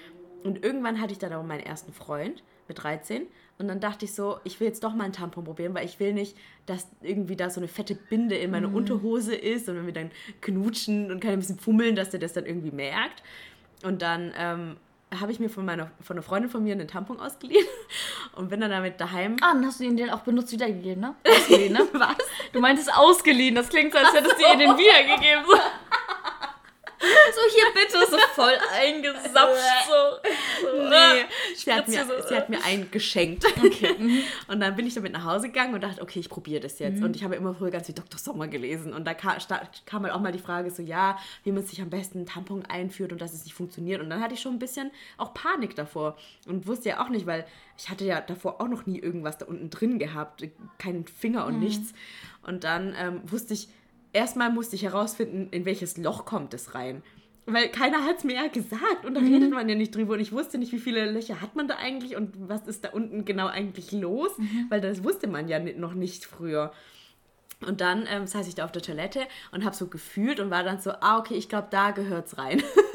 Und 0.44 0.64
irgendwann 0.64 1.00
hatte 1.00 1.12
ich 1.12 1.18
dann 1.18 1.33
aber 1.33 1.42
meinen 1.42 1.61
ersten 1.61 1.92
Freund 1.92 2.42
mit 2.68 2.83
13. 2.83 3.26
Und 3.61 3.68
dann 3.68 3.79
dachte 3.79 4.07
ich 4.07 4.14
so, 4.14 4.38
ich 4.44 4.59
will 4.59 4.68
jetzt 4.68 4.83
doch 4.83 4.94
mal 4.94 5.05
einen 5.05 5.12
Tampon 5.12 5.44
probieren, 5.44 5.75
weil 5.75 5.85
ich 5.85 6.01
will 6.01 6.14
nicht, 6.14 6.35
dass 6.64 6.88
irgendwie 7.03 7.37
da 7.37 7.51
so 7.51 7.61
eine 7.61 7.68
fette 7.68 7.94
Binde 7.94 8.35
in 8.37 8.51
meine 8.51 8.68
Unterhose 8.68 9.35
ist 9.35 9.68
und 9.68 9.77
wenn 9.77 9.85
wir 9.85 9.92
dann 9.92 10.11
knutschen 10.40 11.11
und 11.11 11.20
kann 11.20 11.33
ein 11.33 11.40
bisschen 11.40 11.59
fummeln, 11.59 11.94
dass 11.94 12.09
der 12.09 12.20
das 12.20 12.33
dann 12.33 12.46
irgendwie 12.46 12.70
merkt. 12.70 13.23
Und 13.83 14.01
dann 14.01 14.33
ähm, 14.35 14.77
habe 15.18 15.31
ich 15.31 15.40
mir 15.40 15.51
von, 15.51 15.66
meiner, 15.66 15.90
von 16.01 16.16
einer 16.16 16.23
Freundin 16.23 16.51
von 16.51 16.62
mir 16.62 16.73
einen 16.73 16.88
Tampon 16.88 17.20
ausgeliehen 17.20 17.66
und 18.37 18.49
bin 18.49 18.61
dann 18.61 18.70
damit 18.70 18.99
daheim. 18.99 19.37
Ah, 19.42 19.53
dann 19.53 19.66
hast 19.66 19.81
du 19.81 19.85
ihn 19.85 19.96
den 19.96 20.09
auch 20.09 20.20
benutzt 20.20 20.53
wiedergegeben, 20.53 21.03
ne? 21.03 21.14
Ausgeliehen, 21.29 21.75
ne? 21.75 21.87
Was? 21.92 22.16
Du 22.53 22.61
meintest 22.61 22.90
ausgeliehen, 22.94 23.55
das 23.55 23.68
klingt 23.68 23.92
so, 23.92 23.99
als 23.99 24.14
hättest 24.14 24.37
du 24.38 24.42
ihr 24.42 24.57
den 24.57 24.79
wiedergegeben. 24.79 25.44
So. 27.31 27.41
hier 27.55 27.65
bitte, 27.75 28.11
so 28.11 28.19
voll 28.35 28.53
eingesapft, 28.73 29.33
so. 29.87 30.29
so. 30.63 30.89
Nee, 30.89 31.25
sie 31.55 31.73
hat, 31.73 31.89
mir, 31.89 32.05
so. 32.05 32.29
sie 32.29 32.37
hat 32.37 32.51
mir 32.51 32.63
einen 32.65 32.91
geschenkt. 32.91 33.45
Und 34.49 34.61
dann 34.61 34.77
bin 34.77 34.87
ich 34.87 34.95
damit 34.95 35.13
nach 35.13 35.25
Hause 35.25 35.49
gegangen 35.49 35.75
und 35.75 35.83
dachte, 35.83 36.03
okay, 36.03 36.19
ich 36.19 36.29
probiere 36.29 36.61
das 36.61 36.79
jetzt. 36.79 37.03
Und 37.03 37.17
ich 37.17 37.25
habe 37.25 37.37
immer 37.37 37.55
früher 37.55 37.71
ganz 37.71 37.87
viel 37.87 37.95
Dr. 37.95 38.19
Sommer 38.19 38.49
gelesen. 38.49 38.93
Und 38.93 39.07
da 39.07 39.15
kam, 39.15 39.37
kam 39.87 40.03
halt 40.03 40.13
auch 40.13 40.21
mal 40.21 40.33
die 40.33 40.39
Frage 40.39 40.71
so, 40.71 40.83
ja, 40.83 41.19
wie 41.45 41.53
man 41.53 41.65
sich 41.65 41.81
am 41.81 41.91
besten 41.91 42.19
einen 42.19 42.27
Tampon 42.27 42.65
einführt 42.67 43.13
und 43.13 43.21
dass 43.21 43.33
es 43.33 43.45
nicht 43.45 43.55
funktioniert. 43.55 44.01
Und 44.01 44.11
dann 44.11 44.21
hatte 44.21 44.35
ich 44.35 44.41
schon 44.41 44.55
ein 44.55 44.59
bisschen 44.59 44.91
auch 45.17 45.33
Panik 45.33 45.75
davor. 45.77 46.17
Und 46.47 46.67
wusste 46.67 46.91
ja 46.91 47.05
auch 47.05 47.09
nicht, 47.09 47.27
weil 47.27 47.47
ich 47.79 47.89
hatte 47.89 48.05
ja 48.05 48.21
davor 48.21 48.61
auch 48.61 48.69
noch 48.69 48.87
nie 48.87 48.99
irgendwas 48.99 49.39
da 49.39 49.47
unten 49.47 49.71
drin 49.71 49.99
gehabt. 49.99 50.47
Keinen 50.79 51.07
Finger 51.07 51.47
und 51.47 51.61
nichts. 51.61 51.93
Und 52.43 52.65
dann 52.65 52.95
ähm, 52.99 53.23
wusste 53.25 53.55
ich, 53.55 53.69
erstmal 54.12 54.53
musste 54.53 54.77
ich 54.77 54.83
herausfinden, 54.83 55.49
in 55.51 55.64
welches 55.64 55.96
Loch 55.96 56.25
kommt 56.25 56.55
es 56.55 56.75
rein. 56.75 57.03
Weil 57.46 57.68
keiner 57.68 58.05
hat 58.05 58.18
es 58.18 58.25
mir 58.25 58.37
ja 58.37 58.46
gesagt 58.49 59.05
und 59.05 59.14
da 59.14 59.20
redet 59.20 59.51
man 59.51 59.68
ja 59.68 59.75
nicht 59.75 59.94
drüber 59.94 60.14
und 60.14 60.20
ich 60.20 60.33
wusste 60.33 60.59
nicht, 60.59 60.73
wie 60.73 60.79
viele 60.79 61.11
Löcher 61.11 61.40
hat 61.40 61.57
man 61.57 61.66
da 61.66 61.77
eigentlich 61.77 62.16
und 62.16 62.33
was 62.49 62.66
ist 62.66 62.85
da 62.85 62.90
unten 62.90 63.25
genau 63.25 63.46
eigentlich 63.46 63.92
los, 63.92 64.31
weil 64.68 64.81
das 64.81 65.03
wusste 65.03 65.27
man 65.27 65.49
ja 65.49 65.59
noch 65.59 65.94
nicht 65.94 66.27
früher. 66.27 66.73
Und 67.66 67.81
dann 67.81 68.07
ähm, 68.09 68.27
saß 68.27 68.49
ich 68.49 68.55
da 68.55 68.64
auf 68.64 68.73
der 68.73 68.83
Toilette 68.83 69.23
und 69.53 69.64
habe 69.64 69.77
so 69.77 69.88
gefühlt 69.88 70.40
und 70.40 70.51
war 70.51 70.62
dann 70.62 70.81
so, 70.81 70.92
ah, 70.92 71.18
okay, 71.18 71.35
ich 71.35 71.49
glaube, 71.49 71.68
da 71.70 71.90
gehört's 71.90 72.38
rein. 72.38 72.62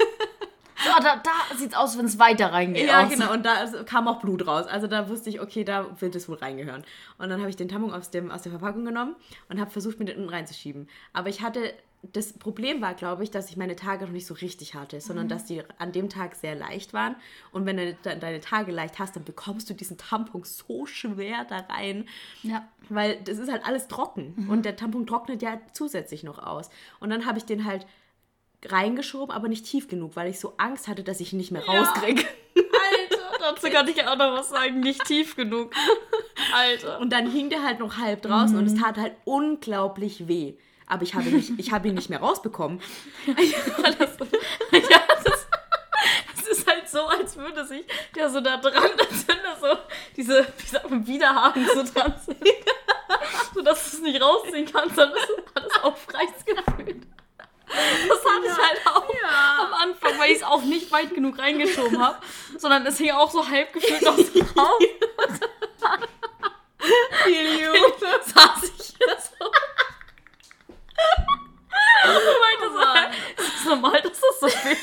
So, 0.86 1.02
da, 1.02 1.16
da 1.16 1.56
sieht's 1.56 1.74
aus, 1.74 1.98
wenn 1.98 2.06
es 2.06 2.18
weiter 2.18 2.52
reingeht. 2.52 2.86
ja, 2.88 3.04
aus. 3.04 3.10
genau. 3.10 3.32
Und 3.32 3.44
da 3.44 3.66
kam 3.84 4.08
auch 4.08 4.20
Blut 4.20 4.46
raus. 4.46 4.66
Also 4.66 4.86
da 4.86 5.08
wusste 5.08 5.30
ich, 5.30 5.40
okay, 5.40 5.64
da 5.64 5.86
wird 6.00 6.14
es 6.14 6.28
wohl 6.28 6.36
reingehören. 6.36 6.84
Und 7.18 7.28
dann 7.30 7.40
habe 7.40 7.50
ich 7.50 7.56
den 7.56 7.68
Tampon 7.68 7.92
aus, 7.92 8.10
dem, 8.10 8.30
aus 8.30 8.42
der 8.42 8.52
Verpackung 8.52 8.84
genommen 8.84 9.16
und 9.48 9.60
habe 9.60 9.70
versucht, 9.70 9.98
mir 9.98 10.04
den 10.06 10.18
unten 10.18 10.30
reinzuschieben. 10.30 10.88
Aber 11.12 11.28
ich 11.28 11.42
hatte, 11.42 11.72
das 12.12 12.34
Problem 12.34 12.80
war, 12.82 12.94
glaube 12.94 13.24
ich, 13.24 13.30
dass 13.32 13.48
ich 13.50 13.56
meine 13.56 13.74
Tage 13.74 14.04
noch 14.04 14.12
nicht 14.12 14.26
so 14.26 14.34
richtig 14.34 14.74
hatte, 14.74 15.00
sondern 15.00 15.28
dass 15.28 15.44
die 15.46 15.62
an 15.78 15.90
dem 15.92 16.08
Tag 16.08 16.36
sehr 16.36 16.54
leicht 16.54 16.92
waren. 16.92 17.16
Und 17.50 17.66
wenn 17.66 17.78
du 17.78 17.94
de- 17.94 18.18
deine 18.18 18.40
Tage 18.40 18.70
leicht 18.70 18.98
hast, 19.00 19.16
dann 19.16 19.24
bekommst 19.24 19.68
du 19.70 19.74
diesen 19.74 19.98
Tampon 19.98 20.44
so 20.44 20.86
schwer 20.86 21.44
da 21.48 21.60
rein. 21.68 22.06
Ja. 22.42 22.68
Weil 22.88 23.16
das 23.24 23.38
ist 23.38 23.50
halt 23.50 23.66
alles 23.66 23.88
trocken. 23.88 24.46
Und 24.48 24.64
der 24.64 24.76
Tampon 24.76 25.06
trocknet 25.06 25.42
ja 25.42 25.58
zusätzlich 25.72 26.22
noch 26.22 26.38
aus. 26.38 26.70
Und 27.00 27.10
dann 27.10 27.26
habe 27.26 27.38
ich 27.38 27.44
den 27.44 27.64
halt 27.64 27.86
reingeschoben, 28.72 29.34
aber 29.34 29.48
nicht 29.48 29.64
tief 29.64 29.88
genug, 29.88 30.16
weil 30.16 30.30
ich 30.30 30.40
so 30.40 30.54
Angst 30.56 30.88
hatte, 30.88 31.02
dass 31.02 31.20
ich 31.20 31.32
ihn 31.32 31.38
nicht 31.38 31.50
mehr 31.50 31.64
rauskriege. 31.64 32.24
Alter, 32.56 33.38
dazu 33.40 33.70
kann 33.70 33.88
ich 33.88 34.06
auch 34.06 34.16
noch 34.16 34.32
was 34.32 34.50
sagen. 34.50 34.80
Nicht 34.80 35.04
tief 35.04 35.36
genug. 35.36 35.72
Alter. 36.54 37.00
Und 37.00 37.12
dann 37.12 37.30
hing 37.30 37.50
der 37.50 37.62
halt 37.62 37.80
noch 37.80 37.98
halb 37.98 38.22
draußen 38.22 38.56
und 38.56 38.66
es 38.66 38.74
tat 38.74 38.96
halt 38.96 39.14
unglaublich 39.24 40.28
weh. 40.28 40.54
Aber 40.86 41.02
ich 41.02 41.14
habe, 41.14 41.28
nicht, 41.30 41.52
ich 41.56 41.72
habe 41.72 41.88
ihn 41.88 41.94
nicht 41.94 42.10
mehr 42.10 42.20
rausbekommen. 42.20 42.80
Ja, 43.26 43.34
das, 43.98 44.16
das 46.36 46.46
ist 46.48 46.66
halt 46.68 46.88
so, 46.88 47.00
als 47.06 47.36
würde 47.36 47.66
sich 47.66 47.84
der 48.14 48.30
so 48.30 48.40
da 48.40 48.56
dran, 48.58 48.90
als 48.98 49.26
wenn 49.26 49.38
da 49.42 49.56
so 49.60 49.78
diese, 50.16 50.46
wie 50.58 50.66
sagt 50.66 50.88
man, 50.88 51.04
Widerhaken 51.06 51.66
so 51.66 51.82
dran 51.92 52.14
sind. 52.24 52.38
so 53.54 53.62
dass 53.62 53.90
du 53.90 53.96
es 53.96 54.02
nicht 54.02 54.22
rausziehen 54.22 54.66
kannst, 54.70 54.96
dann 54.96 55.10
ist, 55.10 55.28
hat 55.54 55.66
es 55.66 55.82
auch 55.82 55.96
freies 55.96 56.44
gefühlt. 56.44 57.06
Das 58.08 58.18
hatte 58.24 58.46
ich 58.46 58.58
halt 58.68 58.86
auch 58.86 59.08
am 59.64 59.74
Anfang, 59.74 60.18
weil 60.18 60.30
ich 60.30 60.38
es 60.38 60.42
auch 60.42 60.62
nicht 60.62 60.90
weit 60.92 61.14
genug 61.14 61.38
reingeschoben 61.38 62.02
habe, 62.02 62.18
sondern 62.58 62.86
es 62.86 62.98
hing 62.98 63.10
auch 63.12 63.30
so 63.30 63.46
halb 63.48 63.72
gefühlt 63.72 64.02
noch 64.02 64.16
so 64.16 64.22
drauf. 64.54 64.78
saß 68.24 68.62
ich 68.78 68.94
hier 68.98 69.16
so. 69.18 69.44
Und 72.04 72.14
meinte 72.14 72.68
so, 72.72 73.42
ist 73.42 73.54
es 73.58 73.64
normal, 73.64 74.00
dass 74.02 74.20
das 74.20 74.40
so 74.40 74.46
weh 74.46 74.76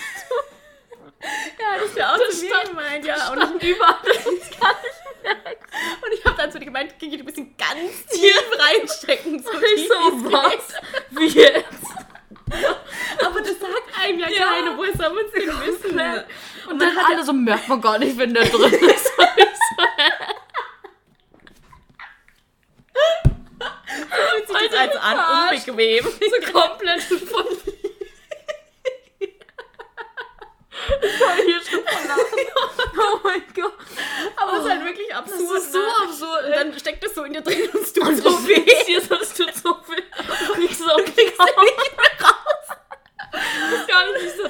Ja, 1.59 1.77
das 1.79 1.95
wäre 1.95 2.11
auch 2.13 2.17
Das 2.17 2.39
zu 2.39 2.45
stand- 2.47 2.69
gemeint, 2.69 3.05
ja. 3.05 3.31
Und, 3.31 3.41
Und 3.43 3.63
überall, 3.63 3.95
das 4.03 4.17
ist 4.25 4.59
gar 4.59 4.73
nicht 4.81 5.23
merkt. 5.23 5.63
und 6.03 6.11
ich 6.13 6.25
habe 6.25 6.35
dann 6.37 6.51
zu 6.51 6.59
dir 6.59 6.65
gemeint, 6.65 6.99
Kiki, 6.99 7.17
du 7.17 7.23
musst 7.23 7.37
ihn 7.37 7.55
ganz 7.57 8.05
tief 8.07 8.43
reinstecken. 8.59 9.41
So 9.41 9.49
Ich 9.75 9.87
so, 9.87 9.93
wie 9.93 10.27
es 10.27 10.33
was? 10.33 10.73
Wie 11.11 11.27
jetzt? 11.27 11.67
Aber 13.25 13.41
das 13.41 13.59
sagt 13.59 13.99
einem 14.01 14.19
ja, 14.19 14.29
Ja. 14.29 14.45
keiner. 14.47 14.77
Woher 14.77 14.95
soll 14.95 15.13
man 15.13 15.25
es 15.25 15.31
denn 15.31 15.47
wissen? 15.47 15.99
Und 16.69 16.79
dann 16.81 16.97
alle 16.97 17.23
so, 17.23 17.33
merkt 17.33 17.67
man 17.67 17.81
gar 17.81 17.97
nicht, 17.99 18.17
wenn 18.17 18.33
der 18.33 18.45
drin 18.49 18.73
ist. 18.73 19.11
Und 24.05 24.47
Fühlt 24.47 24.47
sich 24.47 24.69
das 24.69 24.79
also 24.79 24.99
an, 24.99 25.49
unbequem. 25.51 26.03
so 26.05 26.51
komplett 26.51 27.01
von 27.01 27.45
Ich 31.01 31.19
war 31.21 31.35
hier 31.35 31.61
schon 31.61 31.83
von 31.85 32.07
lachen. 32.07 32.43
Oh 32.97 33.19
mein 33.23 33.43
Gott. 33.55 33.73
Aber 34.35 34.53
es 34.57 34.63
ist 34.65 34.69
halt 34.71 34.85
wirklich 34.85 35.15
absurd. 35.15 35.39
Das 35.41 35.63
ist 35.63 35.71
so 35.73 35.79
ne? 35.79 35.85
absurd. 36.03 36.45
Und 36.45 36.51
dann 36.51 36.79
steckt 36.79 37.03
das 37.03 37.15
so 37.15 37.23
in 37.23 37.33
dir 37.33 37.41
drin 37.41 37.69
und 37.73 37.81
es 37.81 37.93
tut 37.93 38.03
Und 38.07 38.17
so 38.17 38.29
so 38.29 38.47
weh. 38.47 38.55
weh. 38.65 38.75
Hier, 38.85 39.01
das 39.01 39.33
tut 39.33 39.53
so 39.55 39.69
weh. 39.87 40.03
Und 40.53 40.61
ich 40.63 40.77
so, 40.77 40.85
kriegst 40.85 41.15
du 41.17 41.21
nicht 41.23 41.39
mehr 41.39 42.27
raus. 42.27 42.67
Ich 43.33 43.71
weiß 43.79 43.87
gar 43.87 44.05
nicht, 44.05 44.21
wie 44.21 44.25
ich 44.27 44.33
es 44.33 44.37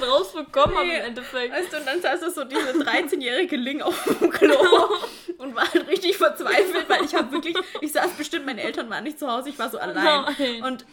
rausbekommen 0.84 0.90
habe 0.90 0.92
Nee. 0.92 0.98
im 0.98 1.04
Endeffekt. 1.06 1.52
Weißt 1.54 1.72
du, 1.72 1.76
und 1.78 1.86
dann 1.86 2.00
saß 2.02 2.20
das 2.20 2.34
so 2.34 2.44
diese 2.44 2.60
13-jährige 2.84 3.56
Ling 3.56 3.82
auf 3.82 4.02
dem 4.20 4.30
Klo 4.30 4.56
und 5.38 5.54
war 5.54 5.72
halt 5.72 5.88
richtig 5.88 6.16
verzweifelt, 6.16 6.88
weil 6.88 7.04
ich 7.04 7.14
habe 7.14 7.32
wirklich, 7.32 7.56
ich 7.80 7.92
saß 7.92 8.12
bestimmt, 8.12 8.46
meine 8.46 8.62
Eltern 8.62 8.88
waren 8.90 9.04
nicht 9.04 9.18
zu 9.18 9.30
Hause, 9.30 9.48
ich 9.48 9.58
war 9.58 9.70
so 9.70 9.78
allein. 9.78 10.24
Nein. 10.38 10.62
Und 10.62 10.84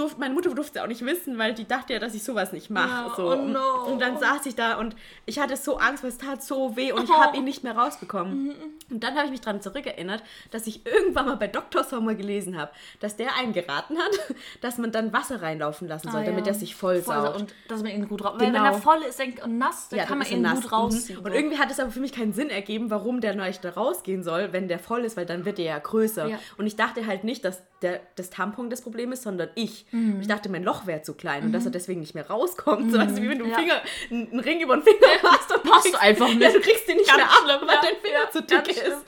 durfte, 0.00 0.18
meine 0.20 0.34
Mutter 0.34 0.52
durfte 0.54 0.78
es 0.78 0.84
auch 0.84 0.88
nicht 0.88 1.04
wissen, 1.04 1.38
weil 1.38 1.54
die 1.54 1.66
dachte 1.68 1.92
ja, 1.92 1.98
dass 1.98 2.14
ich 2.14 2.22
sowas 2.24 2.52
nicht 2.52 2.70
mache. 2.70 2.88
Ja, 3.08 3.12
so. 3.16 3.26
oh 3.28 3.32
und, 3.32 3.52
no. 3.52 3.84
und 3.86 4.00
dann 4.00 4.18
saß 4.18 4.46
ich 4.46 4.54
da 4.54 4.78
und 4.78 4.96
ich 5.26 5.38
hatte 5.38 5.56
so 5.56 5.76
Angst, 5.78 6.02
weil 6.02 6.10
es 6.10 6.18
tat 6.18 6.42
so 6.42 6.76
weh 6.76 6.92
und 6.92 7.04
ich 7.04 7.10
Oh. 7.10 7.20
habe 7.20 7.36
ihn 7.36 7.44
nicht 7.44 7.62
mehr 7.62 7.76
rausbekommen. 7.76 8.54
Und 8.90 9.04
dann 9.04 9.14
habe 9.14 9.26
ich 9.26 9.30
mich 9.30 9.40
daran 9.40 9.60
zurückerinnert, 9.62 10.22
dass 10.50 10.66
ich 10.66 10.84
irgendwann 10.86 11.26
mal 11.26 11.36
bei 11.36 11.46
Dr. 11.46 11.84
Sommer 11.84 12.14
gelesen 12.14 12.58
habe, 12.58 12.72
dass 13.00 13.16
der 13.16 13.36
einen 13.36 13.52
geraten 13.52 13.96
hat, 13.98 14.18
dass 14.62 14.78
man 14.78 14.90
dann 14.92 15.12
Wasser 15.12 15.42
reinlaufen 15.42 15.86
lassen 15.86 16.10
soll, 16.10 16.22
Ah, 16.22 16.24
damit 16.24 16.46
ja. 16.46 16.52
er 16.52 16.58
sich 16.58 16.74
voll 16.74 17.02
Voll, 17.02 17.14
saugt. 17.14 17.40
und 17.40 17.54
dass 17.68 17.82
man 17.82 17.92
ihn 17.92 18.08
gut 18.08 18.24
raus. 18.24 18.32
Weil 18.34 18.46
wenn 18.48 18.52
Genau. 18.54 18.64
er 18.64 18.74
voll 18.74 19.02
ist 19.02 19.20
und 19.44 19.58
nass, 19.58 19.88
dann 19.90 20.00
kann 20.00 20.08
dann 20.08 20.18
man 20.18 20.26
er 20.26 20.32
ihn 20.32 20.42
nass. 20.42 20.60
gut 20.62 20.72
rausziehen. 20.72 21.18
Mhm. 21.20 21.24
Und 21.26 21.32
irgendwie 21.32 21.58
hat 21.58 21.70
es 21.70 21.78
aber 21.78 21.90
für 21.90 22.00
mich 22.00 22.12
keinen 22.12 22.32
Sinn 22.32 22.50
ergeben, 22.50 22.90
warum 22.90 23.20
der 23.20 23.34
neu 23.34 23.50
da 23.62 23.70
rausgehen 23.70 24.22
soll, 24.22 24.52
wenn 24.52 24.66
der 24.68 24.78
voll 24.78 25.04
ist, 25.04 25.16
weil 25.16 25.26
dann 25.26 25.44
wird 25.44 25.58
der 25.58 25.64
ja 25.66 25.78
größer. 25.78 26.26
Ja. 26.28 26.38
Und 26.56 26.66
ich 26.66 26.76
dachte 26.76 27.06
halt 27.06 27.24
nicht, 27.24 27.44
dass 27.44 27.62
der, 27.82 28.00
das 28.16 28.30
Tampon 28.30 28.68
das 28.70 28.82
Problem 28.82 29.12
ist, 29.12 29.22
sondern 29.22 29.48
ich. 29.54 29.86
Mhm. 29.90 30.20
Ich 30.20 30.26
dachte, 30.28 30.48
mein 30.50 30.62
Loch 30.64 30.86
wäre 30.86 31.02
zu 31.02 31.14
klein 31.14 31.44
und 31.44 31.52
dass 31.52 31.64
er 31.64 31.70
deswegen 31.70 32.00
nicht 32.00 32.14
mehr 32.14 32.26
rauskommt. 32.28 32.92
So 32.92 32.98
weißt 32.98 33.16
du, 33.18 33.22
wie 33.22 33.28
wenn 33.30 33.38
du 33.38 33.44
einen, 33.44 33.52
Ja. 33.52 33.58
Finger, 33.58 33.82
einen 34.10 34.40
Ring 34.40 34.60
über 34.60 34.76
den 34.76 34.82
Finger 34.82 34.98
hast 35.22 35.52
und 35.54 35.62
Passt 35.62 35.84
kriegst, 35.84 36.00
einfach 36.00 36.28
Ja, 36.28 36.34
nicht. 36.34 36.54
du 36.56 36.60
kriegst 36.60 36.88
den 36.88 36.96
nicht 36.98 37.06
Ganz 37.08 37.16
mehr 37.18 37.26
ab, 37.30 37.38
schlimm, 37.44 37.68
weil 37.68 37.74
ja. 37.76 37.80
dein 37.82 37.96
Finger 38.00 38.18
Ja, 38.24 38.30
zu 38.30 38.42
dick 38.42 38.68
ist. 38.68 39.04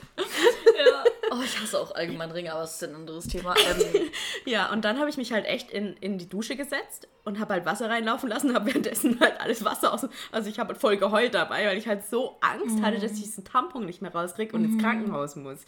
ja. 0.65 1.03
Oh, 1.31 1.41
ich 1.43 1.59
hasse 1.59 1.79
auch 1.79 1.95
allgemein 1.95 2.29
Ringe, 2.29 2.51
aber 2.51 2.61
das 2.61 2.75
ist 2.75 2.83
ein 2.87 2.93
anderes 2.95 3.27
Thema. 3.27 3.55
Ähm, 3.63 4.09
ja, 4.45 4.71
und 4.71 4.85
dann 4.85 4.99
habe 4.99 5.09
ich 5.09 5.17
mich 5.17 5.31
halt 5.33 5.45
echt 5.45 5.71
in, 5.71 5.95
in 5.97 6.19
die 6.19 6.29
Dusche 6.29 6.55
gesetzt 6.55 7.07
und 7.25 7.39
habe 7.39 7.53
halt 7.53 7.65
Wasser 7.65 7.89
reinlaufen 7.89 8.27
lassen, 8.29 8.53
habe 8.53 8.65
währenddessen 8.67 9.19
halt 9.19 9.39
alles 9.39 9.63
Wasser 9.63 9.93
aus. 9.93 10.07
Also 10.31 10.49
ich 10.49 10.59
habe 10.59 10.69
halt 10.69 10.79
voll 10.81 10.97
geheult 10.97 11.33
dabei, 11.33 11.65
weil 11.67 11.77
ich 11.77 11.87
halt 11.87 12.05
so 12.05 12.37
Angst 12.41 12.81
hatte, 12.83 12.99
dass 12.99 13.13
ich 13.13 13.21
diesen 13.23 13.45
Tampon 13.45 13.85
nicht 13.85 14.01
mehr 14.01 14.13
rauskriege 14.13 14.55
und 14.55 14.65
ins 14.65 14.81
Krankenhaus 14.81 15.35
muss. 15.35 15.59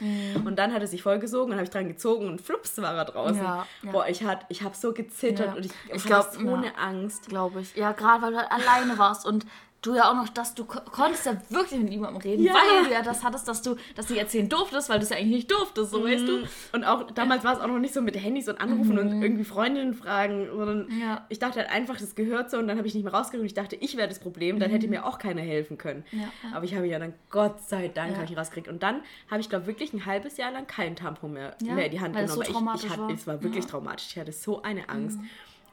Und 0.44 0.56
dann 0.58 0.74
hat 0.74 0.82
er 0.82 0.88
sich 0.88 1.02
vollgesogen 1.02 1.52
und 1.52 1.58
habe 1.58 1.64
ich 1.64 1.70
dran 1.70 1.88
gezogen 1.88 2.28
und 2.28 2.42
flups 2.42 2.78
war 2.82 2.94
er 2.96 3.06
draußen. 3.06 3.38
Ja, 3.38 3.66
ja. 3.84 3.92
Boah, 3.92 4.08
ich, 4.08 4.24
hat, 4.24 4.46
ich 4.50 4.64
habe 4.64 4.76
so 4.76 4.92
gezittert 4.94 5.48
Ja. 5.48 5.54
und 5.54 5.66
ich, 5.66 5.72
Ich 5.88 5.96
ich 5.96 6.04
glaub, 6.06 6.32
glaube, 6.38 6.66
ja. 6.66 6.72
Angst. 6.78 7.30
Glaube 7.30 7.62
ich. 7.62 7.76
Ja, 7.76 7.94
gerade 7.94 8.22
weil 8.24 8.32
du 8.32 8.38
halt 8.38 8.52
alleine 8.52 8.98
warst 8.98 9.26
und 9.26 9.46
du 9.86 9.96
ja 9.96 10.10
auch 10.10 10.16
noch, 10.16 10.30
dass 10.30 10.56
du 10.56 10.66
ko- 10.66 10.80
konntest 10.92 11.26
ja 11.26 11.34
wirklich 11.50 11.80
mit 11.80 11.90
niemandem 11.90 12.22
reden, 12.22 12.44
Ja. 12.44 12.54
weil 12.54 12.86
du 12.86 12.92
ja 12.94 13.02
das 13.02 13.24
hattest, 13.24 13.48
dass 13.48 13.62
du 13.62 13.76
das 13.96 14.10
nicht 14.10 14.20
erzählen 14.20 14.50
durftest, 14.50 14.90
weil 14.90 15.00
du 15.00 15.04
es 15.04 15.10
ja 15.10 15.18
eigentlich 15.18 15.36
nicht 15.36 15.52
durftest, 15.52 15.92
so 15.92 16.04
weißt 16.04 16.28
du. 16.28 16.44
Und 16.74 16.84
auch 16.84 17.10
damals 17.12 17.44
war 17.44 17.54
es 17.54 17.60
auch 17.60 17.68
noch 17.68 17.80
nicht 17.80 17.94
so 17.94 18.02
mit 18.02 18.16
Handys 18.22 18.48
und 18.50 18.60
Anrufen 18.62 18.98
und 18.98 19.22
irgendwie 19.22 19.44
Freundinnen 19.44 19.94
fragen, 19.94 20.48
sondern 20.56 20.88
Mhm. 20.88 21.02
Ja. 21.02 21.26
ich 21.30 21.40
dachte 21.40 21.60
halt 21.60 21.70
einfach, 21.70 21.98
das 21.98 22.16
gehört 22.16 22.50
so 22.52 22.58
und 22.58 22.68
dann 22.68 22.78
habe 22.78 22.88
ich 22.88 22.94
nicht 22.96 23.04
mehr 23.04 23.14
rausgekriegt 23.14 23.46
ich 23.46 23.54
dachte, 23.54 23.76
ich 23.76 23.96
wäre 23.98 24.08
das 24.08 24.20
Problem, 24.20 24.60
dann 24.60 24.70
hätte 24.72 24.88
mir 24.88 25.06
auch 25.06 25.20
keiner 25.20 25.42
helfen 25.42 25.78
können. 25.78 26.04
Mhm. 26.12 26.20
Ja. 26.22 26.28
Aber 26.54 26.66
ich 26.66 26.74
habe 26.76 26.88
ja 26.88 27.00
dann, 27.00 27.14
Gott 27.30 27.62
sei 27.62 27.88
Dank, 27.90 28.12
Ja. 28.14 28.18
habe 28.22 28.26
ich 28.32 28.38
rausgekriegt. 28.38 28.68
Und 28.68 28.82
dann 28.84 29.02
habe 29.30 29.42
ich, 29.42 29.50
glaube 29.50 29.68
wirklich 29.68 29.94
ein 29.94 30.06
halbes 30.06 30.38
Jahr 30.38 30.52
lang 30.52 30.68
keinen 30.68 30.96
Tampon 30.96 31.34
mehr, 31.34 31.56
mehr 31.62 31.86
in 31.86 31.92
die 31.92 32.00
Hand 32.00 32.16
weil 32.16 32.26
es 32.26 32.34
so 32.34 32.40
genommen. 32.42 32.72
ich, 32.76 32.86
ich 32.86 32.90
hatte, 32.90 33.02
war. 33.02 33.10
Es 33.12 33.28
war 33.28 33.44
wirklich. 33.44 33.66
Mhm. 33.66 33.70
traumatisch. 33.70 34.08
Ich 34.12 34.18
hatte 34.18 34.32
so 34.32 34.62
eine 34.62 34.90
Angst. 34.90 35.20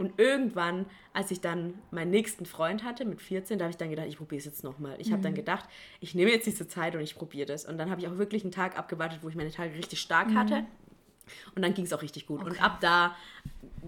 Und 0.03 0.19
irgendwann, 0.19 0.87
als 1.12 1.31
ich 1.31 1.41
dann 1.41 1.75
meinen 1.93 2.11
nächsten 2.11 2.45
Freund 2.45 2.83
hatte, 2.83 3.05
mit 3.05 3.23
14, 3.23 3.57
da 3.59 3.67
habe 3.67 3.71
ich 3.71 3.77
dann 3.77 3.88
gedacht, 3.88 4.09
ich 4.09 4.17
probiere 4.17 4.41
es 4.41 4.45
jetzt 4.47 4.65
nochmal. 4.65 4.97
Ich 5.01 5.09
Mhm. 5.09 5.12
habe 5.12 5.23
dann 5.23 5.35
gedacht, 5.35 5.69
ich 6.01 6.15
nehme 6.17 6.33
jetzt 6.33 6.45
diese 6.47 6.67
Zeit 6.67 6.97
und 6.97 7.03
ich 7.03 7.15
probiere 7.15 7.47
das. 7.47 7.65
Und 7.67 7.79
dann 7.79 7.88
habe 7.88 8.01
ich 8.01 8.09
auch 8.09 8.19
wirklich 8.19 8.43
einen 8.43 8.51
Tag 8.51 8.77
abgewartet, 8.77 9.21
wo 9.23 9.29
ich 9.29 9.37
meine 9.37 9.53
Tage 9.53 9.75
richtig 9.77 10.01
stark 10.01 10.31
Mhm. 10.31 10.38
hatte. 10.38 10.65
Und 11.55 11.62
dann 11.62 11.73
ging 11.73 11.85
es 11.85 11.93
auch 11.93 12.03
richtig 12.03 12.27
gut. 12.27 12.43
Und 12.43 12.61
ab 12.61 12.81
da 12.81 13.15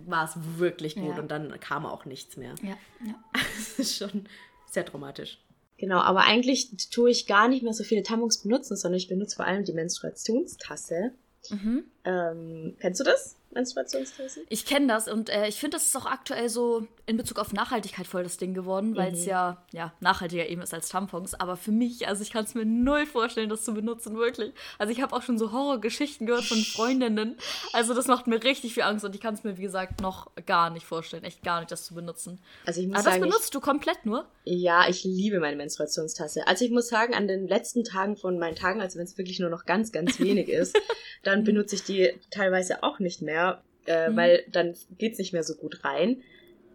war 0.06 0.24
es 0.24 0.34
wirklich 0.58 0.94
gut 0.94 1.16
Ja. 1.16 1.18
und 1.20 1.30
dann 1.32 1.58
kam 1.58 1.84
auch 1.84 2.04
nichts 2.04 2.36
mehr. 2.36 2.54
Ja, 2.62 2.76
ja. 3.04 3.14
Das 3.56 3.78
ist 3.80 3.96
schon 3.96 4.26
sehr 4.70 4.84
traumatisch. 4.86 5.40
Genau, 5.78 5.98
aber 5.98 6.20
eigentlich 6.20 6.70
tue 6.92 7.10
ich 7.10 7.26
gar 7.26 7.48
nicht 7.48 7.64
mehr 7.64 7.72
so 7.72 7.82
viele 7.82 8.04
Tampons 8.04 8.38
benutzen, 8.44 8.76
sondern 8.76 8.98
ich 8.98 9.08
benutze 9.08 9.34
vor 9.34 9.46
allem 9.46 9.64
die 9.64 9.72
Menstruationstasse. 9.72 11.10
Mhm. 11.50 11.84
Ähm, 12.04 12.76
kennst 12.78 13.00
du 13.00 13.04
das? 13.04 13.36
Menstruationstasse? 13.54 14.40
Ich 14.48 14.66
kenne 14.66 14.86
das 14.88 15.08
und 15.08 15.30
äh, 15.30 15.48
ich 15.48 15.56
finde, 15.56 15.76
das 15.76 15.86
ist 15.86 15.96
auch 15.96 16.06
aktuell 16.06 16.48
so 16.48 16.86
in 17.06 17.16
Bezug 17.16 17.38
auf 17.38 17.52
Nachhaltigkeit 17.52 18.06
voll 18.06 18.22
das 18.22 18.38
Ding 18.38 18.54
geworden, 18.54 18.96
weil 18.96 19.12
es 19.12 19.26
ja, 19.26 19.62
ja 19.72 19.92
nachhaltiger 20.00 20.48
eben 20.48 20.62
ist 20.62 20.72
als 20.72 20.88
Tampons. 20.88 21.34
Aber 21.34 21.56
für 21.56 21.70
mich, 21.70 22.08
also 22.08 22.22
ich 22.22 22.32
kann 22.32 22.44
es 22.44 22.54
mir 22.54 22.64
null 22.64 23.06
vorstellen, 23.06 23.48
das 23.48 23.64
zu 23.64 23.74
benutzen, 23.74 24.16
wirklich. 24.16 24.52
Also 24.78 24.92
ich 24.92 25.02
habe 25.02 25.14
auch 25.14 25.22
schon 25.22 25.38
so 25.38 25.52
Horrorgeschichten 25.52 26.26
gehört 26.26 26.44
von 26.44 26.58
Freundinnen. 26.58 27.36
Also 27.72 27.94
das 27.94 28.06
macht 28.06 28.26
mir 28.26 28.42
richtig 28.42 28.74
viel 28.74 28.84
Angst 28.84 29.04
und 29.04 29.14
ich 29.14 29.20
kann 29.20 29.34
es 29.34 29.44
mir, 29.44 29.58
wie 29.58 29.62
gesagt, 29.62 30.00
noch 30.00 30.30
gar 30.46 30.70
nicht 30.70 30.86
vorstellen. 30.86 31.24
Echt 31.24 31.42
gar 31.42 31.60
nicht, 31.60 31.70
das 31.70 31.84
zu 31.84 31.94
benutzen. 31.94 32.40
Also 32.64 32.80
ich 32.80 32.86
muss 32.86 32.96
Aber 32.96 33.04
das 33.04 33.14
sagen, 33.14 33.24
ich, 33.24 33.30
benutzt 33.30 33.54
du 33.54 33.60
komplett 33.60 34.06
nur? 34.06 34.26
ja, 34.44 34.86
ich 34.88 35.04
liebe 35.04 35.40
meine 35.40 35.56
Menstruationstasse. 35.56 36.46
Also 36.46 36.64
ich 36.64 36.70
muss 36.70 36.88
sagen, 36.88 37.14
an 37.14 37.26
den 37.26 37.48
letzten 37.48 37.82
Tagen 37.82 38.16
von 38.16 38.38
meinen 38.38 38.56
Tagen, 38.56 38.82
also 38.82 38.98
wenn 38.98 39.06
es 39.06 39.16
wirklich 39.16 39.40
nur 39.40 39.48
noch 39.48 39.64
ganz, 39.64 39.90
ganz 39.90 40.20
wenig 40.20 40.48
ist, 40.50 40.78
dann 41.22 41.44
benutze 41.44 41.76
ich 41.76 41.84
die 41.84 42.12
teilweise 42.30 42.82
auch 42.82 42.98
nicht 42.98 43.22
mehr, 43.22 43.43
äh, 43.86 44.10
Mhm. 44.10 44.16
weil 44.16 44.44
dann 44.50 44.74
geht's 44.98 45.18
nicht 45.18 45.32
mehr 45.32 45.42
so 45.44 45.54
gut 45.54 45.84
rein. 45.84 46.22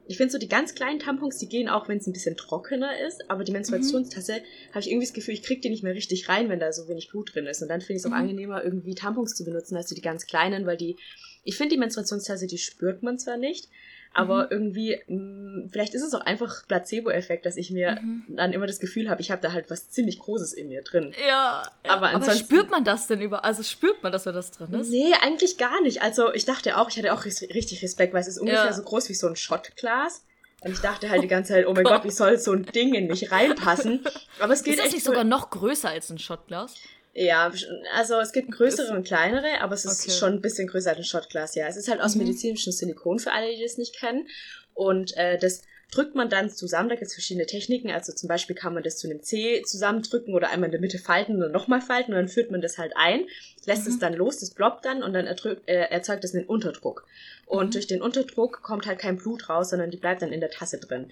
Ich 0.08 0.18
finde 0.18 0.32
so 0.32 0.40
die 0.40 0.48
ganz 0.48 0.74
kleinen 0.74 0.98
Tampons, 1.00 1.38
die 1.38 1.48
gehen 1.48 1.70
auch, 1.70 1.88
wenn 1.88 2.00
es 2.00 2.08
ein 2.08 2.14
bisschen 2.14 2.36
trockener 2.36 3.00
ist, 3.08 3.30
aber 3.30 3.44
die 3.44 3.52
Menstruationstasse 3.52 4.42
habe 4.72 4.80
ich 4.80 4.90
irgendwie 4.90 5.06
das 5.06 5.14
Gefühl, 5.14 5.36
ich 5.36 5.44
kriege 5.44 5.62
die 5.62 5.70
nicht 5.70 5.84
mehr 5.84 5.94
richtig 5.94 6.28
rein, 6.30 6.50
wenn 6.50 6.60
da 6.60 6.72
so 6.74 6.88
wenig 6.88 7.10
Blut 7.12 7.36
drin 7.36 7.46
ist. 7.46 7.62
Und 7.62 7.68
dann 7.68 7.82
finde 7.82 7.94
ich 7.94 8.00
es 8.00 8.06
auch 8.08 8.10
Mhm. 8.16 8.22
angenehmer, 8.24 8.64
irgendwie 8.64 8.96
Tampons 8.96 9.36
zu 9.36 9.46
benutzen, 9.46 9.76
als 9.78 9.88
so 9.90 9.94
die 9.96 10.02
ganz 10.02 10.26
kleinen, 10.26 10.66
weil 10.66 10.78
die, 10.78 10.96
ich 11.44 11.56
finde 11.58 11.76
die 11.76 11.80
Menstruationstasse, 11.80 12.48
die 12.48 12.58
spürt 12.58 13.04
man 13.04 13.20
zwar 13.20 13.38
nicht, 13.38 13.70
aber 14.14 14.44
Mhm. 14.46 14.48
irgendwie, 14.52 15.00
mh, 15.08 15.70
vielleicht 15.72 15.94
ist 15.94 16.04
es 16.04 16.14
auch 16.14 16.22
einfach 16.22 16.68
Placebo-Effekt, 16.68 17.46
dass 17.46 17.58
ich 17.58 17.72
mir 17.72 18.00
Mhm. 18.02 18.24
dann 18.30 18.54
immer 18.54 18.68
das 18.68 18.80
Gefühl 18.80 19.10
habe, 19.10 19.22
ich 19.22 19.32
habe 19.32 19.42
da 19.42 19.54
halt 19.54 19.70
was 19.70 19.90
ziemlich 19.90 20.20
Großes 20.20 20.54
in 20.54 20.68
mir 20.70 20.82
drin. 20.82 21.14
Ja. 21.28 21.64
Aber 21.84 22.08
Aber 22.08 22.08
ansonsten- 22.16 22.46
spürt 22.46 22.70
man 22.72 22.84
das 22.84 23.08
denn 23.08 23.22
über? 23.22 23.46
Also 23.46 23.64
spürt 23.64 24.02
man, 24.04 24.12
dass 24.12 24.24
da 24.24 24.32
das 24.32 24.52
drin 24.52 24.74
ist? 24.74 24.90
Nee, 24.90 25.14
eigentlich 25.22 25.58
gar 25.58 25.82
nicht. 25.82 26.02
Also 26.02 26.34
ich 26.34 26.46
dachte 26.46 26.78
auch, 26.78 26.90
ich 26.90 26.98
hatte 26.98 27.14
auch 27.14 27.26
richtig 27.26 27.82
Respekt, 27.84 28.14
weil 28.14 28.22
es 28.22 28.28
ist 28.28 28.40
ungefähr 28.40 28.66
Ja. 28.66 28.74
so 28.74 28.82
groß 28.84 29.10
wie 29.10 29.14
so 29.14 29.28
ein 29.28 29.36
Shotglas. 29.36 30.24
Und 30.62 30.72
ich 30.72 30.80
dachte 30.80 31.10
halt 31.10 31.24
die 31.24 31.28
ganze 31.30 31.54
Zeit, 31.54 31.66
oh 31.68 31.74
mein 31.74 31.86
Gott, 31.86 32.04
wie 32.04 32.12
soll 32.12 32.38
so 32.38 32.52
ein 32.52 32.66
Ding 32.66 32.94
in 32.94 33.08
mich 33.08 33.32
reinpassen? 33.32 34.04
Aber 34.40 34.52
es 34.52 34.64
geht 34.64 34.74
Ist 34.76 34.84
echt 34.84 34.94
nicht 34.94 35.06
so- 35.06 35.12
sogar 35.12 35.24
noch 35.24 35.52
größer 35.52 35.88
als 35.90 36.10
ein 36.10 36.20
Shotglas? 36.20 36.76
Ja, 37.14 37.52
also 37.96 38.20
es 38.20 38.32
gibt 38.32 38.52
größere 38.52 38.96
und 38.96 39.06
kleinere, 39.06 39.62
aber 39.62 39.74
es 39.74 39.84
ist 39.86 40.02
Okay. 40.04 40.12
schon 40.12 40.34
ein 40.34 40.42
bisschen 40.42 40.68
größer 40.68 40.92
als 40.92 41.00
ein 41.00 41.04
Shotglas, 41.04 41.56
ja. 41.56 41.68
Es 41.68 41.76
ist 41.76 41.90
halt 41.90 42.02
aus 42.02 42.16
Mhm. 42.16 42.22
medizinischem 42.24 42.72
Silikon 42.72 43.20
für 43.20 43.32
alle, 43.32 43.54
die 43.56 43.62
das 43.62 43.78
nicht 43.78 43.98
kennen. 44.00 44.28
Und 44.74 45.18
äh, 45.18 45.38
das 45.38 45.62
drückt 45.92 46.14
man 46.14 46.30
dann 46.30 46.52
zusammen, 46.52 46.88
da 46.88 46.96
gibt 46.96 47.08
es 47.08 47.16
verschiedene 47.16 47.48
Techniken. 47.48 47.90
Also 47.90 48.14
zum 48.14 48.28
Beispiel 48.30 48.56
kann 48.56 48.76
man 48.76 48.84
das 48.84 48.98
zu 48.98 49.10
einem 49.10 49.24
C 49.24 49.64
zusammendrücken 49.66 50.36
oder 50.36 50.52
einmal 50.52 50.68
in 50.68 50.72
der 50.72 50.80
Mitte 50.82 51.00
falten 51.00 51.34
und 51.34 51.42
dann 51.42 51.52
nochmal 51.52 51.82
falten 51.82 52.12
und 52.14 52.18
dann 52.18 52.28
führt 52.30 52.52
man 52.52 52.62
das 52.62 52.78
halt 52.78 52.94
ein, 52.96 53.26
lässt 53.66 53.86
Mhm. 53.88 53.92
es 53.94 54.00
dann 54.00 54.14
los, 54.14 54.38
das 54.40 54.52
ploppt 54.54 54.86
dann 54.86 55.02
und 55.02 55.14
dann 55.14 55.26
erdrückt, 55.26 55.68
äh, 55.68 55.90
erzeugt 55.90 56.24
es 56.24 56.36
einen 56.36 56.46
Unterdruck. 56.46 57.08
Und 57.48 57.68
Mhm. 57.68 57.72
durch 57.72 57.88
den 57.88 58.02
Unterdruck 58.04 58.62
kommt 58.62 58.86
halt 58.86 59.00
kein 59.00 59.18
Blut 59.18 59.50
raus, 59.50 59.72
sondern 59.72 59.90
die 59.90 59.98
bleibt 59.98 60.22
dann 60.22 60.32
in 60.32 60.42
der 60.42 60.52
Tasse 60.52 60.78
drin. 60.80 61.12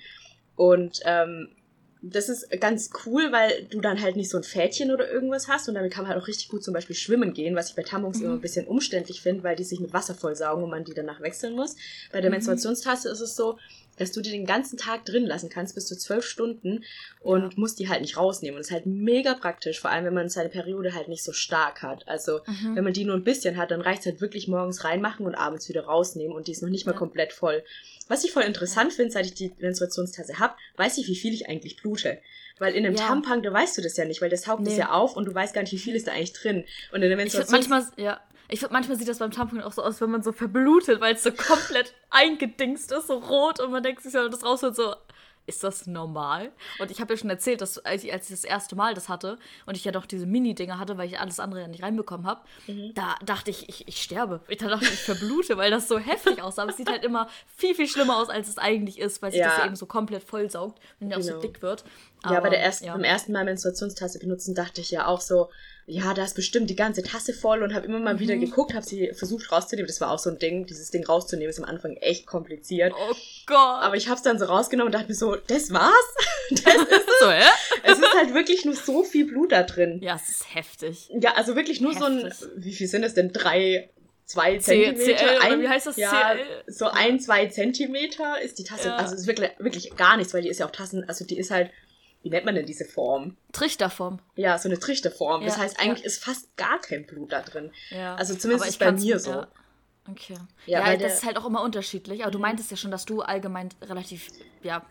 Und 0.55 0.99
ähm, 1.05 1.49
das 2.09 2.29
ist 2.29 2.49
ganz 2.59 2.89
cool, 3.05 3.31
weil 3.31 3.65
du 3.69 3.81
dann 3.81 4.01
halt 4.01 4.15
nicht 4.15 4.29
so 4.29 4.37
ein 4.37 4.43
Fädchen 4.43 4.91
oder 4.91 5.09
irgendwas 5.11 5.47
hast 5.47 5.67
und 5.67 5.75
damit 5.75 5.91
kann 5.91 6.03
man 6.03 6.13
halt 6.13 6.21
auch 6.21 6.27
richtig 6.27 6.49
gut 6.49 6.63
zum 6.63 6.73
Beispiel 6.73 6.95
schwimmen 6.95 7.33
gehen, 7.33 7.55
was 7.55 7.69
ich 7.69 7.75
bei 7.75 7.83
Tampons 7.83 8.19
Mhm. 8.19 8.25
immer 8.25 8.33
ein 8.35 8.41
bisschen 8.41 8.67
umständlich 8.67 9.21
finde, 9.21 9.43
weil 9.43 9.55
die 9.55 9.63
sich 9.63 9.79
mit 9.79 9.93
Wasser 9.93 10.15
vollsaugen 10.15 10.63
und 10.63 10.69
man 10.69 10.83
die 10.83 10.93
danach 10.93 11.21
wechseln 11.21 11.55
muss. 11.55 11.75
Bei 12.11 12.21
der 12.21 12.29
Mhm. 12.29 12.35
Menstruationstasse 12.35 13.09
ist 13.09 13.21
es 13.21 13.35
so, 13.35 13.57
dass 13.97 14.11
du 14.11 14.21
die 14.21 14.31
den 14.31 14.45
ganzen 14.45 14.77
Tag 14.77 15.05
drin 15.05 15.25
lassen 15.25 15.49
kannst, 15.49 15.75
bis 15.75 15.85
zu 15.87 15.97
zwölf 15.97 16.25
Stunden 16.25 16.83
und 17.21 17.41
Ja. 17.43 17.49
musst 17.55 17.79
die 17.79 17.89
halt 17.89 18.01
nicht 18.01 18.17
rausnehmen. 18.17 18.55
Und 18.55 18.59
das 18.61 18.67
ist 18.67 18.73
halt 18.73 18.85
mega 18.85 19.33
praktisch, 19.33 19.79
vor 19.79 19.89
allem 19.91 20.05
wenn 20.05 20.13
man 20.13 20.29
seine 20.29 20.49
Periode 20.49 20.93
halt 20.93 21.07
nicht 21.07 21.23
so 21.23 21.33
stark 21.33 21.81
hat. 21.81 22.07
Also 22.07 22.39
Mhm. 22.47 22.75
wenn 22.75 22.83
man 22.83 22.93
die 22.93 23.03
nur 23.05 23.15
ein 23.15 23.23
bisschen 23.23 23.57
hat, 23.57 23.71
dann 23.71 23.81
reicht 23.81 24.01
es 24.01 24.05
halt 24.05 24.21
wirklich 24.21 24.47
morgens 24.47 24.83
reinmachen 24.83 25.25
und 25.25 25.35
abends 25.35 25.67
wieder 25.69 25.85
rausnehmen 25.85 26.35
und 26.35 26.47
die 26.47 26.51
ist 26.51 26.61
noch 26.61 26.69
nicht 26.69 26.85
mal 26.85 26.93
Ja. 26.93 26.97
komplett 26.97 27.33
voll. 27.33 27.63
Was 28.07 28.23
ich 28.23 28.31
voll 28.31 28.43
interessant 28.43 28.93
finde, 28.93 29.11
seit 29.11 29.25
ich 29.25 29.33
die 29.33 29.53
Menstruationstasse 29.59 30.39
habe, 30.39 30.53
weiß 30.77 30.97
ich, 30.97 31.07
wie 31.07 31.15
viel 31.15 31.33
ich 31.33 31.49
eigentlich 31.49 31.77
blute. 31.77 32.19
Weil 32.59 32.73
in 32.73 32.85
einem 32.85 32.95
Ja. 32.95 33.07
Tampon, 33.07 33.43
da 33.43 33.53
weißt 33.53 33.77
du 33.77 33.81
das 33.83 33.97
ja 33.97 34.05
nicht, 34.05 34.19
weil 34.21 34.29
das 34.31 34.47
es 34.47 34.59
Nee. 34.59 34.77
ja 34.77 34.91
auf 34.91 35.15
und 35.15 35.25
du 35.25 35.33
weißt 35.35 35.53
gar 35.53 35.61
nicht, 35.61 35.73
wie 35.73 35.77
viel 35.77 35.95
ist 35.95 36.07
da 36.07 36.13
eigentlich 36.13 36.33
drin. 36.33 36.63
Und 36.91 37.03
in 37.03 37.09
der 37.09 37.17
Menstruation... 37.17 37.51
manchmal, 37.69 37.85
ja. 38.03 38.19
Ich 38.49 38.59
finde, 38.59 38.73
manchmal 38.73 38.97
sieht 38.97 39.07
das 39.07 39.19
beim 39.19 39.31
Tampon 39.31 39.61
auch 39.61 39.73
so 39.73 39.83
aus, 39.83 39.99
wenn 40.01 40.09
man 40.11 40.23
so 40.23 40.31
verblutet, 40.31 41.01
weil 41.01 41.15
es 41.15 41.23
so 41.23 41.31
komplett 41.31 41.93
eingedingst 42.09 42.91
ist, 42.91 43.07
so 43.07 43.15
rot 43.19 43.59
und 43.59 43.71
man 43.71 43.83
denkt 43.83 44.01
sich, 44.03 44.13
wenn 44.13 44.23
man 44.23 44.31
das 44.31 44.43
rausholt, 44.43 44.75
so, 44.75 44.95
ist 45.49 45.63
das 45.63 45.87
normal? 45.87 46.51
Und 46.77 46.91
ich 46.91 46.99
habe 46.99 47.13
ja 47.13 47.17
schon 47.17 47.29
erzählt, 47.29 47.61
dass 47.61 47.77
als 47.79 48.03
ich, 48.03 48.11
als 48.11 48.25
ich 48.29 48.31
das 48.31 48.43
erste 48.43 48.75
Mal 48.75 48.93
das 48.93 49.07
hatte 49.07 49.39
und 49.65 49.77
ich 49.77 49.85
ja 49.85 49.93
doch 49.93 50.05
diese 50.05 50.25
Mini-Dinger 50.25 50.77
hatte, 50.77 50.97
weil 50.97 51.07
ich 51.07 51.21
alles 51.21 51.39
andere 51.39 51.61
ja 51.61 51.67
nicht 51.69 51.83
reinbekommen 51.83 52.27
habe, 52.27 52.41
Mhm. 52.67 52.93
da 52.95 53.15
dachte 53.23 53.49
ich, 53.51 53.69
ich, 53.69 53.87
ich 53.87 54.01
sterbe. 54.01 54.41
Ich 54.49 54.57
dachte, 54.57 54.83
ich 54.83 54.99
verblute, 54.99 55.55
weil 55.55 55.71
das 55.71 55.87
so 55.87 55.99
heftig 55.99 56.41
aussah. 56.41 56.63
Aber 56.63 56.71
es 56.71 56.77
sieht 56.77 56.89
halt 56.91 57.05
immer 57.05 57.29
viel, 57.55 57.73
viel 57.75 57.87
schlimmer 57.87 58.17
aus, 58.17 58.29
als 58.29 58.49
es 58.49 58.57
eigentlich 58.57 58.99
ist, 58.99 59.21
weil 59.21 59.31
sich 59.31 59.39
Ja. 59.39 59.47
das 59.47 59.57
ja 59.59 59.65
eben 59.67 59.77
so 59.77 59.85
komplett 59.85 60.23
vollsaugt 60.25 60.81
und 60.99 61.11
ja 61.11 61.17
auch 61.17 61.21
so 61.21 61.29
Genau. 61.29 61.41
dick 61.41 61.61
wird. 61.61 61.85
Ja, 62.27 62.39
bei 62.39 62.47
Aber, 62.47 62.49
der 62.49 62.59
ersten, 62.61 62.85
ja. 62.85 62.93
beim 62.93 63.03
ersten 63.03 63.31
Mal 63.31 63.45
Menstruationstasse 63.45 64.19
benutzen, 64.19 64.55
dachte 64.55 64.81
ich 64.81 64.91
ja 64.91 65.07
auch 65.07 65.21
so, 65.21 65.49
ja, 65.89 66.13
da 66.13 66.25
ist 66.25 66.35
bestimmt 66.35 66.69
die 66.69 66.75
ganze 66.75 67.01
Tasse 67.01 67.31
voll 67.33 67.63
und 67.63 67.73
habe 67.73 67.85
immer 67.85 67.99
mal 67.99 68.19
wieder 68.19 68.35
Mhm. 68.35 68.41
geguckt, 68.41 68.73
habe 68.73 68.85
sie 68.85 69.13
versucht 69.13 69.49
rauszunehmen. 69.53 69.87
Das 69.87 70.01
war 70.01 70.11
auch 70.11 70.19
so 70.19 70.29
ein 70.29 70.37
Ding, 70.37 70.65
dieses 70.65 70.91
Ding 70.91 71.05
rauszunehmen 71.05 71.49
ist 71.49 71.59
am 71.59 71.63
Anfang 71.65 71.95
echt 71.97 72.25
kompliziert. 72.27 72.93
Oh 72.93 73.13
Gott. 73.45 73.57
Aber 73.83 73.95
ich 73.95 74.07
habe 74.07 74.17
es 74.17 74.21
dann 74.23 74.37
so 74.37 74.45
rausgenommen 74.45 74.87
und 74.87 74.95
dachte 74.95 75.07
mir 75.07 75.15
so, 75.15 75.35
das 75.35 75.71
war's? 75.71 75.93
Das 76.49 76.75
ist, 76.75 77.19
so, 77.19 77.29
hä? 77.29 77.41
es 77.83 77.99
ist 77.99 78.13
halt 78.15 78.33
wirklich 78.33 78.63
nur 78.63 78.73
so 78.73 79.03
viel 79.03 79.25
Blut 79.27 79.51
da 79.51 79.63
drin. 79.63 79.99
Ja, 80.01 80.15
es 80.15 80.29
ist 80.29 80.55
heftig. 80.55 81.09
Ja, 81.19 81.33
also 81.35 81.55
wirklich 81.57 81.81
nur 81.81 81.93
so 81.93 82.05
ein, 82.05 82.21
Heftig. 82.25 82.47
wie 82.55 82.73
viel 82.73 82.87
sind 82.87 83.01
das 83.01 83.13
denn? 83.15 83.33
Drei, 83.33 83.89
zwei 84.25 84.57
Zentimeter? 84.57 85.15
CL, 85.25 85.37
ein, 85.41 85.61
wie 85.61 85.67
heißt 85.67 85.87
das? 85.87 85.97
Ja, 85.97 86.35
CL? 86.35 86.45
so 86.67 86.85
ein, 86.87 87.19
zwei 87.19 87.47
Zentimeter 87.47 88.39
ist 88.41 88.59
die 88.59 88.63
Tasse. 88.63 88.87
Ja. 88.89 88.95
Also 88.95 89.13
es 89.15 89.21
ist 89.21 89.27
wirklich, 89.27 89.51
wirklich 89.59 89.95
gar 89.97 90.15
nichts, 90.17 90.33
weil 90.33 90.41
die 90.41 90.47
ist 90.49 90.59
ja 90.59 90.65
auch 90.67 90.71
Tassen, 90.71 91.03
also 91.07 91.25
die 91.25 91.37
ist 91.37 91.51
halt, 91.51 91.69
wie 92.27 92.31
nennt 92.31 92.45
man 92.45 92.55
denn 92.55 92.65
diese 92.65 92.83
Form? 92.83 93.37
Trichterform. 93.53 94.19
Ja, 94.35 94.57
so 94.57 94.67
eine 94.67 94.77
Trichterform. 94.77 95.45
Das 95.45 95.55
Ja, 95.55 95.61
heißt, 95.63 95.79
eigentlich 95.79 96.01
ja. 96.01 96.05
ist 96.07 96.21
fast 96.23 96.55
gar 96.57 96.79
kein 96.81 97.05
Blut 97.05 97.31
da 97.31 97.41
drin. 97.41 97.71
Ja. 97.89 98.15
Also 98.15 98.35
zumindest 98.35 98.69
ist 98.69 98.79
bei 98.79 98.91
mir 98.91 99.17
so. 99.17 99.31
Ja. 99.31 99.47
Okay. 100.09 100.35
Ja, 100.65 100.79
Ja, 100.79 100.85
weil 100.85 100.97
das 100.97 100.99
der- 100.99 101.07
Mhm. 101.09 101.13
ist 101.15 101.25
halt 101.25 101.37
auch 101.37 101.45
immer 101.45 101.61
unterschiedlich. 101.63 102.23
Aber 102.23 102.31
du 102.31 102.39
meintest 102.39 102.69
ja 102.69 102.75
schon, 102.75 102.91
dass 102.91 103.05
du 103.05 103.21
allgemein 103.21 103.69
relativ, 103.81 104.27
ja, 104.61 104.85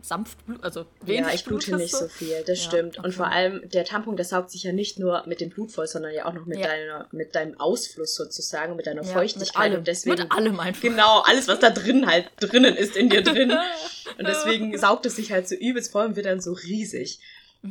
sanft, 0.00 0.44
blut- 0.46 0.62
also 0.62 0.86
wenig 1.02 1.20
Ja, 1.26 1.34
ich 1.34 1.44
blute 1.44 1.66
Blut 1.70 1.80
nicht 1.80 1.94
so 1.94 2.08
viel, 2.08 2.42
das 2.46 2.64
Ja, 2.64 2.70
stimmt. 2.70 2.98
Und 2.98 3.06
okay. 3.06 3.14
vor 3.14 3.26
allem, 3.30 3.68
der 3.70 3.84
Tampon, 3.84 4.16
der 4.16 4.24
saugt 4.24 4.50
sich 4.50 4.62
ja 4.62 4.72
nicht 4.72 4.98
nur 4.98 5.24
mit 5.26 5.40
dem 5.40 5.50
Blut 5.50 5.72
voll, 5.72 5.86
sondern 5.86 6.12
ja 6.14 6.24
auch 6.26 6.32
noch 6.32 6.46
mit, 6.46 6.58
Ja. 6.58 6.66
deiner, 6.68 7.08
mit 7.12 7.34
deinem 7.34 7.58
Ausfluss 7.60 8.14
sozusagen, 8.14 8.76
mit 8.76 8.86
deiner 8.86 9.02
Ja, 9.02 9.12
Feuchtigkeit. 9.12 9.48
Mit 9.48 9.56
allem, 9.56 9.78
und 9.78 9.88
deswegen, 9.88 10.16
mit 10.22 10.32
allem 10.32 10.60
einfach. 10.60 10.82
Genau, 10.82 11.20
alles, 11.26 11.48
was 11.48 11.58
da 11.58 11.70
drin 11.70 12.06
halt 12.06 12.30
drinnen 12.40 12.76
ist 12.76 12.96
in 12.96 13.08
dir 13.10 13.22
drin. 13.22 13.52
Und 14.18 14.26
deswegen 14.26 14.76
saugt 14.78 15.06
es 15.06 15.14
sich 15.16 15.30
halt 15.30 15.46
so 15.48 15.54
übelst 15.54 15.92
voll 15.92 16.06
und 16.06 16.16
wird 16.16 16.26
dann 16.26 16.40
so 16.40 16.52
riesig. 16.52 17.20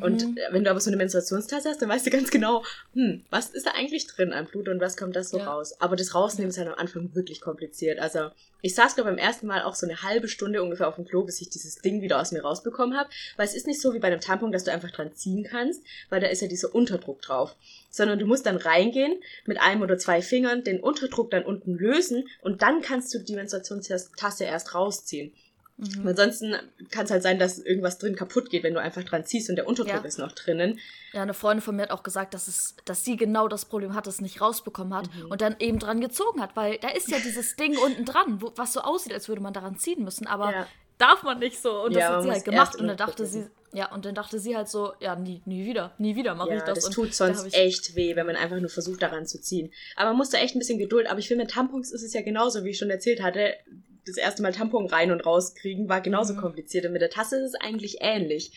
Und 0.01 0.38
äh, 0.38 0.51
wenn 0.51 0.63
du 0.63 0.69
aber 0.69 0.79
so 0.79 0.89
eine 0.89 0.97
Menstruationstasse 0.97 1.69
hast, 1.69 1.81
dann 1.81 1.89
weißt 1.89 2.05
du 2.05 2.10
ganz 2.12 2.29
genau, 2.31 2.63
hm, 2.93 3.23
was 3.29 3.50
ist 3.50 3.65
da 3.65 3.71
eigentlich 3.71 4.08
drin 4.08 4.33
an 4.33 4.45
Blut 4.45 4.67
und 4.69 4.79
was 4.79 4.98
kommt 4.98 5.15
da 5.15 5.23
so 5.23 5.37
Ja. 5.37 5.45
raus. 5.52 5.79
Aber 5.79 5.95
das 5.95 6.13
Rausnehmen 6.15 6.50
ist 6.50 6.58
halt 6.58 6.67
am 6.67 6.75
Anfang 6.75 7.13
wirklich 7.15 7.41
kompliziert. 7.41 8.00
Also 8.00 8.29
ich 8.62 8.73
saß, 8.75 8.95
glaube 8.95 9.12
beim 9.12 9.19
ersten 9.19 9.48
Mal 9.48 9.62
auch 9.62 9.75
so 9.75 9.85
eine 9.85 10.02
halbe 10.02 10.27
Stunde 10.27 10.63
ungefähr 10.63 10.87
auf 10.87 10.95
dem 10.95 11.06
Klo, 11.06 11.23
bis 11.23 11.41
ich 11.41 11.50
dieses 11.50 11.75
Ding 11.75 12.02
wieder 12.02 12.19
aus 12.19 12.31
mir 12.31 12.41
rausbekommen 12.41 12.98
habe. 12.98 13.10
Weil 13.35 13.45
es 13.45 13.54
ist 13.56 13.67
nicht 13.67 13.81
so 13.81 13.93
wie 13.93 14.00
bei 14.00 14.08
einem 14.08 14.19
Tampon, 14.19 14.52
dass 14.52 14.63
du 14.63 14.71
einfach 14.71 14.91
dran 14.91 15.13
ziehen 15.13 15.43
kannst, 15.43 15.83
weil 16.10 16.21
da 16.21 16.27
ist 16.27 16.41
ja 16.41 16.48
dieser 16.48 16.73
Unterdruck 16.73 17.21
drauf. 17.21 17.56
Sondern 17.89 18.19
du 18.19 18.25
musst 18.25 18.45
dann 18.45 18.58
reingehen 18.58 19.13
mit 19.45 19.60
einem 19.60 19.81
oder 19.81 19.98
zwei 19.98 20.21
Fingern, 20.21 20.63
den 20.63 20.79
Unterdruck 20.79 21.31
dann 21.31 21.43
unten 21.45 21.75
lösen 21.75 22.27
und 22.41 22.62
dann 22.62 22.81
kannst 22.81 23.13
du 23.13 23.19
die 23.19 23.35
Menstruationstasse 23.35 24.43
erst 24.43 24.73
rausziehen. 24.75 25.33
Mhm. 25.78 26.08
Ansonsten 26.08 26.56
kann 26.90 27.06
es 27.06 27.12
halt 27.12 27.21
sein, 27.21 27.38
dass 27.38 27.60
irgendwas 27.60 28.00
drin 28.00 28.15
kaputt 28.15 28.50
geht, 28.50 28.63
wenn 28.63 28.73
du 28.73 28.82
einfach 28.82 29.04
dran 29.04 29.25
ziehst 29.25 29.50
und 29.50 29.56
der 29.58 29.67
Unterdruck 29.67 29.94
Ja. 29.94 30.08
ist 30.08 30.17
noch 30.17 30.32
drinnen. 30.32 30.80
Ja, 31.13 31.21
eine 31.21 31.34
Freundin 31.36 31.62
von 31.62 31.75
mir 31.75 31.84
hat 31.84 31.92
auch 31.92 32.04
gesagt, 32.04 32.34
dass, 32.34 32.48
es, 32.48 32.75
dass 32.86 33.06
sie 33.06 33.15
genau 33.15 33.48
das 33.48 33.65
Problem 33.65 33.94
hat, 33.94 34.08
es 34.08 34.19
nicht 34.19 34.42
rausbekommen 34.42 34.94
hat 34.96 35.13
Mhm. 35.13 35.32
und 35.32 35.42
dann 35.42 35.56
eben 35.60 35.78
dran 35.80 36.02
gezogen 36.02 36.42
hat, 36.42 36.56
weil 36.56 36.78
da 36.80 36.90
ist 36.90 37.10
ja 37.12 37.19
dieses 37.19 37.56
Ding 37.56 37.78
unten 37.86 38.06
dran, 38.06 38.42
wo, 38.42 38.52
was 38.56 38.73
so 38.73 38.82
aussieht, 38.82 39.13
als 39.13 39.28
würde 39.30 39.42
man 39.42 39.54
daran 39.54 39.78
ziehen 39.78 40.04
müssen, 40.04 40.25
aber 40.28 40.52
Ja. 40.52 40.67
darf 40.98 41.21
man 41.23 41.38
nicht 41.40 41.62
so. 41.62 41.84
Und 41.84 41.96
das 41.96 42.02
Ja, 42.02 42.15
hat 42.15 42.23
sie 42.23 42.32
halt 42.32 42.46
gemacht 42.46 42.75
und 42.75 42.88
dann 42.88 42.98
dachte 42.98 43.25
sie, 43.28 43.46
ja, 43.73 43.92
und 43.94 44.06
dann 44.06 44.15
dachte 44.15 44.40
sie 44.40 44.56
halt 44.56 44.69
so, 44.69 44.94
ja, 45.00 45.15
nie, 45.15 45.42
nie 45.46 45.65
wieder, 45.65 45.94
nie 46.00 46.15
wieder 46.15 46.34
mache 46.34 46.50
Ja, 46.50 46.56
ich 46.58 46.63
das. 46.63 46.80
das 46.86 46.90
tut 46.90 47.10
da 47.10 47.13
sonst 47.13 47.46
ich, 47.46 47.54
echt 47.54 47.96
weh, 47.96 48.15
wenn 48.15 48.25
man 48.25 48.36
einfach 48.36 48.60
nur 48.60 48.69
versucht, 48.69 49.02
daran 49.04 49.28
zu 49.28 49.40
ziehen. 49.40 49.71
Aber 49.96 50.10
man 50.10 50.17
muss 50.17 50.30
da 50.30 50.40
echt 50.40 50.56
ein 50.56 50.60
bisschen 50.60 50.80
Geduld. 50.80 51.06
Aber 51.08 51.19
ich 51.19 51.28
finde, 51.28 51.44
mit 51.44 51.52
Tampons 51.52 51.92
ist 51.92 52.02
es 52.02 52.13
ja 52.13 52.21
genauso, 52.23 52.63
wie 52.63 52.69
ich 52.71 52.78
schon 52.80 52.90
erzählt 52.90 53.21
hatte. 53.21 53.54
Das 54.08 54.17
erste 54.17 54.41
Mal 54.41 54.53
Tampon 54.53 54.87
rein 54.87 55.12
und 55.12 55.25
rauskriegen 55.25 55.89
war 55.89 56.01
genauso 56.01 56.33
Mhm. 56.33 56.37
kompliziert. 56.37 56.85
Und 56.85 56.93
mit 56.93 57.01
der 57.01 57.10
Tasse 57.10 57.37
ist 57.37 57.53
es 57.53 57.55
eigentlich 57.55 57.97
ähnlich. 58.01 58.51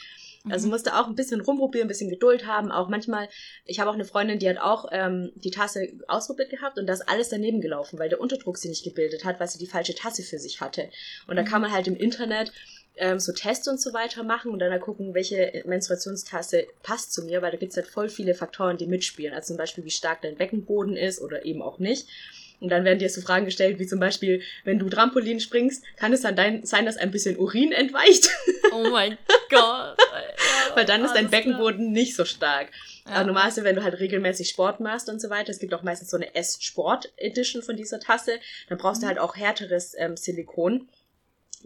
Also 0.48 0.66
Mhm. 0.66 0.72
musst 0.72 0.86
du 0.86 0.98
auch 0.98 1.06
ein 1.06 1.14
bisschen 1.16 1.42
rumprobieren, 1.42 1.84
ein 1.86 1.88
bisschen 1.88 2.08
Geduld 2.08 2.46
haben. 2.46 2.70
Auch 2.72 2.88
manchmal, 2.88 3.28
ich 3.66 3.78
habe 3.78 3.90
auch 3.90 3.94
eine 3.94 4.06
Freundin, 4.06 4.38
die 4.38 4.48
hat 4.48 4.56
auch 4.56 4.86
ähm, 4.90 5.32
die 5.34 5.50
Tasse 5.50 5.88
ausprobiert 6.08 6.48
gehabt 6.48 6.78
und 6.78 6.86
da 6.86 6.94
ist 6.94 7.06
alles 7.06 7.28
daneben 7.28 7.60
gelaufen, 7.60 7.98
weil 7.98 8.08
der 8.08 8.20
Unterdruck 8.20 8.56
sie 8.56 8.70
nicht 8.70 8.82
gebildet 8.82 9.26
hat, 9.26 9.38
weil 9.38 9.48
sie 9.48 9.58
die 9.58 9.66
falsche 9.66 9.94
Tasse 9.94 10.22
für 10.22 10.38
sich 10.38 10.62
hatte. 10.62 10.88
Und 11.26 11.36
da 11.36 11.42
Mhm. 11.42 11.46
kann 11.46 11.60
man 11.60 11.72
halt 11.72 11.88
im 11.88 11.96
Internet 11.96 12.52
ähm, 12.96 13.18
so 13.20 13.32
Tests 13.32 13.66
und 13.68 13.80
so 13.80 13.92
weiter 13.94 14.22
machen 14.24 14.50
und 14.50 14.58
dann 14.58 14.70
halt 14.72 14.82
gucken, 14.82 15.14
welche 15.14 15.62
Menstruationstasse 15.64 16.66
passt 16.82 17.12
zu 17.12 17.24
mir, 17.24 17.40
weil 17.42 17.50
da 17.50 17.56
gibt's 17.56 17.76
halt 17.76 17.86
voll 17.86 18.08
viele 18.08 18.34
Faktoren, 18.34 18.76
die 18.78 18.86
mitspielen. 18.86 19.32
Also 19.34 19.48
zum 19.48 19.56
Beispiel, 19.58 19.84
wie 19.84 19.90
stark 19.90 20.22
dein 20.22 20.36
Beckenboden 20.36 20.96
ist 20.96 21.20
oder 21.20 21.44
eben 21.44 21.62
auch 21.62 21.78
nicht. 21.78 22.08
Und 22.60 22.68
dann 22.68 22.84
werden 22.84 22.98
dir 22.98 23.08
so 23.08 23.20
Fragen 23.22 23.46
gestellt, 23.46 23.78
wie 23.78 23.86
zum 23.86 24.00
Beispiel, 24.00 24.42
wenn 24.64 24.78
du 24.78 24.88
Trampolin 24.90 25.40
springst, 25.40 25.82
kann 25.96 26.12
es 26.12 26.20
dann 26.20 26.36
dein, 26.36 26.64
sein, 26.66 26.84
dass 26.84 26.98
ein 26.98 27.10
bisschen 27.10 27.38
Urin 27.38 27.72
entweicht, 27.72 28.28
Oh 28.72 28.88
mein 28.90 29.16
Gott. 29.48 29.96
Ja, 29.98 30.76
weil 30.76 30.84
dann 30.84 31.02
ist 31.04 31.12
dein 31.14 31.24
alles 31.26 31.30
klar. 31.30 31.42
Beckenboden 31.42 31.90
nicht 31.92 32.14
so 32.14 32.24
stark. 32.24 32.68
Ja. 33.06 33.12
Aber 33.14 33.24
normalerweise, 33.24 33.64
wenn 33.64 33.76
du 33.76 33.82
halt 33.82 33.98
regelmäßig 33.98 34.48
Sport 34.50 34.78
machst 34.80 35.08
und 35.08 35.20
so 35.20 35.30
weiter, 35.30 35.50
es 35.50 35.58
gibt 35.58 35.72
auch 35.74 35.82
meistens 35.82 36.10
so 36.10 36.16
eine 36.18 36.34
S-Sport-Edition 36.34 37.62
von 37.62 37.76
dieser 37.76 37.98
Tasse, 37.98 38.38
dann 38.68 38.78
brauchst 38.78 39.02
du 39.02 39.06
Mhm. 39.06 39.08
halt 39.10 39.18
auch 39.20 39.36
härteres 39.36 39.94
ähm, 39.98 40.16
Silikon. 40.16 40.88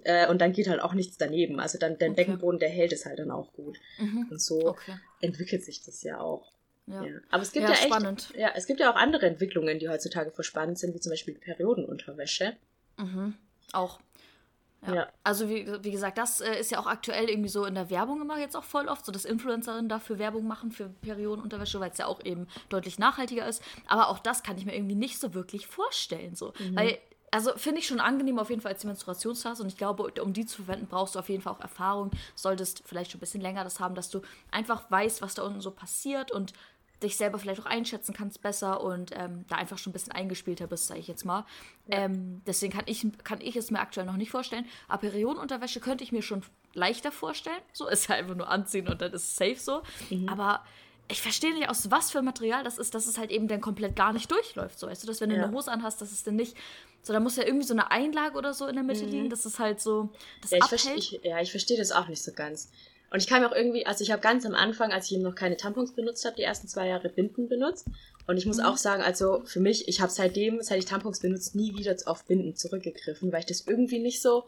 Äh, 0.05 0.29
und 0.29 0.41
dann 0.41 0.53
geht 0.53 0.69
halt 0.69 0.81
auch 0.81 0.95
nichts 0.95 1.19
daneben. 1.19 1.61
Also 1.61 1.79
dann 1.79 1.99
dein 1.99 2.13
Okay. 2.13 2.25
Beckenboden, 2.25 2.59
der 2.59 2.69
hält 2.69 2.93
es 2.93 3.05
halt 3.05 3.19
dann 3.19 3.31
auch 3.31 3.53
gut. 3.53 3.79
Mhm. 3.99 4.29
Und 4.31 4.41
so 4.41 4.69
Okay. 4.69 4.95
entwickelt 5.21 5.65
sich 5.65 5.83
das 5.85 6.03
ja 6.03 6.19
auch. 6.21 6.54
Ja. 6.87 7.03
Ja. 7.03 7.19
Aber 7.31 7.43
es 7.43 7.53
gibt 7.53 7.65
Ja, 7.65 7.71
ja, 7.71 7.77
echt, 7.77 7.87
spannend. 7.87 8.29
ja, 8.37 8.51
es 8.55 8.67
gibt 8.67 8.81
ja 8.81 8.91
auch 8.93 8.97
andere 8.97 9.27
Entwicklungen, 9.27 9.79
die 9.79 9.89
heutzutage 9.89 10.31
voll 10.31 10.45
spannend 10.45 10.79
sind, 10.79 10.95
wie 10.95 11.01
zum 11.01 11.11
Beispiel 11.11 11.35
Periodenunterwäsche. 11.35 12.57
Mhm. 12.99 13.35
Auch. 13.73 14.01
Ja. 14.87 14.95
Ja. 14.95 15.09
Also 15.23 15.49
wie, 15.49 15.67
wie 15.83 15.91
gesagt, 15.91 16.19
das 16.19 16.43
äh, 16.43 16.61
ist 16.61 16.71
ja 16.71 16.79
auch 16.79 16.87
aktuell 16.87 17.31
irgendwie 17.31 17.49
so 17.49 17.65
in 17.65 17.75
der 17.75 17.89
Werbung 17.89 18.21
immer 18.21 18.39
jetzt 18.39 18.55
auch 18.55 18.65
voll 18.65 18.89
oft, 18.89 19.07
so 19.07 19.13
dass 19.13 19.25
Influencerinnen 19.25 19.89
dafür 19.89 20.19
Werbung 20.19 20.47
machen 20.47 20.73
für 20.73 20.91
Periodenunterwäsche, 21.01 21.81
weil 21.81 21.91
es 21.91 21.97
ja 21.99 22.07
auch 22.07 22.23
eben 22.23 22.47
deutlich 22.69 22.99
nachhaltiger 22.99 23.49
ist. 23.49 23.63
Aber 23.87 24.09
auch 24.09 24.19
das 24.19 24.43
kann 24.43 24.59
ich 24.59 24.67
mir 24.67 24.75
irgendwie 24.77 24.95
nicht 24.95 25.19
so 25.19 25.33
wirklich 25.33 25.67
vorstellen. 25.67 26.35
So. 26.35 26.53
Mhm. 26.59 26.77
Weil, 26.77 26.99
also 27.31 27.57
finde 27.57 27.81
ich 27.81 27.87
schon 27.87 27.99
angenehm 27.99 28.39
auf 28.39 28.51
jeden 28.51 28.61
Fall 28.61 28.73
als 28.73 28.83
die 28.83 28.87
Menstruationstasse 28.87 29.63
und 29.63 29.69
ich 29.69 29.79
glaube, 29.79 30.13
um 30.23 30.35
die 30.35 30.45
zu 30.45 30.63
verwenden, 30.63 30.87
brauchst 30.87 31.15
du 31.15 31.19
auf 31.19 31.31
jeden 31.31 31.43
Fall 31.43 31.55
auch 31.55 31.61
Erfahrung. 31.61 32.11
Solltest 32.35 32.83
vielleicht 32.85 33.11
schon 33.11 33.19
ein 33.19 33.21
bisschen 33.21 33.41
länger 33.41 33.65
das 33.65 33.81
haben, 33.81 33.95
dass 33.95 34.11
du 34.11 34.21
einfach 34.51 34.91
weißt, 34.91 35.23
was 35.23 35.35
da 35.35 35.45
unten 35.45 35.63
so 35.63 35.71
passiert 35.71 36.31
und 36.31 36.53
dich 37.05 37.17
selber 37.17 37.39
vielleicht 37.39 37.61
auch 37.61 37.67
einschätzen 37.67 38.13
kannst 38.15 38.43
besser 38.43 38.83
und 38.83 39.13
ähm, 39.15 39.45
da 39.49 39.57
einfach 39.57 39.79
schon 39.79 39.91
ein 39.91 39.95
bisschen 39.95 40.13
eingespielter 40.13 40.67
bist, 40.67 40.87
sage 40.89 41.01
ich 41.01 41.07
jetzt 41.09 41.25
mal. 41.25 41.45
Ähm, 41.89 42.43
deswegen 42.47 42.73
kann 42.73 42.85
ich, 42.87 43.07
kann 43.23 43.41
ich 43.41 43.55
es 43.57 43.71
mir 43.71 43.81
aktuell 43.81 44.07
noch 44.07 44.17
nicht 44.17 44.31
vorstellen. 44.31 44.67
Aber 44.89 45.03
Periodenunterwäsche 45.09 45.81
könnte 45.81 46.03
ich 46.05 46.13
mir 46.13 46.23
schon 46.23 46.43
leichter 46.73 47.13
vorstellen. 47.13 47.61
So 47.73 47.87
ist 47.89 48.09
halt 48.09 48.21
einfach 48.23 48.35
nur 48.37 48.49
anziehen 48.49 48.89
und 48.89 49.01
dann 49.01 49.13
ist 49.13 49.23
es 49.25 49.37
safe 49.37 49.57
so. 49.59 49.83
Aber 50.27 50.65
ich 51.09 51.21
verstehe 51.21 51.53
nicht, 51.55 51.69
aus 51.69 51.91
was 51.91 52.11
für 52.11 52.23
Material 52.23 52.65
das 52.65 52.79
ist, 52.79 52.95
dass 52.95 53.07
es 53.07 53.19
halt 53.19 53.31
eben 53.31 53.47
dann 53.47 53.61
komplett 53.61 53.95
gar 53.95 54.13
nicht 54.15 54.31
durchläuft. 54.31 54.79
So, 54.79 54.87
weißt 54.87 55.03
du, 55.03 55.07
dass 55.07 55.21
wenn 55.21 55.29
du 55.31 55.37
Ja. 55.37 55.45
eine 55.45 55.53
Hose 55.53 55.71
anhast, 55.71 56.01
dass 56.01 56.11
es 56.13 56.25
dann 56.25 56.37
nicht. 56.37 56.57
So, 57.03 57.13
da 57.13 57.21
muss 57.21 57.37
ja 57.37 57.45
irgendwie 57.45 57.67
so 57.67 57.75
eine 57.75 57.91
Einlage 57.91 58.39
oder 58.39 58.55
so 58.55 58.67
in 58.67 58.75
der 58.77 58.83
Mitte 58.85 59.05
liegen, 59.05 59.29
dass 59.29 59.45
es 59.45 59.59
halt 59.59 59.81
so 59.83 60.09
das 60.41 60.53
Ja, 60.53 60.57
ich, 60.59 60.65
abhält. 60.65 60.81
verstehe, 60.81 61.19
ich, 61.19 61.21
ja, 61.23 61.41
ich 61.41 61.51
verstehe 61.51 61.77
das 61.77 61.93
auch 61.93 62.09
nicht 62.09 62.23
so 62.23 62.33
ganz. 62.33 62.71
Und 63.15 63.21
ich 63.21 63.29
kann 63.29 63.43
mir 63.43 63.49
auch 63.49 63.55
irgendwie, 63.55 63.87
also 63.87 64.03
ich 64.03 64.11
habe 64.11 64.21
ganz 64.21 64.45
am 64.45 64.57
Anfang, 64.57 64.91
als 64.91 65.07
ich 65.07 65.13
eben 65.13 65.23
noch 65.23 65.37
keine 65.37 65.57
Tampons 65.57 65.95
benutzt 65.95 66.25
habe, 66.25 66.35
die 66.35 66.43
ersten 66.43 66.67
zwei 66.67 66.89
Jahre 66.89 67.09
Binden 67.09 67.49
benutzt. 67.49 67.87
Und 68.27 68.39
ich 68.39 68.45
muss 68.45 68.57
Mhm. 68.57 68.65
auch 68.65 68.77
sagen, 68.77 69.05
also 69.05 69.43
für 69.45 69.61
mich, 69.61 69.87
ich 69.87 70.01
habe 70.01 70.11
seitdem, 70.11 70.61
seit 70.63 70.81
ich 70.81 70.85
Tampons 70.87 71.21
benutzt, 71.21 71.55
nie 71.55 71.79
wieder 71.79 71.95
auf 72.07 72.25
Binden 72.25 72.57
zurückgegriffen, 72.57 73.31
weil 73.31 73.39
ich 73.39 73.47
das 73.47 73.69
irgendwie 73.69 74.01
nicht 74.01 74.21
so. 74.21 74.47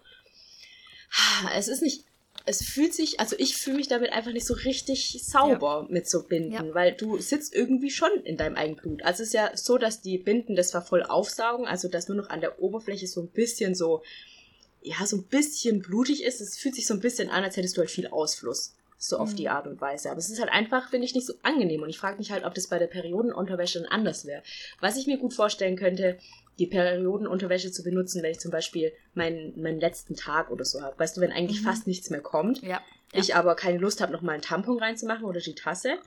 Es 1.56 1.68
ist 1.68 1.80
nicht. 1.80 2.06
Es 2.44 2.60
fühlt 2.64 2.92
sich, 2.92 3.20
also 3.20 3.36
ich 3.38 3.56
fühle 3.56 3.76
mich 3.76 3.86
damit 3.86 4.12
einfach 4.12 4.32
nicht 4.32 4.46
so 4.46 4.54
richtig 4.54 5.22
sauber 5.24 5.86
mit 5.88 6.08
so 6.10 6.24
Binden, 6.24 6.52
Ja. 6.52 6.74
weil 6.74 6.92
du 6.92 7.18
sitzt 7.18 7.54
irgendwie 7.54 7.90
schon 7.90 8.10
in 8.24 8.36
deinem 8.36 8.56
eigenen 8.56 8.80
Blut. 8.80 9.02
Also 9.04 9.22
es 9.22 9.28
ist 9.28 9.34
ja 9.34 9.56
so, 9.56 9.78
dass 9.78 10.00
die 10.00 10.18
Binden 10.18 10.56
das 10.56 10.70
zwar 10.70 10.82
voll 10.82 11.04
aufsaugen, 11.04 11.66
also 11.68 11.86
dass 11.86 12.08
nur 12.08 12.16
noch 12.16 12.30
an 12.30 12.40
der 12.40 12.60
Oberfläche 12.60 13.06
so 13.06 13.20
ein 13.20 13.28
bisschen 13.28 13.76
so 13.76 14.02
ja, 14.88 15.04
so 15.04 15.16
ein 15.16 15.24
bisschen 15.24 15.80
blutig 15.82 16.22
ist. 16.22 16.40
Es 16.40 16.56
fühlt 16.56 16.74
sich 16.76 16.86
so 16.86 16.94
ein 16.94 17.00
bisschen 17.00 17.28
an, 17.28 17.42
als 17.44 17.56
hättest 17.56 17.76
du 17.76 17.80
halt 17.80 17.90
viel 17.90 18.06
Ausfluss. 18.06 18.74
So 18.98 19.18
auf 19.18 19.32
Mhm. 19.32 19.36
die 19.36 19.48
Art 19.50 19.66
und 19.66 19.80
Weise. 19.80 20.10
Aber 20.10 20.18
es 20.18 20.30
ist 20.30 20.40
halt 20.40 20.50
einfach, 20.50 20.88
finde 20.88 21.04
ich, 21.04 21.14
nicht 21.14 21.26
so 21.26 21.34
angenehm. 21.42 21.82
Und 21.82 21.90
ich 21.90 21.98
frage 21.98 22.16
mich 22.16 22.30
halt, 22.30 22.44
ob 22.44 22.54
das 22.54 22.68
bei 22.68 22.78
der 22.78 22.86
Periodenunterwäsche 22.86 23.80
dann 23.80 23.88
anders 23.88 24.24
wäre. 24.24 24.42
Was 24.80 24.96
ich 24.96 25.06
mir 25.06 25.18
gut 25.18 25.34
vorstellen 25.34 25.76
könnte, 25.76 26.16
die 26.58 26.66
Periodenunterwäsche 26.66 27.70
zu 27.72 27.82
benutzen, 27.82 28.22
wenn 28.22 28.30
ich 28.30 28.38
zum 28.40 28.50
Beispiel 28.50 28.92
meinen, 29.14 29.60
meinen 29.60 29.80
letzten 29.80 30.16
Tag 30.16 30.50
oder 30.50 30.64
so 30.64 30.80
habe. 30.80 30.98
Weißt 30.98 31.16
du, 31.16 31.20
wenn 31.20 31.32
eigentlich 31.32 31.60
Mhm. 31.60 31.66
fast 31.66 31.86
nichts 31.86 32.08
mehr 32.08 32.22
kommt, 32.22 32.62
ja. 32.62 32.68
ja. 32.70 32.80
ich 33.12 33.34
aber 33.34 33.54
keine 33.54 33.78
Lust 33.78 34.00
habe, 34.00 34.12
nochmal 34.12 34.34
einen 34.34 34.42
Tampon 34.42 34.78
reinzumachen 34.78 35.24
oder 35.26 35.40
die 35.40 35.54
Tasse 35.54 35.98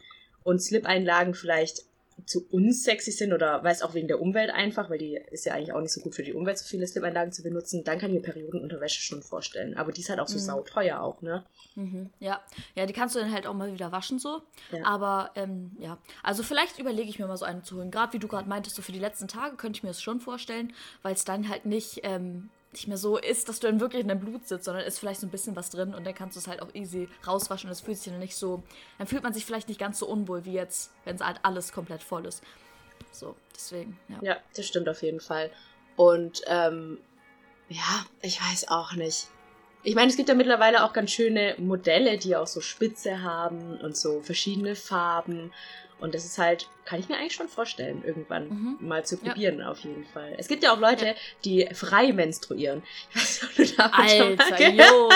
und 0.44 0.60
Slip-Einlagen 0.64 1.36
vielleicht 1.36 1.84
zu 2.26 2.48
unsexy 2.50 3.12
sind 3.12 3.34
oder 3.34 3.64
weiß 3.64 3.82
auch 3.82 3.94
wegen 3.94 4.08
der 4.08 4.22
Umwelt 4.22 4.50
einfach, 4.52 4.90
weil 4.90 4.98
die 4.98 5.20
ist 5.32 5.46
ja 5.46 5.54
eigentlich 5.54 5.74
auch 5.74 5.82
nicht 5.82 5.94
so 5.94 6.02
gut 6.02 6.16
für 6.16 6.24
die 6.24 6.34
Umwelt, 6.34 6.58
so 6.58 6.66
viele 6.66 6.86
Slip-Einlagen 6.88 7.32
zu 7.32 7.44
benutzen, 7.44 7.84
dann 7.84 8.00
kann 8.00 8.10
ich 8.12 8.16
mir 8.18 8.22
Periodenunterwäsche 8.22 9.02
schon 9.02 9.22
vorstellen. 9.22 9.76
Aber 9.78 9.92
die 9.92 10.02
ist 10.02 10.10
halt 10.10 10.20
auch 10.20 10.28
so 10.28 10.36
Mhm. 10.38 10.42
sauteuer 10.42 11.00
auch, 11.02 11.22
ne? 11.22 11.46
Mhm, 11.76 12.10
ja. 12.20 12.42
ja, 12.76 12.86
die 12.86 12.94
kannst 12.94 13.16
du 13.16 13.20
dann 13.20 13.32
halt 13.32 13.48
auch 13.48 13.54
mal 13.54 13.72
wieder 13.74 13.92
waschen 13.92 14.20
so. 14.20 14.42
Ja. 14.72 14.86
Aber 14.86 15.32
ähm, 15.36 15.72
ja, 15.80 15.98
also 16.24 16.44
vielleicht 16.44 16.80
überlege 16.80 17.10
ich 17.10 17.20
mir 17.20 17.28
mal 17.28 17.38
so 17.38 17.46
eine 17.46 17.64
zu 17.64 17.78
holen. 17.78 17.92
Gerade 17.92 18.14
wie 18.14 18.20
du 18.20 18.28
gerade 18.28 18.48
meintest, 18.50 18.76
so 18.76 18.82
für 18.82 18.92
die 18.92 19.00
letzten 19.00 19.28
Tage 19.28 19.56
könnte 19.56 19.78
ich 19.78 19.84
mir 19.84 19.90
das 19.90 20.02
schon 20.02 20.20
vorstellen, 20.20 20.74
weil 21.02 21.14
es 21.14 21.26
dann 21.26 21.50
halt 21.50 21.66
nicht, 21.66 22.02
ähm, 22.04 22.50
nicht 22.72 22.88
mehr 22.88 22.98
so 22.98 23.18
ist, 23.18 23.50
dass 23.50 23.60
du 23.60 23.68
dann 23.68 23.80
wirklich 23.80 24.02
in 24.02 24.08
deinem 24.08 24.20
Blut 24.20 24.48
sitzt, 24.48 24.66
sondern 24.66 24.86
ist 24.86 25.00
vielleicht 25.00 25.22
so 25.22 25.28
ein 25.28 25.32
bisschen 25.32 25.56
was 25.56 25.70
drin 25.72 25.96
und 25.96 26.06
dann 26.06 26.14
kannst 26.14 26.36
du 26.36 26.40
es 26.40 26.48
halt 26.48 26.62
auch 26.62 26.74
easy 26.76 27.10
rauswaschen 27.26 27.68
und 27.68 27.72
es 27.72 27.82
fühlt 27.82 27.98
sich 27.98 28.12
dann 28.12 28.20
nicht 28.20 28.36
so, 28.36 28.64
dann 28.98 29.08
fühlt 29.08 29.24
man 29.24 29.34
sich 29.34 29.46
vielleicht 29.46 29.70
nicht 29.70 29.80
ganz 29.80 29.98
so 30.00 30.08
unwohl 30.08 30.46
wie 30.46 30.54
jetzt, 30.54 30.92
wenn 31.04 31.16
es 31.16 31.22
halt 31.22 31.40
alles 31.42 31.72
komplett 31.72 32.04
voll 32.04 32.26
ist. 32.26 32.44
So, 33.12 33.36
deswegen, 33.56 33.98
ja. 34.08 34.18
Ja, 34.22 34.38
das 34.56 34.68
stimmt 34.68 34.88
auf 34.88 35.02
jeden 35.02 35.20
Fall. 35.20 35.50
Und 35.96 36.42
ähm, 36.48 37.00
ja, 37.70 38.06
ich 38.22 38.40
weiß 38.42 38.70
auch 38.70 38.94
nicht. 38.94 39.28
Ich 39.82 39.96
meine, 39.96 40.10
es 40.10 40.18
gibt 40.18 40.30
ja 40.30 40.36
mittlerweile 40.36 40.84
auch 40.84 40.94
ganz 40.94 41.12
schöne 41.12 41.56
Modelle, 41.58 42.18
die 42.18 42.36
auch 42.36 42.48
so 42.48 42.62
Spitze 42.62 43.22
haben 43.24 43.80
und 43.80 43.96
so 43.96 44.22
verschiedene 44.22 44.76
Farben. 44.76 45.54
Und 46.00 46.16
das 46.16 46.24
ist 46.26 46.38
halt, 46.38 46.68
kann 46.86 47.00
ich 47.00 47.10
mir 47.10 47.18
eigentlich 47.18 47.34
schon 47.36 47.50
vorstellen, 47.50 48.04
irgendwann 48.06 48.48
Mhm. 48.48 48.78
mal 48.80 49.06
zu 49.06 49.16
Ja. 49.18 49.32
probieren, 49.34 49.62
auf 49.62 49.80
jeden 49.80 50.06
Fall. 50.06 50.34
Es 50.38 50.48
gibt 50.48 50.64
ja 50.64 50.74
auch 50.74 50.80
Leute, 50.80 51.16
die 51.44 51.68
frei 51.74 52.14
menstruieren. 52.14 52.84
Ich 53.10 53.16
weiß 53.18 53.42
nicht, 53.42 53.44
ob 53.50 53.56
du 53.56 53.76
davon 53.76 54.08
schon 54.10 54.36
mal 54.38 54.44
Alter, 54.52 54.70
jo. 54.70 55.10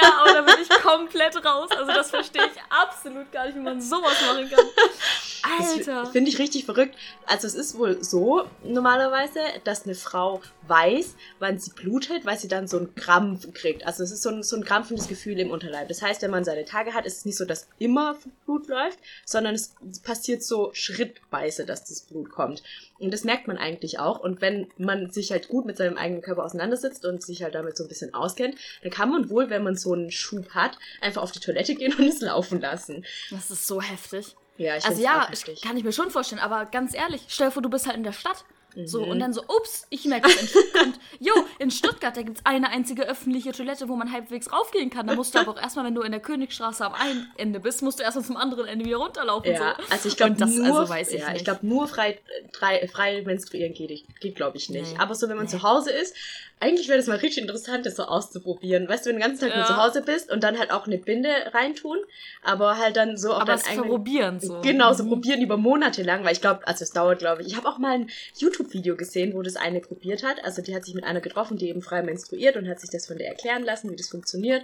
Ja, 0.00 0.12
aber 0.20 0.32
da 0.32 0.42
bin 0.42 0.54
ich 0.62 0.68
komplett 0.82 1.44
raus. 1.44 1.70
Also 1.70 1.92
das 1.92 2.10
verstehe 2.10 2.46
ich 2.46 2.60
absolut 2.68 3.30
gar 3.32 3.46
nicht, 3.46 3.54
wie 3.56 3.60
man 3.60 3.80
sowas 3.80 4.20
machen 4.26 4.50
kann. 4.50 4.64
Alter. 5.58 6.06
Finde 6.06 6.30
ich 6.30 6.38
richtig 6.38 6.64
verrückt. 6.64 6.94
Also 7.26 7.46
es 7.46 7.54
ist 7.54 7.78
wohl 7.78 8.02
so 8.02 8.44
normalerweise, 8.64 9.40
dass 9.64 9.84
eine 9.84 9.94
Frau 9.94 10.40
weiß, 10.66 11.16
wann 11.38 11.58
sie 11.58 11.70
blutet, 11.70 12.24
weil 12.24 12.38
sie 12.38 12.48
dann 12.48 12.68
so 12.68 12.78
einen 12.78 12.94
Krampf 12.94 13.52
kriegt. 13.54 13.86
Also 13.86 14.02
es 14.02 14.10
ist 14.10 14.22
so 14.22 14.30
ein, 14.30 14.42
so 14.42 14.56
ein 14.56 14.64
krampfendes 14.64 15.08
Gefühl 15.08 15.38
im 15.38 15.50
Unterleib. 15.50 15.88
Das 15.88 16.02
heißt, 16.02 16.22
wenn 16.22 16.30
man 16.30 16.44
seine 16.44 16.64
Tage 16.64 16.94
hat, 16.94 17.06
ist 17.06 17.18
es 17.18 17.24
nicht 17.24 17.38
so, 17.38 17.44
dass 17.44 17.68
immer 17.78 18.16
Blut 18.44 18.68
läuft, 18.68 18.98
sondern 19.24 19.54
es 19.54 19.74
passiert 20.02 20.42
so 20.42 20.70
schrittweise, 20.72 21.64
dass 21.64 21.84
das 21.84 22.02
Blut 22.02 22.30
kommt. 22.30 22.62
Und 22.98 23.12
das 23.12 23.24
merkt 23.24 23.46
man 23.46 23.58
eigentlich 23.58 23.98
auch. 23.98 24.20
Und 24.20 24.40
wenn 24.40 24.68
man 24.76 25.10
sich 25.10 25.30
halt 25.30 25.48
gut 25.48 25.66
mit 25.66 25.76
seinem 25.76 25.96
eigenen 25.96 26.22
Körper 26.22 26.44
auseinandersetzt 26.44 27.04
und 27.04 27.22
sich 27.22 27.42
halt 27.42 27.54
damit 27.54 27.76
so 27.76 27.84
ein 27.84 27.88
bisschen 27.88 28.14
auskennt, 28.14 28.56
dann 28.82 28.90
kann 28.90 29.10
man 29.10 29.30
wohl, 29.30 29.50
wenn 29.50 29.62
man 29.62 29.76
so 29.76 29.92
einen 29.92 30.10
Schub 30.10 30.50
hat, 30.50 30.78
einfach 31.00 31.22
auf 31.22 31.32
die 31.32 31.40
Toilette 31.40 31.74
gehen 31.74 31.94
und 31.94 32.06
es 32.06 32.20
laufen 32.20 32.60
lassen. 32.60 33.04
Das 33.30 33.50
ist 33.50 33.66
so 33.66 33.80
heftig. 33.80 34.34
Ja, 34.58 34.76
ich 34.76 34.84
Also 34.84 35.02
ja, 35.02 35.28
heftig. 35.28 35.62
kann 35.62 35.76
ich 35.76 35.84
mir 35.84 35.92
schon 35.92 36.10
vorstellen, 36.10 36.40
aber 36.42 36.66
ganz 36.66 36.94
ehrlich, 36.94 37.22
stell 37.28 37.48
dir 37.48 37.52
vor, 37.52 37.62
du 37.62 37.70
bist 37.70 37.86
halt 37.86 37.96
in 37.96 38.02
der 38.04 38.12
Stadt. 38.12 38.44
So, 38.84 39.02
Mhm. 39.02 39.10
und 39.12 39.18
dann 39.20 39.32
so, 39.32 39.42
ups, 39.48 39.86
ich 39.88 40.04
merke 40.04 40.28
es 40.28 40.40
in 40.40 40.46
Stuttgart. 40.46 40.88
Jo, 41.18 41.32
in 41.58 41.70
Stuttgart, 41.70 42.16
da 42.16 42.22
gibt 42.22 42.38
es 42.38 42.46
eine 42.46 42.68
einzige 42.68 43.08
öffentliche 43.08 43.50
Toilette, 43.50 43.88
wo 43.88 43.96
man 43.96 44.12
halbwegs 44.12 44.52
raufgehen 44.52 44.90
kann. 44.90 45.06
Da 45.06 45.14
musst 45.16 45.34
du 45.34 45.38
aber 45.40 45.52
auch 45.52 45.60
erstmal, 45.60 45.86
wenn 45.86 45.94
du 45.94 46.02
in 46.02 46.12
der 46.12 46.20
Königstraße 46.20 46.84
am 46.84 46.92
einen 46.94 47.32
Ende 47.38 47.58
bist, 47.60 47.82
musst 47.82 47.98
du 47.98 48.04
erstmal 48.04 48.24
zum 48.26 48.36
anderen 48.36 48.66
Ende 48.66 48.84
wieder 48.84 48.98
runterlaufen. 48.98 49.50
Ja, 49.52 49.74
so. 49.78 49.92
also 49.92 50.08
ich 50.08 50.16
glaube 50.16 50.36
das- 50.36 50.50
nur, 50.50 50.78
also 50.80 50.92
weiß 50.92 51.12
ich 51.12 51.20
ja, 51.20 51.28
ich 51.28 51.32
nicht. 51.34 51.44
glaube 51.44 51.66
nur 51.66 51.88
frei, 51.88 52.20
frei, 52.52 52.86
frei 52.92 53.22
menstruieren 53.22 53.72
geht, 53.74 54.04
geht 54.20 54.36
glaube 54.36 54.58
ich 54.58 54.68
nicht. 54.68 54.92
Nee. 54.92 54.98
Aber 54.98 55.14
so 55.14 55.28
wenn 55.28 55.36
man 55.36 55.46
Nee. 55.46 55.50
zu 55.52 55.62
Hause 55.62 55.90
ist, 55.90 56.14
eigentlich 56.60 56.88
wäre 56.88 56.98
das 56.98 57.06
mal 57.06 57.16
richtig 57.18 57.42
interessant, 57.42 57.86
das 57.86 57.96
so 57.96 58.04
auszuprobieren. 58.04 58.88
Weißt 58.88 59.04
du, 59.06 59.10
wenn 59.10 59.16
du 59.16 59.20
den 59.22 59.28
ganzen 59.28 59.40
Tag 59.48 59.56
nur 59.56 59.64
Ja. 59.64 59.66
zu 59.66 59.76
Hause 59.76 60.02
bist 60.02 60.30
und 60.30 60.42
dann 60.42 60.58
halt 60.58 60.70
auch 60.70 60.86
eine 60.86 60.98
Binde 60.98 61.28
reintun, 61.52 61.98
aber 62.42 62.78
halt 62.78 62.96
dann 62.96 63.16
so 63.16 63.32
auch 63.32 63.36
aber 63.40 63.46
deinen 63.52 63.58
es 63.60 63.66
eigenen- 63.68 63.88
probieren 63.88 64.40
so. 64.40 64.60
Genau, 64.60 64.92
so 64.92 65.04
Mhm. 65.04 65.08
probieren 65.08 65.40
über 65.42 65.56
Monate 65.56 66.02
lang, 66.02 66.24
weil 66.24 66.32
ich 66.32 66.40
glaube, 66.40 66.66
also 66.66 66.82
es 66.82 66.90
dauert, 66.90 67.18
glaube 67.20 67.42
ich. 67.42 67.48
Ich 67.48 67.56
habe 67.56 67.68
auch 67.68 67.78
mal 67.78 67.94
ein 67.94 68.10
YouTube-Video 68.36 68.96
gesehen, 68.96 69.34
wo 69.34 69.42
das 69.42 69.56
eine 69.56 69.80
probiert 69.80 70.22
hat. 70.24 70.44
Also 70.44 70.62
die 70.62 70.74
hat 70.74 70.84
sich 70.84 70.94
mit 70.94 71.04
einer 71.04 71.20
getroffen, 71.20 71.58
die 71.58 71.68
eben 71.68 71.82
frei 71.82 72.02
menstruiert 72.02 72.56
und 72.56 72.68
hat 72.68 72.80
sich 72.80 72.90
das 72.90 73.06
von 73.06 73.18
der 73.18 73.28
erklären 73.28 73.62
lassen, 73.64 73.90
wie 73.90 73.96
das 73.96 74.08
funktioniert. 74.08 74.62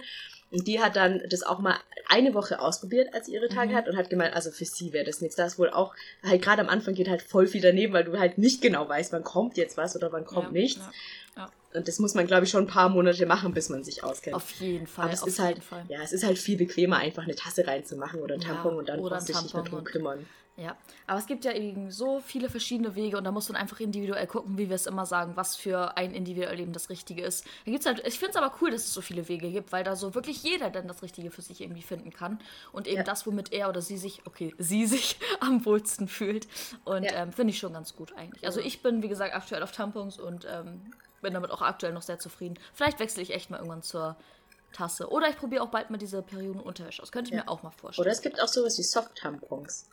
Und 0.51 0.67
die 0.67 0.79
hat 0.79 0.95
dann 0.95 1.23
das 1.29 1.41
auch 1.43 1.59
mal 1.59 1.75
eine 2.07 2.33
Woche 2.33 2.59
ausprobiert, 2.59 3.13
als 3.13 3.25
sie 3.25 3.33
ihre 3.33 3.47
Tage 3.49 3.71
Mhm. 3.71 3.75
hat 3.75 3.89
und 3.89 3.97
hat 3.97 4.09
gemeint, 4.09 4.35
also 4.35 4.51
für 4.51 4.63
sie 4.65 4.93
wäre 4.93 5.03
das 5.05 5.19
nichts. 5.21 5.35
Da 5.35 5.45
ist 5.45 5.57
wohl 5.57 5.69
auch, 5.71 5.93
halt 6.23 6.41
gerade 6.41 6.61
am 6.61 6.69
Anfang 6.69 6.93
geht 6.93 7.09
halt 7.09 7.21
voll 7.23 7.47
viel 7.47 7.61
daneben, 7.61 7.93
weil 7.93 8.03
du 8.03 8.19
halt 8.19 8.37
nicht 8.37 8.61
genau 8.61 8.87
weißt, 8.87 9.11
wann 9.11 9.23
kommt 9.23 9.57
jetzt 9.57 9.75
was 9.75 9.95
oder 9.95 10.11
wann 10.11 10.23
kommt 10.25 10.47
Ja, 10.47 10.51
nichts. 10.51 10.81
ja. 11.35 11.49
Und 11.75 11.87
das 11.87 11.99
muss 11.99 12.13
man, 12.13 12.25
glaube 12.27 12.45
ich, 12.45 12.51
schon 12.51 12.63
ein 12.63 12.67
paar 12.67 12.89
Monate 12.89 13.25
machen, 13.25 13.53
bis 13.53 13.69
man 13.69 13.83
sich 13.83 14.03
auskennt. 14.03 14.35
Auf 14.35 14.49
jeden 14.59 14.87
Fall. 14.87 15.05
Aber 15.05 15.13
es 15.13 15.21
auf 15.21 15.27
ist 15.29 15.37
jeden 15.37 15.47
halt, 15.55 15.63
Fall. 15.63 15.85
ja, 15.89 16.01
es 16.01 16.11
ist 16.13 16.23
halt 16.23 16.37
viel 16.37 16.57
bequemer, 16.57 16.97
einfach 16.97 17.23
eine 17.23 17.35
Tasse 17.35 17.67
reinzumachen 17.67 18.21
oder 18.21 18.35
ein 18.35 18.41
Ja, 18.41 18.47
Tampon 18.49 18.77
und 18.77 18.89
dann 18.89 19.01
brauchst 19.01 19.29
du 19.29 19.33
dich 19.33 19.41
nicht 19.43 19.53
mehr 19.53 19.63
Tampon 19.63 19.79
drum 19.79 19.83
kümmern. 19.85 20.25
Ja, 20.57 20.77
aber 21.05 21.19
es 21.19 21.25
gibt 21.25 21.43
ja 21.43 21.51
eben 21.51 21.91
so 21.91 22.21
viele 22.21 22.49
verschiedene 22.49 22.95
Wege 22.95 23.17
und 23.17 23.25
da 23.25 23.31
muss 23.33 23.49
man 23.49 23.57
einfach 23.61 23.81
individuell 23.81 24.25
gucken, 24.25 24.57
wie 24.57 24.69
wir 24.69 24.75
es 24.77 24.85
immer 24.85 25.05
sagen, 25.05 25.33
was 25.35 25.57
für 25.57 25.97
ein 25.97 26.13
individuell 26.13 26.57
eben 26.61 26.71
das 26.71 26.89
Richtige 26.89 27.23
ist. 27.23 27.45
Da 27.65 27.71
gibt's 27.73 27.85
halt, 27.85 28.07
ich 28.07 28.17
finde 28.17 28.31
es 28.31 28.35
aber 28.37 28.55
cool, 28.61 28.71
dass 28.71 28.85
es 28.85 28.93
so 28.93 29.01
viele 29.01 29.27
Wege 29.27 29.51
gibt, 29.51 29.73
weil 29.73 29.83
da 29.83 29.97
so 29.97 30.15
wirklich 30.15 30.43
jeder 30.43 30.69
dann 30.69 30.87
das 30.87 31.03
Richtige 31.03 31.29
für 31.29 31.41
sich 31.41 31.59
irgendwie 31.59 31.81
finden 31.81 32.09
kann 32.11 32.39
und 32.71 32.87
eben 32.87 32.99
Ja. 32.99 33.03
das, 33.03 33.27
womit 33.27 33.51
er 33.51 33.67
oder 33.67 33.81
sie 33.81 33.97
sich, 33.97 34.21
okay, 34.25 34.55
sie 34.57 34.85
sich 34.85 35.17
am 35.41 35.65
wohlsten 35.65 36.07
fühlt. 36.07 36.47
Und 36.85 37.03
Ja. 37.03 37.23
ähm, 37.23 37.33
finde 37.33 37.51
ich 37.51 37.59
schon 37.59 37.73
ganz 37.73 37.93
gut 37.93 38.13
eigentlich. 38.15 38.45
Also 38.45 38.61
ich 38.61 38.81
bin, 38.81 39.03
wie 39.03 39.09
gesagt, 39.09 39.35
aktuell 39.35 39.61
auf 39.61 39.73
Tampons 39.73 40.17
und 40.17 40.47
ähm, 40.49 40.79
bin 41.25 41.33
damit 41.33 41.51
auch 41.51 41.61
aktuell 41.61 41.91
noch 41.93 42.01
sehr 42.03 42.19
zufrieden. 42.19 42.57
Vielleicht 42.73 42.99
wechsle 42.99 43.21
ich 43.23 43.33
echt 43.33 43.49
mal 43.49 43.57
irgendwann 43.57 43.81
zur 43.83 44.15
Tasse. 44.73 45.09
Oder 45.09 45.29
ich 45.29 45.37
probiere 45.37 45.63
auch 45.63 45.69
bald 45.69 45.89
mal 45.89 45.97
diese 45.97 46.21
Periodenunterwäsche 46.21 47.01
aus. 47.01 47.11
Könnte 47.11 47.29
ich 47.29 47.35
Ja. 47.35 47.43
mir 47.43 47.49
auch 47.49 47.63
mal 47.63 47.71
vorstellen. 47.71 48.03
Oder 48.05 48.11
es 48.11 48.21
gibt 48.21 48.41
auch 48.41 48.47
sowas 48.47 48.77
wie 48.77 48.83
Soft-Tampons. 48.83 49.89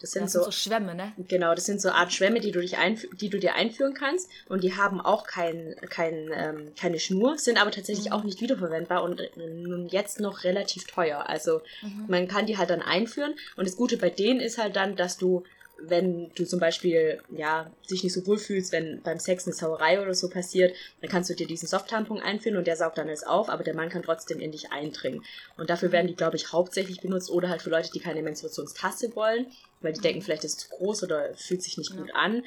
Das 0.00 0.10
sind 0.10 0.22
das 0.24 0.32
so, 0.32 0.42
sind 0.42 0.44
so 0.46 0.50
Schwämme, 0.50 0.94
ne? 0.96 1.12
genau, 1.28 1.54
das 1.54 1.64
sind 1.66 1.80
so 1.80 1.90
Art 1.90 2.12
Schwämme, 2.12 2.40
die 2.40 2.50
du, 2.50 2.60
dich 2.60 2.76
die 3.20 3.28
du 3.30 3.38
dir 3.38 3.54
einführen 3.54 3.94
kannst. 3.94 4.28
Und 4.48 4.64
die 4.64 4.74
haben 4.76 5.00
auch 5.00 5.24
kein, 5.26 5.76
kein, 5.90 6.28
ähm, 6.34 6.72
keine 6.76 6.98
Schnur, 6.98 7.38
sind 7.38 7.60
aber 7.60 7.70
tatsächlich 7.70 8.06
Mhm. 8.06 8.12
auch 8.12 8.24
nicht 8.24 8.40
wiederverwendbar 8.40 9.04
und 9.04 9.20
äh, 9.20 9.30
nun 9.36 9.86
jetzt 9.88 10.18
noch 10.18 10.42
relativ 10.42 10.86
teuer. 10.88 11.28
Also 11.28 11.60
man 12.08 12.26
kann 12.26 12.46
die 12.46 12.58
halt 12.58 12.70
dann 12.70 12.82
einführen. 12.82 13.34
Und 13.56 13.68
das 13.68 13.76
Gute 13.76 13.96
bei 13.96 14.10
denen 14.10 14.40
ist 14.40 14.58
halt 14.58 14.74
dann, 14.74 14.96
dass 14.96 15.18
du 15.18 15.44
wenn 15.88 16.30
du 16.34 16.44
zum 16.44 16.60
Beispiel 16.60 17.20
ja 17.30 17.70
dich 17.90 18.02
nicht 18.02 18.12
so 18.12 18.26
wohl 18.26 18.38
fühlst, 18.38 18.72
wenn 18.72 19.02
beim 19.02 19.18
Sex 19.18 19.46
eine 19.46 19.54
Sauerei 19.54 20.00
oder 20.00 20.14
so 20.14 20.28
passiert, 20.28 20.74
dann 21.00 21.10
kannst 21.10 21.30
du 21.30 21.34
dir 21.34 21.46
diesen 21.46 21.68
Soft-Tampon 21.68 22.20
einführen 22.20 22.56
und 22.56 22.66
der 22.66 22.76
saugt 22.76 22.98
dann 22.98 23.08
alles 23.08 23.24
auf, 23.24 23.48
aber 23.48 23.64
der 23.64 23.74
Mann 23.74 23.88
kann 23.88 24.02
trotzdem 24.02 24.40
in 24.40 24.52
dich 24.52 24.70
eindringen. 24.72 25.24
Und 25.56 25.70
dafür 25.70 25.92
werden 25.92 26.06
die, 26.06 26.16
glaube 26.16 26.36
ich, 26.36 26.52
hauptsächlich 26.52 27.00
benutzt 27.00 27.30
oder 27.30 27.48
halt 27.48 27.62
für 27.62 27.70
Leute, 27.70 27.90
die 27.92 28.00
keine 28.00 28.22
Menstruationstasse 28.22 29.14
wollen, 29.16 29.46
weil 29.80 29.92
die 29.92 30.00
denken, 30.00 30.22
vielleicht 30.22 30.44
ist 30.44 30.58
es 30.58 30.68
zu 30.68 30.76
groß 30.76 31.02
oder 31.02 31.34
fühlt 31.34 31.62
sich 31.62 31.76
nicht 31.78 31.90
Ja. 31.90 31.96
gut 31.96 32.14
an 32.14 32.44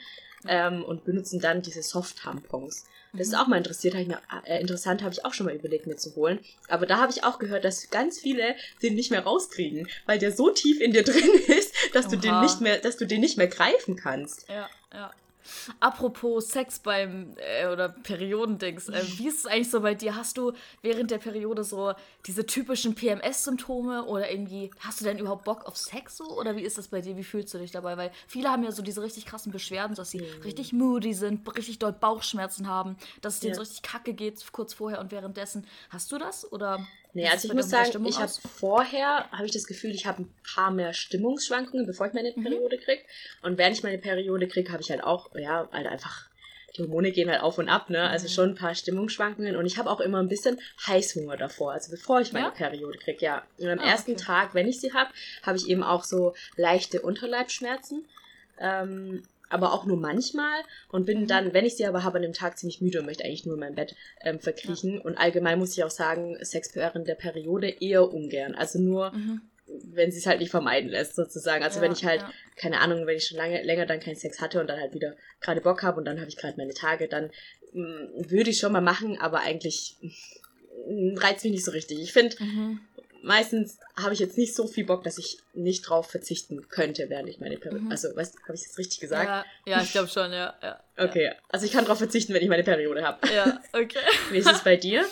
ähm, 0.47 0.83
und 0.83 1.03
benutzen 1.03 1.39
dann 1.39 1.61
diese 1.61 1.83
Soft-Tampons. 1.83 2.85
Das 3.17 3.27
ist 3.27 3.35
auch 3.35 3.47
mal 3.47 3.57
interessiert, 3.57 3.93
hab 3.93 4.01
ich 4.01 4.07
mir, 4.07 4.19
äh, 4.45 4.59
interessant, 4.61 5.01
habe 5.03 5.13
ich 5.13 5.25
auch 5.25 5.33
schon 5.33 5.45
mal 5.45 5.55
überlegt, 5.55 5.87
mir 5.87 5.95
zu 5.97 6.15
holen. 6.15 6.39
Aber 6.67 6.85
da 6.85 6.97
habe 6.97 7.11
ich 7.11 7.23
auch 7.23 7.39
gehört, 7.39 7.63
dass 7.63 7.89
ganz 7.89 8.19
viele 8.19 8.55
den 8.81 8.95
nicht 8.95 9.11
mehr 9.11 9.23
rauskriegen, 9.23 9.87
weil 10.05 10.19
der 10.19 10.31
so 10.31 10.49
tief 10.51 10.81
in 10.81 10.91
dir 10.91 11.03
drin 11.05 11.29
ist, 11.47 11.73
dass 11.93 12.07
du 12.07 12.17
den 12.17 12.31
Oha. 12.31 12.43
nicht 12.43 12.61
mehr, 12.61 12.77
dass 12.77 12.97
du 12.97 13.05
den 13.05 13.21
nicht 13.21 13.37
mehr 13.37 13.47
greifen 13.47 13.95
kannst. 13.95 14.47
Ja, 14.49 14.69
ja. 14.93 15.11
Apropos 15.79 16.47
Sex 16.49 16.79
beim 16.79 17.35
äh, 17.37 17.67
oder 17.67 17.89
Periodendings, 17.89 18.89
äh, 18.89 19.03
wie 19.17 19.27
ist 19.27 19.39
es 19.39 19.45
eigentlich 19.45 19.69
so 19.71 19.81
bei 19.81 19.95
dir? 19.95 20.15
Hast 20.15 20.37
du 20.37 20.53
während 20.81 21.11
der 21.11 21.17
Periode 21.17 21.63
so 21.63 21.93
diese 22.25 22.45
typischen 22.45 22.95
PMS-Symptome 22.95 24.05
oder 24.05 24.31
irgendwie 24.31 24.71
hast 24.79 25.01
du 25.01 25.05
denn 25.05 25.19
überhaupt 25.19 25.43
Bock 25.45 25.65
auf 25.65 25.77
Sex 25.77 26.17
so 26.17 26.25
oder 26.37 26.55
wie 26.55 26.61
ist 26.63 26.77
das 26.77 26.87
bei 26.87 27.01
dir? 27.01 27.17
Wie 27.17 27.23
fühlst 27.23 27.53
du 27.53 27.57
dich 27.57 27.71
dabei? 27.71 27.97
Weil 27.97 28.11
viele 28.27 28.49
haben 28.49 28.63
ja 28.63 28.71
so 28.71 28.81
diese 28.81 29.01
richtig 29.01 29.25
krassen 29.25 29.51
Beschwerden, 29.51 29.95
dass 29.95 30.11
sie 30.11 30.19
richtig 30.19 30.73
moody 30.73 31.13
sind, 31.13 31.47
richtig 31.55 31.79
doll 31.79 31.93
Bauchschmerzen 31.93 32.67
haben, 32.67 32.97
dass 33.21 33.35
es 33.35 33.39
denen 33.41 33.51
Ja. 33.51 33.55
so 33.55 33.61
richtig 33.61 33.81
kacke 33.81 34.13
geht 34.13 34.43
kurz 34.51 34.73
vorher 34.73 34.99
und 34.99 35.11
währenddessen. 35.11 35.65
Hast 35.89 36.11
du 36.11 36.17
das 36.17 36.51
oder? 36.51 36.85
Nee, 37.15 37.29
also 37.29 37.47
ich 37.47 37.53
muss 37.53 37.69
sagen, 37.69 38.05
ich 38.05 38.19
habe 38.19 38.31
vorher, 38.59 39.31
habe 39.31 39.45
ich 39.45 39.53
das 39.53 39.67
Gefühl, 39.67 39.91
ich 39.91 40.05
habe 40.05 40.23
ein 40.23 40.33
paar 40.53 40.69
mehr 40.69 40.91
Stimmungsschwankungen, 40.93 41.85
bevor 41.87 42.07
ich 42.07 42.13
meine 42.13 42.33
Mhm. 42.35 42.43
Periode 42.43 42.77
krieg. 42.77 43.05
Und 43.41 43.57
während 43.57 43.77
ich 43.77 43.83
meine 43.83 43.99
Periode 43.99 44.49
krieg, 44.49 44.69
habe 44.69 44.81
ich 44.81 44.91
halt 44.91 45.01
auch, 45.01 45.33
ja, 45.33 45.69
halt 45.71 45.87
einfach, 45.87 46.29
die 46.75 46.81
Hormone 46.81 47.11
gehen 47.13 47.29
halt 47.31 47.41
auf 47.41 47.57
und 47.57 47.69
ab, 47.69 47.89
ne? 47.89 48.09
Also 48.09 48.25
Mhm. 48.27 48.31
schon 48.31 48.49
ein 48.49 48.55
paar 48.55 48.75
Stimmungsschwankungen. 48.75 49.55
Und 49.55 49.65
ich 49.65 49.77
habe 49.77 49.89
auch 49.89 50.01
immer 50.01 50.19
ein 50.19 50.27
bisschen 50.27 50.59
Heißhunger 50.87 51.37
davor, 51.37 51.71
also 51.71 51.89
bevor 51.89 52.19
ich 52.19 52.33
meine 52.33 52.47
Ja? 52.47 52.51
Periode 52.51 52.97
krieg, 52.97 53.21
ja. 53.21 53.47
Und 53.59 53.69
am 53.69 53.79
Ah, 53.79 53.85
ersten 53.91 54.11
okay. 54.15 54.21
Tag, 54.21 54.53
wenn 54.53 54.67
ich 54.67 54.81
sie 54.81 54.91
habe, 54.91 55.09
habe 55.43 55.57
ich 55.57 55.69
eben 55.69 55.83
auch 55.83 56.03
so 56.03 56.35
leichte 56.57 57.01
Unterleibsschmerzen. 57.01 58.05
Ähm, 58.59 59.23
aber 59.55 59.73
auch 59.73 59.85
nur 59.85 59.97
manchmal 59.97 60.59
und 60.89 61.05
bin 61.05 61.21
Mhm. 61.21 61.27
dann, 61.27 61.53
wenn 61.53 61.65
ich 61.65 61.75
sie 61.77 61.85
aber 61.87 62.03
habe, 62.03 62.17
an 62.17 62.21
dem 62.21 62.33
Tag 62.33 62.57
ziemlich 62.59 62.81
müde 62.81 62.99
und 62.99 63.07
möchte 63.07 63.23
eigentlich 63.23 63.45
nur 63.47 63.55
in 63.55 63.61
mein 63.61 63.73
Bett 63.75 63.95
ähm, 64.21 64.39
verkriechen. 64.39 65.01
Und 65.01 65.17
allgemein 65.17 65.57
muss 65.57 65.75
ich 65.75 65.83
auch 65.83 65.89
sagen, 65.89 66.37
Sex 66.45 66.75
während 66.75 67.07
der 67.07 67.15
Periode 67.15 67.69
eher 67.69 68.13
ungern. 68.13 68.53
Also 68.53 68.79
nur, 68.79 69.11
Mhm. 69.11 69.41
wenn 69.93 70.11
sie 70.11 70.19
es 70.19 70.27
halt 70.27 70.39
nicht 70.41 70.51
vermeiden 70.51 70.89
lässt, 70.91 71.15
sozusagen. 71.15 71.63
Also 71.63 71.77
Ja, 71.77 71.81
wenn 71.85 71.91
ich 71.91 72.05
halt, 72.05 72.21
ja. 72.21 72.31
keine 72.55 72.79
Ahnung, 72.81 73.07
wenn 73.07 73.17
ich 73.17 73.25
schon 73.27 73.37
lange, 73.37 73.63
länger 73.63 73.87
dann 73.87 73.99
keinen 73.99 74.15
Sex 74.15 74.39
hatte 74.39 74.61
und 74.61 74.67
dann 74.67 74.79
halt 74.79 74.93
wieder 74.93 75.15
gerade 75.41 75.59
Bock 75.61 75.81
habe 75.81 75.97
und 75.97 76.05
dann 76.05 76.19
habe 76.19 76.29
ich 76.29 76.37
gerade 76.37 76.57
meine 76.57 76.73
Tage, 76.75 77.07
dann 77.07 77.31
mh, 77.73 78.29
würde 78.29 78.51
ich 78.51 78.59
schon 78.59 78.71
mal 78.71 78.81
machen, 78.81 79.17
aber 79.19 79.39
eigentlich 79.39 79.95
mh, 80.87 81.19
reizt 81.19 81.43
mich 81.43 81.53
nicht 81.53 81.65
so 81.65 81.71
richtig. 81.71 81.99
Ich 81.99 82.13
finde, 82.13 82.35
Mhm. 82.39 82.79
Meistens 83.25 83.79
habe 83.97 84.13
ich 84.13 84.19
jetzt 84.19 84.37
nicht 84.37 84.55
so 84.55 84.67
viel 84.67 84.85
Bock, 84.85 85.03
dass 85.03 85.17
ich 85.17 85.39
nicht 85.53 85.81
drauf 85.81 86.09
verzichten 86.09 86.67
könnte, 86.69 87.09
während 87.09 87.27
ich 87.27 87.39
meine 87.39 87.57
Periode. 87.57 87.83
Mhm. 87.83 87.91
Also, 87.91 88.15
weißt 88.15 88.37
habe 88.43 88.55
ich 88.55 88.61
jetzt 88.61 88.77
richtig 88.77 88.99
gesagt? 88.99 89.27
Ja, 89.27 89.45
ja, 89.65 89.81
ich 89.81 89.91
glaube 89.91 90.07
schon, 90.07 90.31
ja. 90.31 90.53
ja. 90.61 90.79
Okay, 90.97 91.33
also 91.49 91.65
ich 91.65 91.71
kann 91.71 91.85
drauf 91.85 91.97
verzichten, 91.97 92.33
wenn 92.33 92.43
ich 92.43 92.49
meine 92.49 92.63
Periode 92.63 93.03
habe. 93.03 93.27
Ja, 93.33 93.59
okay. 93.73 93.99
Wie 94.31 94.37
ist 94.37 94.51
es 94.51 94.63
bei 94.63 94.77
dir? 94.77 95.05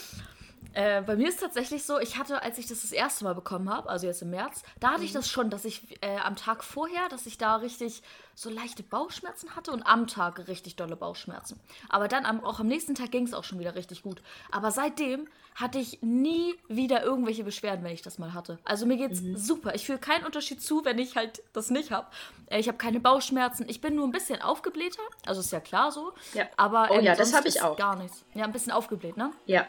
Äh, 0.73 1.01
bei 1.01 1.15
mir 1.15 1.29
ist 1.29 1.39
tatsächlich 1.39 1.83
so, 1.85 1.99
ich 1.99 2.17
hatte, 2.17 2.41
als 2.41 2.57
ich 2.57 2.67
das 2.67 2.81
das 2.81 2.91
erste 2.91 3.23
Mal 3.23 3.35
bekommen 3.35 3.69
habe, 3.69 3.89
also 3.89 4.07
jetzt 4.07 4.21
im 4.21 4.31
März, 4.31 4.63
da 4.79 4.91
hatte 4.91 5.03
ich 5.03 5.13
das 5.13 5.29
schon, 5.29 5.49
dass 5.49 5.65
ich 5.65 6.01
äh, 6.01 6.17
am 6.17 6.35
Tag 6.35 6.63
vorher, 6.63 7.09
dass 7.09 7.25
ich 7.25 7.37
da 7.37 7.57
richtig 7.57 8.01
so 8.35 8.49
leichte 8.49 8.81
Bauchschmerzen 8.81 9.55
hatte 9.55 9.71
und 9.71 9.83
am 9.83 10.07
Tag 10.07 10.47
richtig 10.47 10.75
dolle 10.75 10.95
Bauchschmerzen. 10.95 11.59
Aber 11.89 12.07
dann 12.07 12.25
am, 12.25 12.43
auch 12.43 12.59
am 12.59 12.67
nächsten 12.67 12.95
Tag 12.95 13.11
ging 13.11 13.25
es 13.25 13.33
auch 13.33 13.43
schon 13.43 13.59
wieder 13.59 13.75
richtig 13.75 14.01
gut. 14.01 14.21
Aber 14.51 14.71
seitdem 14.71 15.27
hatte 15.55 15.77
ich 15.77 16.01
nie 16.01 16.55
wieder 16.67 17.03
irgendwelche 17.03 17.43
Beschwerden, 17.43 17.83
wenn 17.83 17.93
ich 17.93 18.01
das 18.01 18.17
mal 18.17 18.33
hatte. 18.33 18.57
Also 18.65 18.87
mir 18.87 18.97
geht's 18.97 19.21
super. 19.35 19.75
Ich 19.75 19.85
fühle 19.85 19.99
keinen 19.99 20.25
Unterschied 20.25 20.63
zu, 20.63 20.83
wenn 20.83 20.97
ich 20.97 21.15
halt 21.15 21.43
das 21.53 21.69
nicht 21.69 21.91
habe. 21.91 22.07
Äh, 22.47 22.59
ich 22.59 22.67
habe 22.67 22.79
keine 22.79 22.99
Bauchschmerzen. 22.99 23.65
Ich 23.69 23.79
bin 23.79 23.95
nur 23.95 24.07
ein 24.07 24.11
bisschen 24.11 24.41
aufgeblähter. 24.41 25.03
Also 25.27 25.41
ist 25.41 25.51
ja 25.51 25.59
klar 25.59 25.91
so. 25.91 26.13
Ja. 26.33 26.45
Aber 26.57 26.87
Oh 26.89 26.99
ja, 26.99 27.15
das 27.15 27.29
sonst 27.29 27.37
hab 27.37 27.45
ich 27.45 27.61
auch. 27.61 27.77
Gar 27.77 27.97
nichts. 27.97 28.25
Ja, 28.33 28.45
ein 28.45 28.51
bisschen 28.51 28.71
aufgebläht, 28.71 29.15
ne? 29.15 29.31
Ja. 29.45 29.67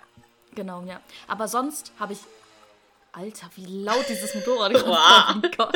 Genau, 0.55 0.83
ja. 0.83 1.01
Aber 1.29 1.49
sonst 1.49 1.93
habe 1.99 2.13
ich. 2.13 2.21
Alter, 3.13 3.47
wie 3.55 3.67
laut 3.85 4.05
dieses 4.09 4.35
Motorrad 4.35 4.73
gerade 4.75 4.89
Wow. 4.89 5.51
Oh 5.59 5.69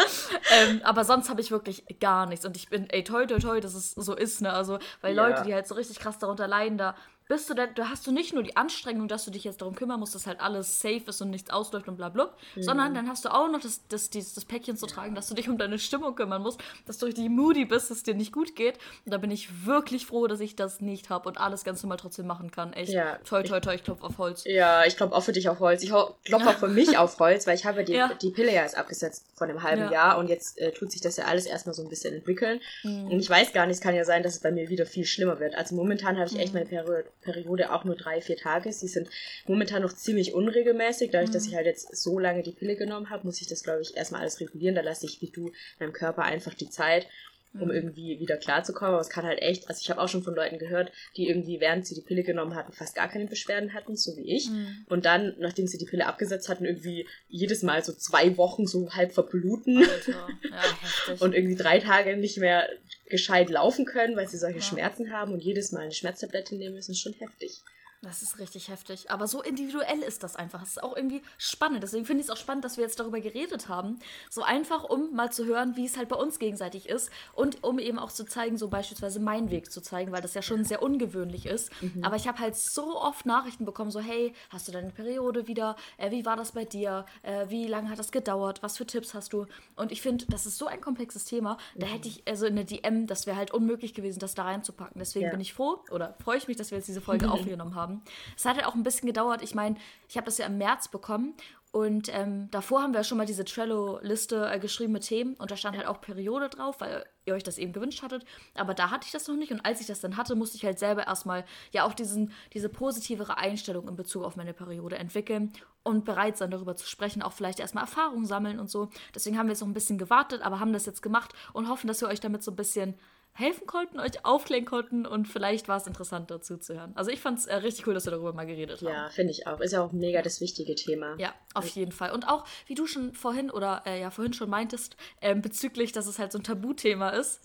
ähm, 0.52 0.80
aber 0.84 1.04
sonst 1.04 1.28
habe 1.28 1.40
ich 1.40 1.50
wirklich 1.50 1.84
gar 1.98 2.26
nichts. 2.26 2.44
Und 2.46 2.56
ich 2.56 2.68
bin, 2.68 2.88
ey, 2.90 3.02
toi, 3.02 3.26
toi, 3.26 3.38
toi, 3.40 3.60
dass 3.60 3.74
es 3.74 3.90
so 3.92 4.14
ist, 4.14 4.40
ne? 4.42 4.52
Also, 4.52 4.78
weil 5.00 5.16
Ja. 5.16 5.26
Leute, 5.26 5.42
die 5.42 5.52
halt 5.52 5.66
so 5.66 5.74
richtig 5.74 5.98
krass 5.98 6.18
darunter 6.18 6.46
leiden, 6.46 6.78
da 6.78 6.94
bist 7.28 7.50
du 7.50 7.54
dann, 7.54 7.74
da 7.74 7.90
hast 7.90 8.06
du 8.06 8.12
nicht 8.12 8.32
nur 8.32 8.42
die 8.42 8.56
Anstrengung, 8.56 9.06
dass 9.06 9.26
du 9.26 9.30
dich 9.30 9.44
jetzt 9.44 9.60
darum 9.60 9.74
kümmern 9.74 10.00
musst, 10.00 10.14
dass 10.14 10.26
halt 10.26 10.40
alles 10.40 10.80
safe 10.80 11.02
ist 11.06 11.20
und 11.20 11.28
nichts 11.28 11.50
ausläuft 11.50 11.86
und 11.86 11.96
bla 11.96 12.08
bla, 12.08 12.34
mhm. 12.56 12.62
sondern 12.62 12.94
dann 12.94 13.08
hast 13.08 13.26
du 13.26 13.28
auch 13.28 13.50
noch 13.50 13.60
das, 13.60 13.86
das, 13.88 14.08
das, 14.08 14.32
das 14.32 14.44
Päckchen 14.46 14.78
zu 14.78 14.86
tragen, 14.86 15.14
dass 15.14 15.28
du 15.28 15.34
dich 15.34 15.48
um 15.48 15.58
deine 15.58 15.78
Stimmung 15.78 16.14
kümmern 16.14 16.42
musst, 16.42 16.58
dass 16.86 16.96
du 16.96 17.06
richtig 17.06 17.28
moody 17.28 17.66
bist, 17.66 17.90
dass 17.90 17.98
es 17.98 18.02
dir 18.02 18.14
nicht 18.14 18.32
gut 18.32 18.56
geht. 18.56 18.78
Und 19.04 19.12
da 19.12 19.18
bin 19.18 19.30
ich 19.30 19.66
wirklich 19.66 20.06
froh, 20.06 20.26
dass 20.26 20.40
ich 20.40 20.56
das 20.56 20.80
nicht 20.80 21.10
habe 21.10 21.28
und 21.28 21.38
alles 21.38 21.64
ganz 21.64 21.82
normal 21.82 21.98
trotzdem 21.98 22.26
machen 22.26 22.50
kann. 22.50 22.72
Echt. 22.72 22.92
Ja, 22.92 23.18
toi, 23.18 23.42
toi, 23.42 23.60
toi, 23.60 23.74
ich 23.74 23.84
klopfe 23.84 24.04
auf 24.04 24.16
Holz. 24.16 24.44
Ja, 24.44 24.84
ich 24.86 24.96
klopfe 24.96 25.14
auch 25.14 25.22
für 25.22 25.32
dich 25.32 25.48
auf 25.50 25.60
Holz. 25.60 25.82
Ich 25.82 25.90
klopfe 25.90 26.48
auch 26.48 26.58
für 26.58 26.68
mich 26.68 26.96
auf 26.98 27.18
Holz, 27.18 27.46
weil 27.46 27.56
ich 27.56 27.66
habe 27.66 27.84
die, 27.84 27.92
ja. 27.92 28.14
die 28.14 28.30
Pille 28.30 28.54
ja 28.54 28.62
jetzt 28.62 28.76
abgesetzt 28.76 29.26
vor 29.34 29.46
einem 29.46 29.62
halben 29.62 29.82
ja. 29.82 29.92
Jahr 29.92 30.18
und 30.18 30.28
jetzt 30.28 30.58
äh, 30.58 30.72
tut 30.72 30.90
sich 30.90 31.02
das 31.02 31.18
ja 31.18 31.24
alles 31.24 31.44
erstmal 31.44 31.74
so 31.74 31.82
ein 31.82 31.90
bisschen 31.90 32.14
entwickeln. 32.14 32.60
Mhm. 32.82 33.08
Und 33.08 33.20
ich 33.20 33.28
weiß 33.28 33.52
gar 33.52 33.66
nicht, 33.66 33.76
es 33.76 33.82
kann 33.82 33.94
ja 33.94 34.04
sein, 34.04 34.22
dass 34.22 34.34
es 34.34 34.40
bei 34.40 34.50
mir 34.50 34.70
wieder 34.70 34.86
viel 34.86 35.04
schlimmer 35.04 35.38
wird. 35.40 35.54
Also 35.54 35.74
momentan 35.74 36.16
habe 36.16 36.26
ich 36.26 36.34
mhm. 36.34 36.40
echt 36.40 36.54
meine 36.54 36.66
Peri 36.66 37.04
Periode 37.32 37.72
auch 37.72 37.84
nur 37.84 37.96
drei, 37.96 38.20
vier 38.20 38.36
Tage. 38.36 38.72
Sie 38.72 38.88
sind 38.88 39.08
momentan 39.46 39.82
noch 39.82 39.92
ziemlich 39.92 40.34
unregelmäßig. 40.34 41.10
Dadurch, 41.10 41.30
mhm. 41.30 41.34
dass 41.34 41.46
ich 41.46 41.54
halt 41.54 41.66
jetzt 41.66 41.96
so 41.96 42.18
lange 42.18 42.42
die 42.42 42.52
Pille 42.52 42.76
genommen 42.76 43.10
habe, 43.10 43.26
muss 43.26 43.40
ich 43.40 43.46
das, 43.46 43.62
glaube 43.62 43.82
ich, 43.82 43.96
erstmal 43.96 44.22
alles 44.22 44.40
regulieren. 44.40 44.74
Da 44.74 44.82
lasse 44.82 45.06
ich, 45.06 45.20
wie 45.20 45.30
du, 45.30 45.52
meinem 45.78 45.92
Körper 45.92 46.22
einfach 46.22 46.54
die 46.54 46.70
Zeit 46.70 47.06
um 47.54 47.70
irgendwie 47.70 48.20
wieder 48.20 48.36
klarzukommen. 48.36 48.94
Aber 48.94 49.00
es 49.00 49.08
kann 49.08 49.24
halt 49.24 49.40
echt, 49.40 49.68
also 49.68 49.80
ich 49.82 49.90
habe 49.90 50.00
auch 50.00 50.08
schon 50.08 50.22
von 50.22 50.34
Leuten 50.34 50.58
gehört, 50.58 50.92
die 51.16 51.28
irgendwie, 51.28 51.60
während 51.60 51.86
sie 51.86 51.94
die 51.94 52.02
Pille 52.02 52.22
genommen 52.22 52.54
hatten, 52.54 52.72
fast 52.72 52.94
gar 52.94 53.08
keine 53.08 53.26
Beschwerden 53.26 53.74
hatten, 53.74 53.96
so 53.96 54.16
wie 54.16 54.34
ich. 54.36 54.50
Mhm. 54.50 54.84
Und 54.88 55.04
dann, 55.04 55.34
nachdem 55.38 55.66
sie 55.66 55.78
die 55.78 55.86
Pille 55.86 56.06
abgesetzt 56.06 56.48
hatten, 56.48 56.64
irgendwie 56.64 57.06
jedes 57.28 57.62
Mal 57.62 57.82
so 57.82 57.92
zwei 57.92 58.36
Wochen 58.36 58.66
so 58.66 58.90
halb 58.92 59.12
verbluten. 59.12 59.80
Ja, 59.80 61.16
und 61.20 61.34
irgendwie 61.34 61.56
drei 61.56 61.78
Tage 61.78 62.16
nicht 62.16 62.38
mehr 62.38 62.68
gescheit 63.08 63.50
laufen 63.50 63.84
können, 63.84 64.16
weil 64.16 64.28
sie 64.28 64.38
solche 64.38 64.58
ja. 64.58 64.64
Schmerzen 64.64 65.12
haben 65.12 65.32
und 65.32 65.42
jedes 65.42 65.72
Mal 65.72 65.80
eine 65.80 65.92
Schmerztablette 65.92 66.56
nehmen 66.56 66.74
müssen, 66.74 66.92
ist 66.92 67.00
schon 67.00 67.14
heftig. 67.14 67.62
Das 68.02 68.22
ist 68.22 68.38
richtig 68.38 68.68
heftig. 68.68 69.10
Aber 69.10 69.26
so 69.26 69.42
individuell 69.42 69.98
ist 70.00 70.22
das 70.22 70.36
einfach. 70.36 70.62
Es 70.62 70.70
ist 70.70 70.82
auch 70.82 70.96
irgendwie 70.96 71.20
spannend. 71.36 71.82
Deswegen 71.82 72.04
finde 72.04 72.20
ich 72.20 72.28
es 72.28 72.30
auch 72.30 72.36
spannend, 72.36 72.64
dass 72.64 72.76
wir 72.76 72.84
jetzt 72.84 73.00
darüber 73.00 73.20
geredet 73.20 73.68
haben. 73.68 73.98
So 74.30 74.42
einfach, 74.42 74.84
um 74.84 75.14
mal 75.14 75.32
zu 75.32 75.46
hören, 75.46 75.74
wie 75.74 75.84
es 75.84 75.96
halt 75.96 76.08
bei 76.08 76.14
uns 76.14 76.38
gegenseitig 76.38 76.88
ist. 76.88 77.10
Und 77.32 77.64
um 77.64 77.80
eben 77.80 77.98
auch 77.98 78.12
zu 78.12 78.24
zeigen, 78.24 78.56
so 78.56 78.68
beispielsweise 78.68 79.18
meinen 79.18 79.50
Weg 79.50 79.72
zu 79.72 79.80
zeigen, 79.80 80.12
weil 80.12 80.22
das 80.22 80.34
ja 80.34 80.42
schon 80.42 80.64
sehr 80.64 80.80
ungewöhnlich 80.80 81.46
ist. 81.46 81.72
Mhm. 81.82 82.04
Aber 82.04 82.14
ich 82.14 82.28
habe 82.28 82.38
halt 82.38 82.56
so 82.56 83.00
oft 83.00 83.26
Nachrichten 83.26 83.64
bekommen, 83.64 83.90
so, 83.90 83.98
hey, 83.98 84.32
hast 84.50 84.68
du 84.68 84.72
deine 84.72 84.90
Periode 84.90 85.48
wieder? 85.48 85.74
Äh, 85.96 86.12
wie 86.12 86.24
war 86.24 86.36
das 86.36 86.52
bei 86.52 86.64
dir? 86.64 87.04
Äh, 87.22 87.46
wie 87.48 87.66
lange 87.66 87.90
hat 87.90 87.98
das 87.98 88.12
gedauert? 88.12 88.62
Was 88.62 88.76
für 88.76 88.86
Tipps 88.86 89.12
hast 89.12 89.32
du? 89.32 89.46
Und 89.74 89.90
ich 89.90 90.02
finde, 90.02 90.24
das 90.26 90.46
ist 90.46 90.56
so 90.56 90.66
ein 90.66 90.80
komplexes 90.80 91.24
Thema. 91.24 91.58
Da 91.74 91.86
mhm. 91.86 91.90
hätte 91.90 92.08
ich, 92.08 92.22
also 92.28 92.46
in 92.46 92.54
der 92.54 92.64
DM, 92.64 93.08
das 93.08 93.26
wäre 93.26 93.36
halt 93.36 93.50
unmöglich 93.50 93.92
gewesen, 93.92 94.20
das 94.20 94.36
da 94.36 94.44
reinzupacken. 94.44 95.00
Deswegen 95.00 95.24
ja. 95.24 95.30
bin 95.32 95.40
ich 95.40 95.52
froh 95.52 95.80
oder 95.90 96.14
freue 96.22 96.38
ich 96.38 96.46
mich, 96.46 96.56
dass 96.56 96.70
wir 96.70 96.78
jetzt 96.78 96.86
diese 96.86 97.00
Folge 97.00 97.28
aufgenommen 97.30 97.74
haben 97.74 97.87
haben. 97.88 98.02
Es 98.36 98.44
hat 98.44 98.56
halt 98.56 98.66
auch 98.66 98.74
ein 98.74 98.82
bisschen 98.82 99.06
gedauert. 99.06 99.42
Ich 99.42 99.54
meine, 99.54 99.76
ich 100.08 100.16
habe 100.16 100.26
das 100.26 100.38
ja 100.38 100.46
im 100.46 100.58
März 100.58 100.88
bekommen 100.88 101.34
und 101.70 102.08
ähm, 102.14 102.50
davor 102.50 102.82
haben 102.82 102.94
wir 102.94 103.04
schon 103.04 103.18
mal 103.18 103.26
diese 103.26 103.44
Trello-Liste 103.44 104.50
äh, 104.50 104.58
geschrieben 104.58 104.92
mit 104.94 105.02
Themen 105.02 105.34
und 105.34 105.50
da 105.50 105.56
stand 105.56 105.76
halt 105.76 105.86
auch 105.86 106.00
Periode 106.00 106.48
drauf, 106.48 106.80
weil 106.80 107.04
ihr 107.26 107.34
euch 107.34 107.42
das 107.42 107.58
eben 107.58 107.74
gewünscht 107.74 108.02
hattet. 108.02 108.24
Aber 108.54 108.72
da 108.72 108.90
hatte 108.90 109.04
ich 109.04 109.12
das 109.12 109.28
noch 109.28 109.36
nicht 109.36 109.52
und 109.52 109.66
als 109.66 109.80
ich 109.80 109.86
das 109.86 110.00
dann 110.00 110.16
hatte, 110.16 110.34
musste 110.34 110.56
ich 110.56 110.64
halt 110.64 110.78
selber 110.78 111.06
erstmal 111.06 111.44
ja 111.72 111.84
auch 111.84 111.92
diesen, 111.92 112.32
diese 112.54 112.70
positivere 112.70 113.36
Einstellung 113.36 113.86
in 113.86 113.96
Bezug 113.96 114.24
auf 114.24 114.36
meine 114.36 114.54
Periode 114.54 114.96
entwickeln 114.96 115.52
und 115.82 116.06
bereit 116.06 116.38
sein, 116.38 116.50
darüber 116.50 116.74
zu 116.74 116.86
sprechen, 116.86 117.22
auch 117.22 117.32
vielleicht 117.32 117.60
erstmal 117.60 117.84
Erfahrungen 117.84 118.24
sammeln 118.24 118.60
und 118.60 118.70
so. 118.70 118.88
Deswegen 119.14 119.36
haben 119.36 119.46
wir 119.46 119.52
jetzt 119.52 119.60
noch 119.60 119.68
ein 119.68 119.74
bisschen 119.74 119.98
gewartet, 119.98 120.40
aber 120.40 120.60
haben 120.60 120.72
das 120.72 120.86
jetzt 120.86 121.02
gemacht 121.02 121.34
und 121.52 121.68
hoffen, 121.68 121.86
dass 121.86 122.00
wir 122.00 122.08
euch 122.08 122.20
damit 122.20 122.42
so 122.42 122.50
ein 122.50 122.56
bisschen 122.56 122.94
helfen 123.38 123.66
konnten, 123.68 124.00
euch 124.00 124.24
aufklären 124.24 124.64
konnten 124.64 125.06
und 125.06 125.28
vielleicht 125.28 125.68
war 125.68 125.76
es 125.76 125.86
interessant 125.86 126.28
dazu 126.30 126.56
zu 126.56 126.74
hören. 126.74 126.92
Also 126.96 127.12
ich 127.12 127.20
fand 127.20 127.38
es 127.38 127.46
äh, 127.46 127.54
richtig 127.54 127.86
cool, 127.86 127.94
dass 127.94 128.04
wir 128.04 128.10
darüber 128.10 128.32
mal 128.32 128.46
geredet 128.46 128.82
haben. 128.82 128.88
Ja, 128.88 129.08
finde 129.10 129.30
ich 129.30 129.46
auch. 129.46 129.60
Ist 129.60 129.72
ja 129.72 129.82
auch 129.82 129.92
mega 129.92 130.22
das 130.22 130.40
wichtige 130.40 130.74
Thema. 130.74 131.14
Ja, 131.18 131.32
auf 131.54 131.68
jeden 131.68 131.92
Fall. 131.92 132.10
Und 132.10 132.26
auch, 132.26 132.44
wie 132.66 132.74
du 132.74 132.86
schon 132.88 133.14
vorhin 133.14 133.50
oder 133.50 133.82
äh, 133.86 134.00
ja 134.00 134.10
vorhin 134.10 134.32
schon 134.32 134.50
meintest, 134.50 134.96
ähm, 135.20 135.40
bezüglich, 135.40 135.92
dass 135.92 136.08
es 136.08 136.18
halt 136.18 136.32
so 136.32 136.38
ein 136.38 136.42
Tabuthema 136.42 137.10
ist, 137.10 137.40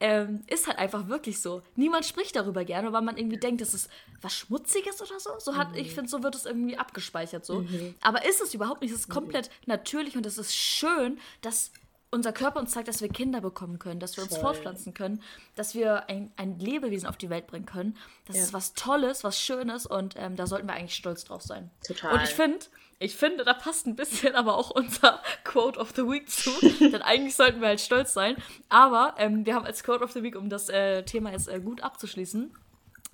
ähm, 0.00 0.42
ist 0.48 0.66
halt 0.66 0.78
einfach 0.78 1.08
wirklich 1.08 1.40
so. 1.40 1.62
Niemand 1.74 2.04
spricht 2.04 2.36
darüber 2.36 2.64
gerne, 2.64 2.92
weil 2.92 3.02
man 3.02 3.16
irgendwie 3.16 3.38
denkt, 3.38 3.60
das 3.60 3.72
ist 3.72 3.88
was 4.20 4.34
Schmutziges 4.34 5.00
oder 5.00 5.20
so. 5.20 5.30
So 5.38 5.56
hat, 5.56 5.72
mhm. 5.72 5.78
ich 5.78 5.94
finde, 5.94 6.10
so 6.10 6.22
wird 6.22 6.34
es 6.34 6.44
irgendwie 6.44 6.76
abgespeichert 6.76 7.46
so. 7.46 7.60
Mhm. 7.60 7.94
Aber 8.02 8.26
ist 8.26 8.42
es 8.42 8.52
überhaupt 8.52 8.82
nicht. 8.82 8.90
Es 8.90 9.00
ist 9.00 9.08
mhm. 9.08 9.14
komplett 9.14 9.48
mhm. 9.48 9.52
natürlich 9.66 10.16
und 10.16 10.26
es 10.26 10.38
ist 10.38 10.54
schön, 10.54 11.18
dass 11.40 11.70
unser 12.16 12.32
Körper 12.32 12.58
uns 12.58 12.72
zeigt, 12.72 12.88
dass 12.88 13.00
wir 13.00 13.08
Kinder 13.08 13.40
bekommen 13.40 13.78
können, 13.78 14.00
dass 14.00 14.16
wir 14.16 14.24
uns 14.24 14.32
Voll. 14.32 14.42
fortpflanzen 14.42 14.94
können, 14.94 15.22
dass 15.54 15.74
wir 15.74 16.08
ein, 16.08 16.32
ein 16.36 16.58
Lebewesen 16.58 17.08
auf 17.08 17.16
die 17.16 17.30
Welt 17.30 17.46
bringen 17.46 17.66
können. 17.66 17.96
Das 18.26 18.36
ja. 18.36 18.42
ist 18.42 18.52
was 18.52 18.74
Tolles, 18.74 19.22
was 19.22 19.40
Schönes 19.40 19.86
und 19.86 20.14
ähm, 20.16 20.34
da 20.34 20.46
sollten 20.46 20.66
wir 20.66 20.74
eigentlich 20.74 20.94
stolz 20.94 21.24
drauf 21.24 21.42
sein. 21.42 21.70
Total. 21.86 22.14
Und 22.14 22.22
ich 22.22 22.30
finde, 22.30 22.66
ich 22.98 23.14
finde, 23.14 23.44
da 23.44 23.52
passt 23.52 23.86
ein 23.86 23.96
bisschen 23.96 24.34
aber 24.34 24.56
auch 24.56 24.70
unser 24.70 25.20
Quote 25.44 25.78
of 25.78 25.92
the 25.94 26.02
Week 26.02 26.28
zu. 26.28 26.50
denn 26.80 27.02
eigentlich 27.02 27.36
sollten 27.36 27.60
wir 27.60 27.68
halt 27.68 27.80
stolz 27.80 28.14
sein. 28.14 28.36
Aber 28.70 29.14
ähm, 29.18 29.44
wir 29.44 29.54
haben 29.54 29.66
als 29.66 29.84
Quote 29.84 30.02
of 30.02 30.12
the 30.12 30.22
Week, 30.22 30.36
um 30.36 30.48
das 30.48 30.70
äh, 30.70 31.02
Thema 31.02 31.32
jetzt 31.32 31.48
äh, 31.48 31.60
gut 31.60 31.82
abzuschließen, 31.82 32.50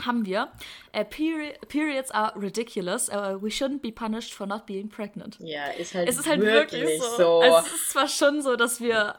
haben 0.04 0.24
wir 0.26 0.48
uh, 0.96 1.04
peri 1.04 1.54
Periods 1.68 2.10
are 2.10 2.32
ridiculous. 2.40 3.08
Uh, 3.08 3.36
we 3.40 3.48
shouldn't 3.48 3.80
be 3.80 3.92
punished 3.92 4.34
for 4.34 4.46
not 4.46 4.66
being 4.66 4.88
pregnant. 4.88 5.38
Ja, 5.40 5.66
ist 5.66 5.94
halt, 5.94 6.08
es 6.08 6.18
ist 6.18 6.28
halt 6.28 6.40
wirklich, 6.40 6.82
wirklich 6.82 7.02
so. 7.02 7.16
so. 7.16 7.40
Also 7.40 7.66
es 7.66 7.72
ist 7.74 7.90
zwar 7.90 8.08
schon 8.08 8.42
so, 8.42 8.56
dass 8.56 8.80
wir 8.80 9.16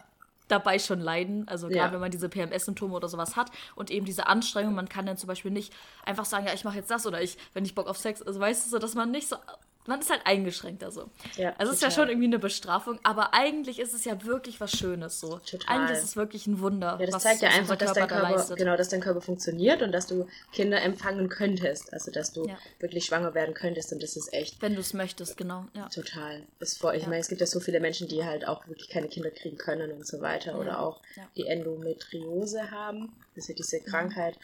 dabei 0.47 0.77
schon 0.77 0.99
leiden, 0.99 1.47
also 1.47 1.67
gerade 1.67 1.87
ja. 1.87 1.93
wenn 1.93 1.99
man 1.99 2.11
diese 2.11 2.29
PMS-Symptome 2.29 2.93
oder 2.93 3.07
sowas 3.07 3.35
hat 3.35 3.49
und 3.75 3.89
eben 3.89 4.05
diese 4.05 4.27
Anstrengung, 4.27 4.75
man 4.75 4.89
kann 4.89 5.05
dann 5.05 5.17
zum 5.17 5.27
Beispiel 5.27 5.51
nicht 5.51 5.73
einfach 6.05 6.25
sagen, 6.25 6.45
ja, 6.45 6.53
ich 6.53 6.63
mache 6.63 6.77
jetzt 6.77 6.91
das 6.91 7.07
oder 7.07 7.21
ich, 7.21 7.37
wenn 7.53 7.65
ich 7.65 7.75
Bock 7.75 7.87
auf 7.87 7.97
Sex, 7.97 8.21
also 8.21 8.39
weißt 8.39 8.65
du 8.65 8.69
so, 8.69 8.77
dass 8.77 8.93
man 8.93 9.09
nicht 9.09 9.27
so 9.27 9.37
man 9.85 9.99
ist 9.99 10.09
halt 10.09 10.21
eingeschränkter 10.25 10.91
so. 10.91 11.09
Ja, 11.37 11.53
also 11.57 11.71
es 11.71 11.77
ist 11.77 11.83
ja 11.83 11.91
schon 11.91 12.07
irgendwie 12.07 12.27
eine 12.27 12.39
Bestrafung, 12.39 12.99
aber 13.03 13.33
eigentlich 13.33 13.79
ist 13.79 13.93
es 13.93 14.05
ja 14.05 14.23
wirklich 14.23 14.59
was 14.61 14.71
Schönes 14.71 15.19
so. 15.19 15.39
Total. 15.39 15.75
Eigentlich 15.75 15.97
ist 15.97 16.03
es 16.03 16.15
wirklich 16.15 16.47
ein 16.47 16.59
Wunder. 16.59 16.97
Ja, 16.99 17.07
das 17.07 17.23
zeigt 17.23 17.41
ja 17.41 17.49
einfach, 17.49 17.75
dass 17.75 17.93
dein 17.93 18.07
Körper, 18.07 18.45
da 18.47 18.55
genau, 18.55 18.77
dass 18.77 18.89
dein 18.89 19.01
Körper 19.01 19.21
funktioniert 19.21 19.81
und 19.81 19.91
dass 19.91 20.07
du 20.07 20.27
Kinder 20.51 20.81
empfangen 20.81 21.29
könntest, 21.29 21.91
also 21.93 22.11
dass 22.11 22.33
du 22.33 22.47
ja. 22.47 22.57
wirklich 22.79 23.05
schwanger 23.05 23.33
werden 23.33 23.53
könntest 23.53 23.91
und 23.91 24.01
das 24.01 24.15
ist 24.15 24.33
echt. 24.33 24.61
Wenn 24.61 24.75
du 24.75 24.81
es 24.81 24.93
möchtest, 24.93 25.37
genau. 25.37 25.65
Ja. 25.73 25.89
Total. 25.89 26.43
Ist 26.59 26.79
vor, 26.79 26.93
ich 26.93 27.05
meine, 27.05 27.19
es 27.19 27.27
gibt 27.27 27.41
ja 27.41 27.47
so 27.47 27.59
viele 27.59 27.79
Menschen, 27.79 28.07
die 28.07 28.23
halt 28.23 28.47
auch 28.47 28.67
wirklich 28.67 28.89
keine 28.89 29.07
Kinder 29.07 29.31
kriegen 29.31 29.57
können 29.57 29.91
und 29.91 30.07
so 30.07 30.21
weiter 30.21 30.59
oder 30.59 30.79
auch 30.79 31.01
die 31.35 31.47
Endometriose 31.47 32.71
haben, 32.71 33.13
das 33.35 33.45
ist 33.45 33.49
ja 33.49 33.55
diese 33.55 33.79
mhm. 33.79 33.85
Krankheit. 33.85 34.37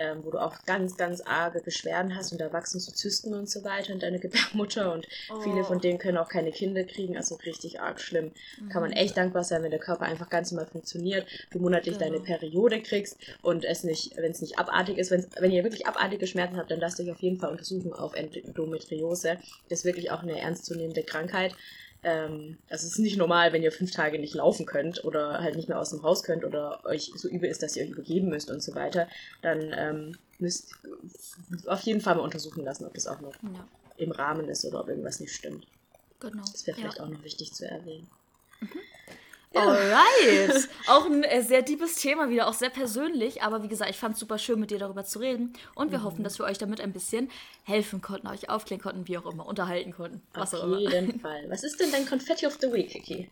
Ähm, 0.00 0.24
wo 0.24 0.32
du 0.32 0.38
auch 0.38 0.64
ganz, 0.66 0.96
ganz 0.96 1.20
arge 1.20 1.60
Beschwerden 1.60 2.16
hast 2.16 2.32
und 2.32 2.40
da 2.40 2.52
wachsen 2.52 2.80
so 2.80 2.90
Zysten 2.90 3.32
und 3.32 3.48
so 3.48 3.62
weiter 3.62 3.92
in 3.92 4.00
deine 4.00 4.18
Gebärmutter 4.20 4.92
und 4.92 5.06
oh. 5.30 5.40
viele 5.40 5.62
von 5.62 5.80
denen 5.80 5.98
können 5.98 6.18
auch 6.18 6.28
keine 6.28 6.50
Kinder 6.50 6.82
kriegen, 6.82 7.16
also 7.16 7.36
richtig 7.36 7.80
arg 7.80 8.00
schlimm. 8.00 8.32
Mhm. 8.60 8.68
Kann 8.70 8.82
man 8.82 8.90
mhm. 8.90 8.96
echt 8.96 9.16
dankbar 9.16 9.44
sein, 9.44 9.62
wenn 9.62 9.70
der 9.70 9.78
Körper 9.78 10.06
einfach 10.06 10.28
ganz 10.30 10.50
normal 10.50 10.66
funktioniert, 10.66 11.28
du 11.52 11.60
monatlich 11.60 11.96
genau. 11.96 12.10
deine 12.10 12.24
Periode 12.24 12.82
kriegst 12.82 13.18
und 13.40 13.64
es 13.64 13.84
nicht, 13.84 14.16
wenn 14.16 14.32
es 14.32 14.40
nicht 14.40 14.58
abartig 14.58 14.98
ist, 14.98 15.12
wenn 15.12 15.52
ihr 15.52 15.62
wirklich 15.62 15.86
abartige 15.86 16.26
Schmerzen 16.26 16.56
habt, 16.56 16.72
dann 16.72 16.80
lasst 16.80 16.98
euch 16.98 17.12
auf 17.12 17.20
jeden 17.20 17.38
Fall 17.38 17.50
untersuchen 17.50 17.92
auf 17.92 18.14
Endometriose. 18.14 19.38
Das 19.68 19.80
ist 19.80 19.84
wirklich 19.84 20.10
auch 20.10 20.22
eine 20.22 20.40
ernstzunehmende 20.40 21.04
Krankheit. 21.04 21.54
Ähm, 22.04 22.58
also 22.68 22.86
es 22.86 22.92
ist 22.92 22.98
nicht 22.98 23.16
normal, 23.16 23.52
wenn 23.52 23.62
ihr 23.62 23.72
fünf 23.72 23.90
Tage 23.90 24.18
nicht 24.18 24.34
laufen 24.34 24.66
könnt 24.66 25.04
oder 25.04 25.40
halt 25.40 25.56
nicht 25.56 25.68
mehr 25.68 25.80
aus 25.80 25.90
dem 25.90 26.02
Haus 26.02 26.22
könnt 26.22 26.44
oder 26.44 26.84
euch 26.84 27.10
so 27.16 27.28
übel 27.28 27.48
ist, 27.48 27.62
dass 27.62 27.76
ihr 27.76 27.84
euch 27.84 27.90
übergeben 27.90 28.28
müsst 28.28 28.50
und 28.50 28.62
so 28.62 28.74
weiter, 28.74 29.08
dann 29.42 29.72
ähm, 29.76 30.18
müsst 30.38 30.74
auf 31.66 31.80
jeden 31.80 32.00
Fall 32.00 32.16
mal 32.16 32.22
untersuchen 32.22 32.64
lassen, 32.64 32.84
ob 32.84 32.94
das 32.94 33.06
auch 33.06 33.20
noch 33.20 33.34
ja. 33.42 33.68
im 33.96 34.12
Rahmen 34.12 34.48
ist 34.48 34.64
oder 34.64 34.80
ob 34.80 34.88
irgendwas 34.88 35.20
nicht 35.20 35.34
stimmt. 35.34 35.66
Genau. 36.20 36.42
Das 36.52 36.66
wäre 36.66 36.76
vielleicht 36.76 36.98
ja. 36.98 37.04
auch 37.04 37.08
noch 37.08 37.24
wichtig 37.24 37.52
zu 37.52 37.66
erwähnen. 37.66 38.08
Mhm. 38.60 38.68
Alright. 39.54 40.68
auch 40.88 41.06
ein 41.06 41.22
äh, 41.22 41.42
sehr 41.42 41.62
deepes 41.62 41.96
Thema 41.96 42.28
wieder, 42.28 42.48
auch 42.48 42.54
sehr 42.54 42.70
persönlich. 42.70 43.42
Aber 43.42 43.62
wie 43.62 43.68
gesagt, 43.68 43.90
ich 43.90 43.98
fand 43.98 44.14
es 44.14 44.20
super 44.20 44.38
schön, 44.38 44.58
mit 44.60 44.70
dir 44.70 44.78
darüber 44.78 45.04
zu 45.04 45.18
reden. 45.18 45.52
Und 45.74 45.92
wir 45.92 46.00
mhm. 46.00 46.04
hoffen, 46.04 46.24
dass 46.24 46.38
wir 46.38 46.46
euch 46.46 46.58
damit 46.58 46.80
ein 46.80 46.92
bisschen 46.92 47.30
helfen 47.64 48.02
konnten, 48.02 48.26
euch 48.26 48.50
aufklären 48.50 48.82
konnten, 48.82 49.08
wie 49.08 49.16
auch 49.16 49.26
immer, 49.26 49.46
unterhalten 49.46 49.92
konnten. 49.92 50.22
Was 50.34 50.54
Auf 50.54 50.78
jeden 50.78 51.20
Fall. 51.20 51.44
Was 51.48 51.62
ist 51.62 51.80
denn 51.80 51.90
dein 51.92 52.06
Confetti 52.06 52.46
of 52.46 52.58
the 52.60 52.72
Week, 52.72 52.90
Kiki? 52.90 53.30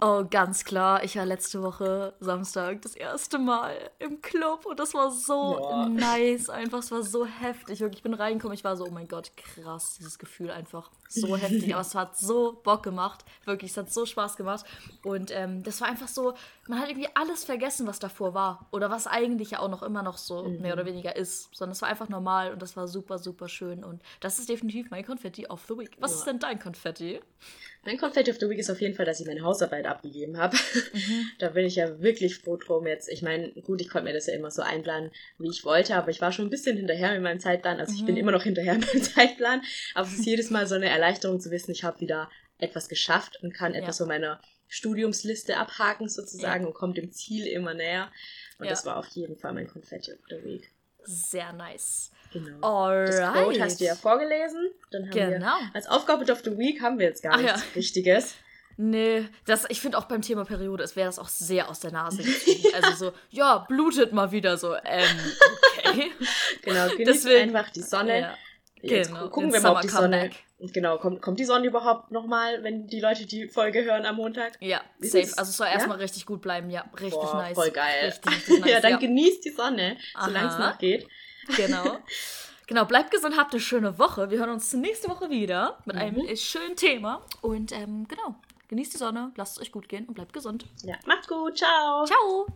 Oh, 0.00 0.24
ganz 0.28 0.64
klar. 0.64 1.04
Ich 1.04 1.16
war 1.16 1.24
letzte 1.24 1.62
Woche 1.62 2.14
Samstag 2.20 2.82
das 2.82 2.94
erste 2.94 3.38
Mal 3.38 3.74
im 3.98 4.20
Club 4.20 4.66
und 4.66 4.78
das 4.78 4.94
war 4.94 5.10
so 5.10 5.58
ja. 5.58 5.88
nice. 5.88 6.48
Einfach, 6.50 6.78
es 6.78 6.90
war 6.90 7.02
so 7.02 7.24
heftig. 7.24 7.80
Wirklich, 7.80 7.98
ich 7.98 8.02
bin 8.02 8.14
reingekommen, 8.14 8.54
ich 8.54 8.64
war 8.64 8.76
so, 8.76 8.84
oh 8.84 8.90
mein 8.90 9.08
Gott, 9.08 9.32
krass, 9.36 9.96
dieses 9.98 10.18
Gefühl 10.18 10.50
einfach 10.50 10.90
so 11.08 11.36
heftig. 11.36 11.72
Aber 11.74 11.82
es 11.82 11.94
hat 11.94 12.16
so 12.16 12.60
Bock 12.62 12.82
gemacht. 12.82 13.24
Wirklich, 13.44 13.70
es 13.70 13.76
hat 13.76 13.92
so 13.92 14.06
Spaß 14.06 14.36
gemacht. 14.36 14.64
Und 15.02 15.30
ähm, 15.32 15.55
ähm, 15.56 15.62
das 15.62 15.80
war 15.80 15.88
einfach 15.88 16.08
so, 16.08 16.34
man 16.68 16.80
hat 16.80 16.88
irgendwie 16.88 17.08
alles 17.14 17.44
vergessen, 17.44 17.86
was 17.86 17.98
davor 17.98 18.34
war. 18.34 18.68
Oder 18.72 18.90
was 18.90 19.06
eigentlich 19.06 19.50
ja 19.52 19.60
auch 19.60 19.68
noch 19.68 19.82
immer 19.82 20.02
noch 20.02 20.18
so 20.18 20.42
Mhm. 20.44 20.60
mehr 20.62 20.72
oder 20.72 20.84
weniger 20.86 21.16
ist. 21.16 21.54
Sondern 21.54 21.72
es 21.72 21.82
war 21.82 21.88
einfach 21.88 22.08
normal 22.08 22.52
und 22.52 22.62
das 22.62 22.76
war 22.76 22.88
super, 22.88 23.18
super 23.18 23.48
schön. 23.48 23.84
Und 23.84 24.02
das 24.20 24.38
ist 24.38 24.48
definitiv 24.48 24.90
mein 24.90 25.04
Konfetti 25.04 25.46
of 25.46 25.64
the 25.68 25.76
Week. 25.78 25.90
Was 25.98 26.12
Ja. 26.12 26.18
ist 26.18 26.24
denn 26.26 26.38
dein 26.38 26.58
Konfetti? 26.58 27.20
Mein 27.84 27.98
Confetti 27.98 28.30
of 28.32 28.38
the 28.40 28.48
Week 28.48 28.58
ist 28.58 28.68
auf 28.70 28.80
jeden 28.80 28.94
Fall, 28.96 29.06
dass 29.06 29.20
ich 29.20 29.26
meine 29.26 29.42
Hausarbeit 29.42 29.86
abgegeben 29.86 30.38
habe. 30.38 30.56
Mhm. 30.92 31.30
da 31.38 31.50
bin 31.50 31.64
ich 31.64 31.76
ja 31.76 32.00
wirklich 32.00 32.38
froh 32.38 32.56
drum 32.56 32.86
jetzt. 32.86 33.08
Ich 33.08 33.22
meine, 33.22 33.52
gut, 33.62 33.80
ich 33.80 33.88
konnte 33.88 34.06
mir 34.08 34.12
das 34.14 34.26
ja 34.26 34.34
immer 34.34 34.50
so 34.50 34.62
einplanen, 34.62 35.12
wie 35.38 35.48
ich 35.48 35.64
wollte, 35.64 35.94
aber 35.94 36.10
ich 36.10 36.20
war 36.20 36.32
schon 36.32 36.46
ein 36.46 36.50
bisschen 36.50 36.76
hinterher 36.76 37.12
mit 37.12 37.22
meinem 37.22 37.38
Zeitplan. 37.40 37.78
Also 37.78 37.94
ich 37.94 38.04
bin 38.04 38.16
Mhm. 38.16 38.20
immer 38.22 38.32
noch 38.32 38.42
hinterher 38.42 38.74
mit 38.74 38.86
meinem 38.92 39.02
Zeitplan. 39.02 39.62
Aber 39.94 40.06
es 40.06 40.14
ist 40.14 40.26
jedes 40.26 40.50
Mal 40.50 40.66
so 40.66 40.74
eine 40.74 40.88
Erleichterung 40.88 41.38
zu 41.40 41.50
wissen, 41.50 41.70
ich 41.70 41.84
habe 41.84 42.00
wieder 42.00 42.28
etwas 42.58 42.88
geschafft 42.88 43.38
und 43.42 43.52
kann 43.54 43.74
Ja. 43.74 43.80
etwas 43.82 43.98
von 43.98 44.08
meiner 44.08 44.40
Studiumsliste 44.68 45.56
abhaken 45.56 46.08
sozusagen 46.08 46.66
und 46.66 46.74
kommt 46.74 46.96
dem 46.96 47.12
Ziel 47.12 47.46
immer 47.46 47.74
näher. 47.74 48.10
Und 48.58 48.64
Ja. 48.66 48.70
das 48.70 48.84
war 48.86 48.96
auf 48.96 49.06
jeden 49.08 49.36
Fall 49.36 49.52
mein 49.52 49.68
Confetti 49.68 50.12
of 50.12 50.18
the 50.28 50.42
Week. 50.44 50.70
Sehr 51.04 51.52
nice. 51.52 52.10
Genau. 52.32 52.58
Das 53.06 53.20
Alright. 53.20 53.44
Quote 53.44 53.62
hast 53.62 53.80
du 53.80 53.84
ja 53.84 53.94
vorgelesen. 53.94 54.70
Dann 54.90 55.04
haben 55.04 55.12
Genau. 55.12 55.46
wir 55.60 55.70
als 55.74 55.86
Aufgabe 55.86 56.30
of 56.32 56.42
the 56.44 56.56
Week 56.58 56.80
haben 56.82 56.98
wir 56.98 57.06
jetzt 57.06 57.22
gar 57.22 57.34
Ach 57.34 57.40
ja. 57.40 57.52
nichts 57.54 57.76
Richtiges. 57.76 58.34
Nee, 58.78 59.26
das, 59.46 59.64
ich 59.70 59.80
finde 59.80 59.96
auch 59.96 60.04
beim 60.04 60.20
Thema 60.20 60.44
Periode, 60.44 60.84
es 60.84 60.96
wäre 60.96 61.06
das 61.06 61.18
auch 61.18 61.28
sehr 61.28 61.70
aus 61.70 61.80
der 61.80 61.92
Nase 61.92 62.22
gezogen. 62.22 62.74
Also 62.74 63.06
so, 63.06 63.12
ja, 63.30 63.58
blutet 63.68 64.12
mal 64.12 64.32
wieder 64.32 64.58
so, 64.58 64.74
ähm, 64.84 65.06
okay. 65.78 66.10
Genau, 66.62 66.88
genießt 66.96 67.24
Deswegen- 67.24 67.56
einfach 67.56 67.70
die 67.70 67.82
Sonne. 67.82 68.20
Ja, 68.20 68.38
Jetzt 68.90 69.08
genau, 69.08 69.20
gu- 69.24 69.30
gucken 69.30 69.52
wir 69.52 69.60
mal, 69.60 69.72
ob 69.72 69.80
die 69.80 69.88
Sonne. 69.88 70.30
Genau, 70.58 70.98
kommt, 70.98 71.20
kommt 71.20 71.38
die 71.38 71.44
Sonne 71.44 71.66
überhaupt 71.66 72.10
nochmal, 72.12 72.62
wenn 72.62 72.86
die 72.86 73.00
Leute 73.00 73.26
die 73.26 73.48
Folge 73.48 73.84
hören 73.84 74.06
am 74.06 74.16
Montag? 74.16 74.56
ja 74.60 74.80
Ist 74.98 75.12
safe. 75.12 75.24
es- 75.24 75.36
Also 75.38 75.50
es 75.50 75.56
soll 75.56 75.66
ja? 75.66 75.74
erstmal 75.74 75.98
richtig 75.98 76.24
gut 76.26 76.40
bleiben, 76.40 76.70
ja. 76.70 76.84
Richtig 76.94 77.10
Boah, 77.20 77.34
nice. 77.42 77.54
voll 77.54 77.70
geil. 77.70 78.06
Richtig, 78.06 78.32
richtig 78.32 78.60
nice, 78.60 78.70
ja, 78.70 78.80
dann 78.80 78.92
ja. 78.92 78.96
genießt 78.98 79.44
die 79.44 79.50
Sonne, 79.50 79.96
solange 80.24 80.48
es 80.48 80.58
noch 80.58 80.78
geht. 80.78 81.06
Genau. 81.56 81.98
Genau, 82.68 82.84
bleibt 82.84 83.12
gesund, 83.12 83.36
habt 83.36 83.52
eine 83.52 83.60
schöne 83.60 83.96
Woche. 84.00 84.28
Wir 84.28 84.40
hören 84.40 84.50
uns 84.50 84.72
nächste 84.72 85.08
Woche 85.08 85.30
wieder 85.30 85.78
mit 85.84 85.94
einem 85.94 86.16
Mhm. 86.16 86.26
äh, 86.28 86.36
schönen 86.36 86.74
Thema. 86.74 87.24
Und 87.40 87.70
ähm, 87.70 88.08
genau, 88.08 88.34
genießt 88.66 88.92
die 88.92 88.98
Sonne, 88.98 89.30
lasst 89.36 89.56
es 89.56 89.62
euch 89.62 89.70
gut 89.70 89.88
gehen 89.88 90.04
und 90.06 90.14
bleibt 90.14 90.32
gesund. 90.32 90.66
Ja, 90.82 90.96
macht's 91.06 91.28
gut, 91.28 91.56
ciao. 91.56 92.04
Ciao! 92.06 92.46